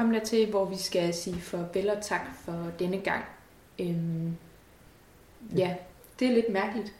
Er 0.00 0.04
vi 0.04 0.10
ved 0.10 0.16
at 0.20 0.24
komme 0.28 0.40
dertil, 0.44 0.50
hvor 0.50 0.64
vi 0.64 0.76
skal 0.76 1.14
sige 1.14 1.40
farvel 1.40 1.90
og 1.90 2.02
tak 2.02 2.20
for 2.44 2.70
denne 2.78 3.00
gang. 3.00 3.24
Øhm, 3.78 4.36
ja, 5.56 5.74
det 6.18 6.28
er 6.28 6.32
lidt 6.32 6.52
mærkeligt. 6.52 6.92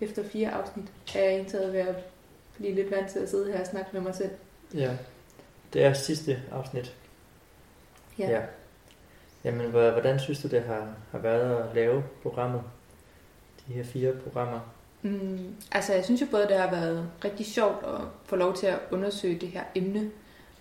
Efter 0.00 0.24
fire 0.28 0.50
afsnit 0.50 0.84
er 1.14 1.24
jeg 1.24 1.38
indtaget 1.38 1.72
ved 1.72 1.80
at 1.80 1.94
blive 2.56 2.74
lidt 2.74 2.90
vant 2.90 3.10
til 3.10 3.18
at 3.18 3.28
sidde 3.30 3.52
her 3.52 3.60
og 3.60 3.66
snakke 3.66 3.90
med 3.92 4.00
mig 4.00 4.14
selv. 4.14 4.30
Ja, 4.74 4.96
det 5.72 5.84
er 5.84 5.92
sidste 5.92 6.42
afsnit. 6.52 6.96
Ja. 8.18 8.30
ja. 8.30 8.40
Jamen, 9.44 9.70
hvor- 9.70 9.90
hvordan 9.90 10.18
synes 10.18 10.42
du, 10.42 10.48
det 10.48 10.62
har, 10.62 10.94
har 11.10 11.18
været 11.18 11.56
at 11.68 11.74
lave 11.74 12.04
programmet? 12.22 12.62
De 13.66 13.72
her 13.72 13.84
fire 13.84 14.12
programmer. 14.12 14.60
Mm, 15.02 15.54
altså, 15.72 15.92
jeg 15.94 16.04
synes 16.04 16.20
jo 16.20 16.26
både, 16.30 16.48
det 16.48 16.56
har 16.56 16.70
været 16.70 17.10
rigtig 17.24 17.46
sjovt 17.46 17.84
at 17.86 18.00
få 18.24 18.36
lov 18.36 18.54
til 18.56 18.66
at 18.66 18.78
undersøge 18.90 19.38
det 19.38 19.48
her 19.48 19.62
emne. 19.74 20.10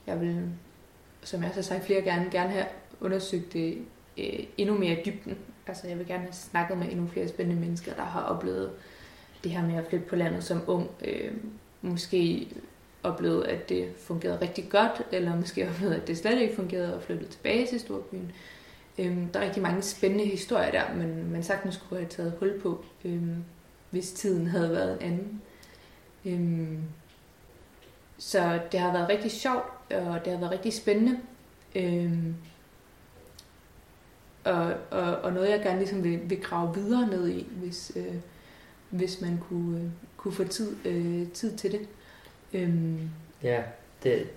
Jeg 0.07 0.21
vil, 0.21 0.49
som 1.28 1.41
jeg 1.41 1.49
også 1.49 1.57
har 1.73 1.78
sagt 1.78 1.86
flere 1.86 2.01
gerne, 2.01 2.28
gerne 2.32 2.49
have 2.49 2.65
undersøgt 3.01 3.53
det 3.53 3.78
øh, 4.17 4.39
endnu 4.57 4.78
mere 4.78 4.99
i 4.99 5.03
dybden. 5.05 5.38
Altså, 5.67 5.88
jeg 5.88 5.97
vil 5.97 6.07
gerne 6.07 6.23
have 6.23 6.34
snakket 6.34 6.78
med 6.78 6.91
endnu 6.91 7.07
flere 7.07 7.28
spændende 7.28 7.61
mennesker, 7.61 7.93
der 7.93 8.03
har 8.03 8.21
oplevet 8.21 8.71
det 9.43 9.51
her 9.51 9.67
med 9.67 9.75
at 9.75 9.86
flytte 9.89 10.05
på 10.05 10.15
landet 10.15 10.43
som 10.43 10.61
ung. 10.67 10.89
Øh, 11.05 11.32
måske 11.82 12.47
oplevet, 13.03 13.43
at 13.43 13.69
det 13.69 13.93
fungerede 13.97 14.41
rigtig 14.41 14.69
godt, 14.69 15.01
eller 15.11 15.36
måske 15.36 15.69
oplevet, 15.69 15.93
at 15.93 16.07
det 16.07 16.17
slet 16.17 16.41
ikke 16.41 16.55
fungerede 16.55 16.95
og 16.95 17.03
flyttet 17.03 17.30
tilbage 17.30 17.67
til 17.67 17.80
Storbyen. 17.80 18.32
Øhm, 18.97 19.28
der 19.28 19.39
er 19.39 19.45
rigtig 19.45 19.61
mange 19.61 19.82
spændende 19.82 20.25
historier 20.25 20.71
der, 20.71 20.93
men 20.95 21.32
man 21.32 21.43
sagtens 21.43 21.75
skulle 21.75 22.01
have 22.01 22.09
taget 22.09 22.34
hul 22.39 22.59
på, 22.59 22.86
øhm, 23.05 23.43
hvis 23.89 24.11
tiden 24.11 24.47
havde 24.47 24.71
været 24.71 24.93
en 24.93 25.01
anden. 25.01 25.41
Øhm, 26.25 26.84
så 28.18 28.59
det 28.72 28.80
har 28.80 28.91
været 28.91 29.09
rigtig 29.09 29.32
sjovt, 29.32 29.65
og 29.89 30.26
det 30.26 30.34
har 30.34 30.39
været 30.39 30.51
rigtig 30.51 30.74
spændende. 30.74 31.20
Øhm, 31.76 32.36
og, 34.43 34.74
og, 34.91 35.15
og 35.15 35.34
noget, 35.34 35.49
jeg 35.49 35.61
gerne 35.61 35.80
ligesom 35.80 36.03
vil, 36.03 36.30
vil 36.30 36.41
grave 36.41 36.76
videre 36.76 37.07
ned 37.07 37.28
i, 37.28 37.47
hvis, 37.51 37.91
øh, 37.95 38.15
hvis 38.89 39.22
man 39.22 39.38
kunne, 39.49 39.80
øh, 39.80 39.89
kunne 40.18 40.34
få 40.34 40.43
tid, 40.43 40.76
øh, 40.86 41.28
tid 41.34 41.57
til 41.57 41.72
det. 41.72 41.88
Øhm, 42.53 43.09
Ja, 43.43 43.63
det, 44.03 44.28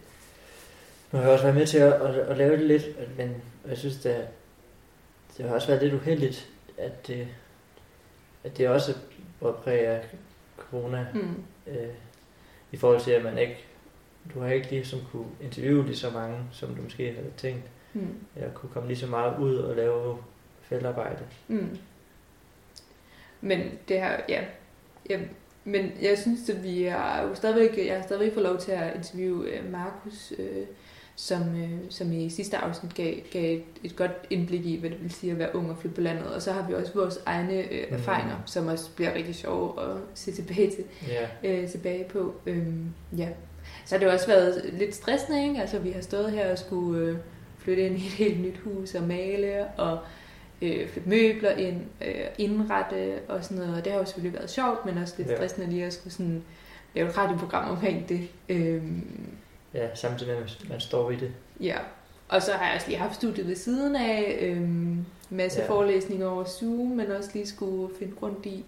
nu 1.13 1.19
har 1.19 1.25
jeg 1.25 1.33
også 1.33 1.45
været 1.45 1.57
med 1.57 1.67
til 1.67 1.79
at, 1.79 1.93
at, 1.93 2.15
at 2.15 2.37
lave 2.37 2.57
det 2.57 2.67
lidt, 2.67 3.17
men 3.17 3.43
jeg 3.69 3.79
synes, 3.79 3.97
det, 3.97 4.27
det 5.37 5.45
har 5.49 5.55
også 5.55 5.67
været 5.69 5.83
lidt 5.83 5.95
uheldigt, 5.95 6.49
at 6.79 7.07
det, 7.07 7.29
at 8.45 8.59
det 8.59 8.69
også 8.69 8.95
var 9.41 9.53
præget 9.53 9.87
af 9.87 10.05
corona, 10.57 11.07
mm, 11.15 11.45
øh, 11.67 11.89
i 12.73 12.77
forhold 12.77 13.01
til, 13.01 13.11
at 13.11 13.25
man 13.25 13.39
ikke, 13.39 13.65
du 14.35 14.41
har 14.41 14.49
ikke 14.49 14.71
ligesom 14.71 14.99
kunne 15.13 15.27
interviewe 15.43 15.87
lige 15.87 15.97
så 15.97 16.11
mange, 16.11 16.39
som 16.53 16.75
du 16.75 16.83
måske 16.83 17.13
havde 17.13 17.31
tænkt, 17.37 17.63
mm, 17.95 18.07
eller 18.37 18.51
kunne 18.53 18.71
komme 18.73 18.89
lige 18.89 18.99
så 18.99 19.07
meget 19.07 19.39
ud 19.39 19.55
og 19.57 19.77
lave 19.77 20.19
feltarbejde. 20.63 21.23
mm. 21.49 21.79
Men 23.41 23.61
det 23.89 24.01
her, 24.01 24.21
ja, 24.29 24.45
ja 25.11 25.19
men 25.65 25.93
jeg 26.03 26.19
synes, 26.19 26.49
at 26.51 26.63
vi 26.65 26.85
er 26.85 27.23
jo 27.29 27.35
stadigvæk, 27.35 27.87
jeg 27.87 27.97
har 27.97 28.03
stadigvæk 28.03 28.35
fået 28.35 28.47
lov 28.47 28.59
til 28.59 28.73
at 28.73 28.97
interviewe 28.97 29.47
øh, 29.49 29.73
Markus, 29.73 30.33
øh, 30.39 30.67
som, 31.17 31.63
øh, 31.63 31.71
som 31.91 32.13
i 32.13 32.31
sidste 32.31 32.57
afsnit 32.57 32.95
gav, 32.95 33.15
gav 33.33 33.57
et, 33.57 33.63
et 33.85 33.97
godt 33.97 34.11
indblik 34.31 34.67
i, 34.67 34.77
hvad 34.81 34.91
det 34.91 35.03
vil 35.03 35.11
sige 35.11 35.33
at 35.33 35.39
være 35.39 35.55
ung 35.57 35.71
og 35.71 35.79
flytte 35.79 35.95
på 35.95 36.01
landet. 36.01 36.27
Og 36.35 36.43
så 36.43 36.53
har 36.53 36.69
vi 36.69 36.75
også 36.75 36.93
vores 36.95 37.19
egne 37.27 37.55
øh, 37.73 37.85
Mhm. 37.91 37.95
erfaringer, 37.99 38.37
som 38.47 38.67
også 38.67 38.91
bliver 38.97 39.15
rigtig 39.15 39.35
sjove 39.35 39.83
at 39.91 39.97
se 40.15 40.33
tilbage 40.33 40.71
til. 40.71 40.85
Ja, 41.09 41.29
øh, 41.45 41.69
tilbage 41.69 42.05
på. 42.05 42.35
Øhm, 42.47 42.87
ja. 43.19 43.29
Så 43.87 43.95
har 43.95 43.99
det 44.05 44.09
også 44.13 44.27
været 44.27 44.71
lidt 44.73 44.95
stressende, 44.95 45.43
ikke? 45.49 45.61
Altså, 45.61 45.79
vi 45.79 45.91
har 45.91 46.01
stået 46.01 46.33
her 46.33 46.53
og 46.53 46.59
skulle 46.59 47.07
øh, 47.07 47.17
flytte 47.59 47.83
ind 47.87 47.95
i 47.99 48.07
et 48.07 48.13
helt 48.13 48.41
nyt 48.41 48.59
hus 48.65 48.95
og 48.95 49.03
male 49.03 49.67
og 49.77 49.99
øh, 50.63 50.89
flytte 50.89 51.09
møbler 51.09 51.51
ind, 51.51 51.81
øh, 52.07 52.15
indrette 52.39 53.19
og 53.29 53.45
sådan 53.45 53.57
noget. 53.59 53.77
Og 53.79 53.85
det 53.85 53.93
har 53.93 53.99
jo 54.01 54.05
selvfølgelig 54.07 54.39
været 54.39 54.51
sjovt, 54.51 54.87
men 54.87 54.99
også 54.99 55.15
lidt 55.19 55.29
Ja. 55.29 55.37
stressende 55.37 55.71
lige 55.71 55.85
at 55.85 55.93
skulle 55.93 56.13
sådan 56.13 56.43
lave 56.95 57.09
et 57.09 57.19
radioprogram 57.19 57.71
omkring 57.71 58.09
det. 58.09 58.29
Øhm, 58.49 59.03
ja, 59.75 59.95
samtidig 59.95 60.33
med, 60.35 60.43
at 60.43 60.69
man 60.71 60.81
står 60.81 61.11
i 61.11 61.17
det. 61.17 61.33
ja. 61.61 61.77
Og 62.29 62.43
så 62.43 62.53
har 62.53 62.67
jeg 62.67 62.75
også 62.75 62.89
lige 62.89 62.99
haft 62.99 63.15
studiet 63.15 63.49
ved 63.49 63.57
siden 63.57 63.97
af, 63.97 64.39
øhm, 64.41 65.05
masse 65.31 65.61
Ja. 65.61 65.69
forelæsninger 65.69 66.27
over 66.29 66.45
Zoom, 66.45 66.87
men 66.89 67.11
også 67.11 67.31
lige 67.35 67.47
skulle 67.47 67.95
finde 67.99 68.13
rundt 68.23 68.47
i. 68.47 68.65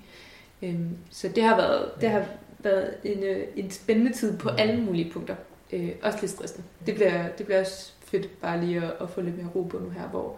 Øhm, 0.63 0.89
så 1.11 1.29
det 1.29 1.43
har 1.43 1.57
været, 1.57 1.91
det 2.01 2.11
har 2.11 2.25
været 2.65 2.95
en, 3.05 3.23
øh, 3.23 3.47
en 3.57 3.71
spændende 3.71 4.13
tid 4.13 4.39
på 4.39 4.49
Mm. 4.51 4.57
alle 4.59 4.81
mulige 4.83 5.11
punkter. 5.13 5.35
Øh, 5.73 5.91
også 6.03 6.19
lidt 6.21 6.31
stressende. 6.31 6.65
Det 6.87 6.95
bliver, 6.95 7.29
det 7.29 7.47
bliver 7.47 7.61
også 7.61 7.93
fedt 8.05 8.41
bare 8.41 8.61
lige 8.65 8.77
at, 8.83 8.93
at 9.01 9.11
få 9.11 9.21
lidt 9.21 9.37
mere 9.39 9.49
ro 9.55 9.63
på 9.63 9.79
nu 9.79 9.91
her, 9.91 10.09
hvor 10.09 10.37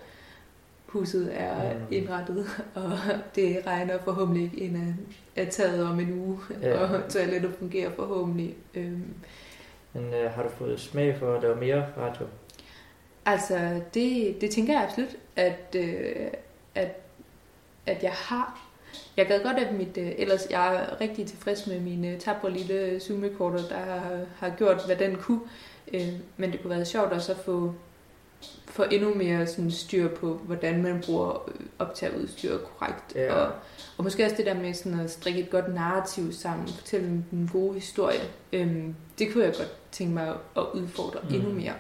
huset 0.87 1.31
er 1.41 1.75
Mm. 1.75 1.81
indrettet, 1.91 2.47
og 2.75 2.91
det 3.35 3.63
regner 3.67 3.99
forhåbentlig 4.05 4.45
ikke 4.45 4.57
ind 4.57 4.77
af, 4.77 4.95
af 5.43 5.49
taget 5.51 5.85
om 5.87 6.01
en 6.01 6.13
uge, 6.21 6.39
ja. 6.63 6.79
og 6.79 7.01
toilettet 7.13 7.55
fungerer 7.59 7.91
forhåbentlig. 7.91 8.55
Øhm, 8.75 9.15
Men 9.93 10.15
øh, 10.15 10.31
har 10.31 10.43
du 10.43 10.49
fået 10.49 10.81
smag 10.81 11.17
for 11.19 11.35
at 11.35 11.43
lave 11.43 11.57
mere 11.57 11.87
radio? 11.99 12.27
Altså, 13.27 13.81
det, 13.95 14.41
det 14.41 14.51
tænker 14.51 14.73
jeg 14.73 14.83
absolut, 14.83 15.17
at, 15.37 15.77
øh, 15.77 16.27
at, 16.75 16.89
at 17.87 18.03
jeg 18.03 18.13
har. 18.13 18.64
Jeg 19.17 19.27
gad 19.27 19.43
godt, 19.43 19.57
at 19.57 19.75
mit, 19.75 19.97
øh, 19.99 20.13
ellers 20.19 20.47
jeg 20.51 20.75
er 20.75 21.01
rigtig 21.01 21.27
tilfreds 21.27 21.67
med 21.67 21.81
min 21.81 22.05
øh, 22.05 22.19
tabre 22.19 22.51
lille 22.51 23.01
Zoom-recorder, 23.01 23.69
der 23.69 23.79
har, 23.79 24.21
har 24.39 24.51
gjort, 24.59 24.83
hvad 24.87 24.97
den 24.97 25.17
kunne. 25.17 25.41
Øh, 25.95 26.09
men 26.37 26.53
det 26.53 26.63
kunne 26.63 26.71
være 26.77 26.85
sjovt 26.85 27.13
også 27.13 27.33
at 27.33 27.39
få, 27.39 27.75
få 28.67 28.83
endnu 28.83 29.15
mere 29.15 29.47
sådan, 29.47 29.71
styr 29.71 30.09
på, 30.09 30.35
hvordan 30.35 30.83
man 30.83 31.03
bruger 31.07 31.49
øh, 31.49 31.67
optageudstyr 31.79 32.59
korrekt. 32.59 33.15
Ja. 33.15 33.35
Og, 33.35 33.53
og 33.99 34.05
måske 34.05 34.25
også 34.25 34.37
det 34.37 34.47
der 34.47 34.55
med 34.55 34.75
sådan 34.75 35.01
at 35.01 35.11
strikke 35.11 35.41
et 35.41 35.51
godt 35.51 35.75
narrativ 35.75 36.33
sammen, 36.33 36.69
fortælle 36.69 37.07
en 37.09 37.51
god 37.53 37.75
historie. 37.75 38.21
Øhm, 38.53 38.95
det 39.19 39.33
kunne 39.33 39.45
jeg 39.45 39.53
godt 39.57 39.73
tænke 39.93 40.15
mig 40.15 40.35
at 40.57 40.63
udfordre 40.75 41.21
Mm. 41.29 41.35
endnu 41.35 41.53
mere. 41.53 41.73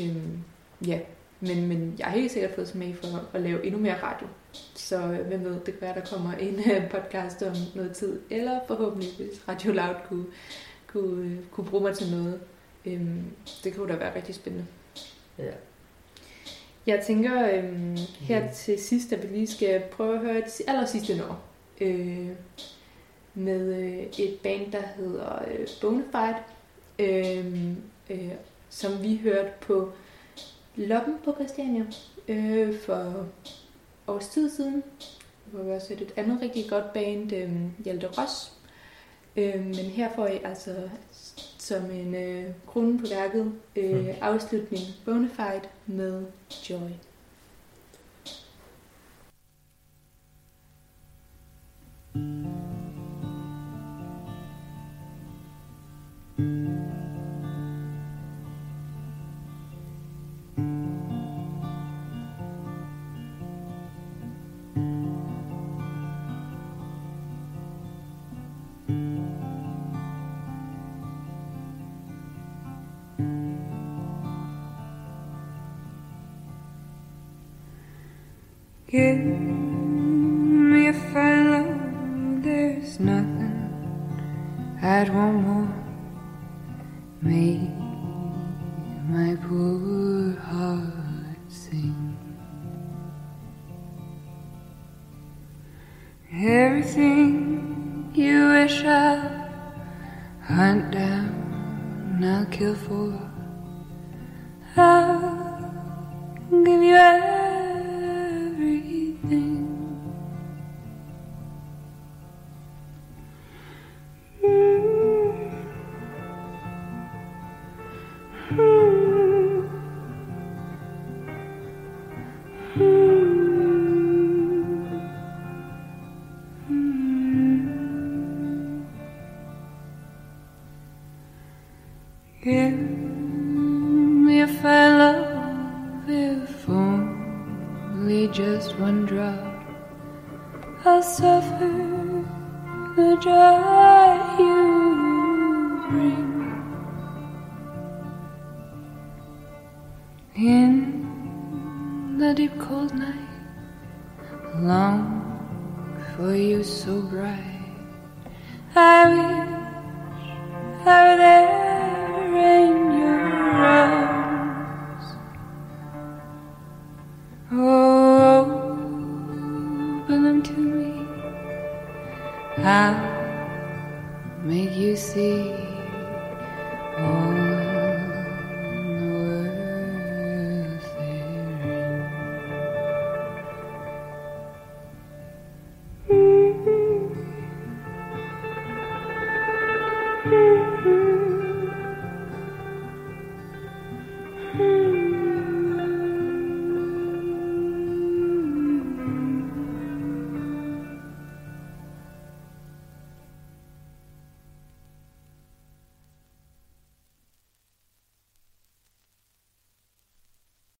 Øhm, 0.00 0.38
ja, 0.86 0.98
men, 1.40 1.68
men 1.68 1.94
jeg 1.98 2.06
har 2.06 2.18
helt 2.18 2.32
sikkert 2.32 2.54
fået 2.54 2.68
smag 2.68 2.96
for 3.02 3.20
at 3.32 3.40
lave 3.40 3.66
endnu 3.66 3.80
mere 3.80 4.02
radio. 4.02 4.26
Så 4.74 4.96
øh, 4.96 5.26
hvem 5.26 5.44
ved, 5.44 5.52
det 5.52 5.64
kan 5.64 5.80
være, 5.80 5.94
der 5.94 6.06
kommer 6.06 6.32
en 6.32 6.54
øh, 6.72 6.90
podcast 6.90 7.42
om 7.42 7.54
noget 7.74 7.92
tid. 7.92 8.20
Eller 8.30 8.60
forhåbentlig, 8.66 9.10
hvis 9.16 9.48
Radio 9.48 9.72
Loud 9.72 9.94
kunne, 10.08 10.26
kunne, 10.86 11.24
øh, 11.24 11.38
kunne 11.50 11.66
bruge 11.66 11.82
mig 11.82 11.96
til 11.96 12.10
noget. 12.10 12.40
Øhm, 12.86 13.22
det 13.64 13.76
kunne 13.76 13.92
da 13.92 13.98
være 13.98 14.16
rigtig 14.16 14.34
spændende. 14.34 14.66
Ja. 15.38 15.52
Jeg 16.86 17.04
tænker 17.06 17.50
øhm, 17.54 17.96
her 18.20 18.52
til 18.52 18.78
sidst, 18.78 19.12
at 19.12 19.22
vi 19.22 19.36
lige 19.36 19.46
skal 19.46 19.82
prøve 19.92 20.14
at 20.14 20.20
høre 20.20 20.38
et 20.38 20.60
aller 20.66 20.86
sidste 20.86 21.16
nummer. 21.16 21.42
Øh, 21.80 22.28
med 23.34 23.74
øh, 23.74 24.02
et 24.18 24.38
band, 24.42 24.72
der 24.72 24.82
hedder 24.96 25.42
øh, 25.48 25.66
Bonafide, 25.80 26.36
øh, 26.98 27.70
øh, 28.10 28.32
som 28.70 29.02
vi 29.02 29.20
hørte 29.22 29.50
på 29.60 29.92
Loppen 30.76 31.14
på 31.24 31.32
Christiania 31.32 31.84
øh, 32.28 32.78
for 32.78 33.26
års 34.06 34.28
tid 34.28 34.50
siden. 34.50 34.82
Hvor 35.44 35.62
vi 35.62 35.70
også 35.70 35.92
et 35.92 36.12
andet 36.16 36.42
rigtig 36.42 36.64
godt 36.70 36.92
band, 36.92 37.32
øh, 37.32 37.84
Hjalte 37.84 38.06
Ross. 38.06 38.52
Øh, 39.36 39.66
men 39.66 39.74
her 39.74 40.14
får 40.14 40.26
I 40.26 40.40
altså 40.44 40.88
som 41.58 41.90
en 41.90 42.14
øh, 42.14 42.54
krone 42.66 42.98
på 42.98 43.06
værket 43.10 43.52
øh, 43.76 44.08
afslutning 44.20 44.82
Bonafide 45.04 45.68
med 45.86 46.26
Joy. 46.70 46.90
Give 52.14 52.63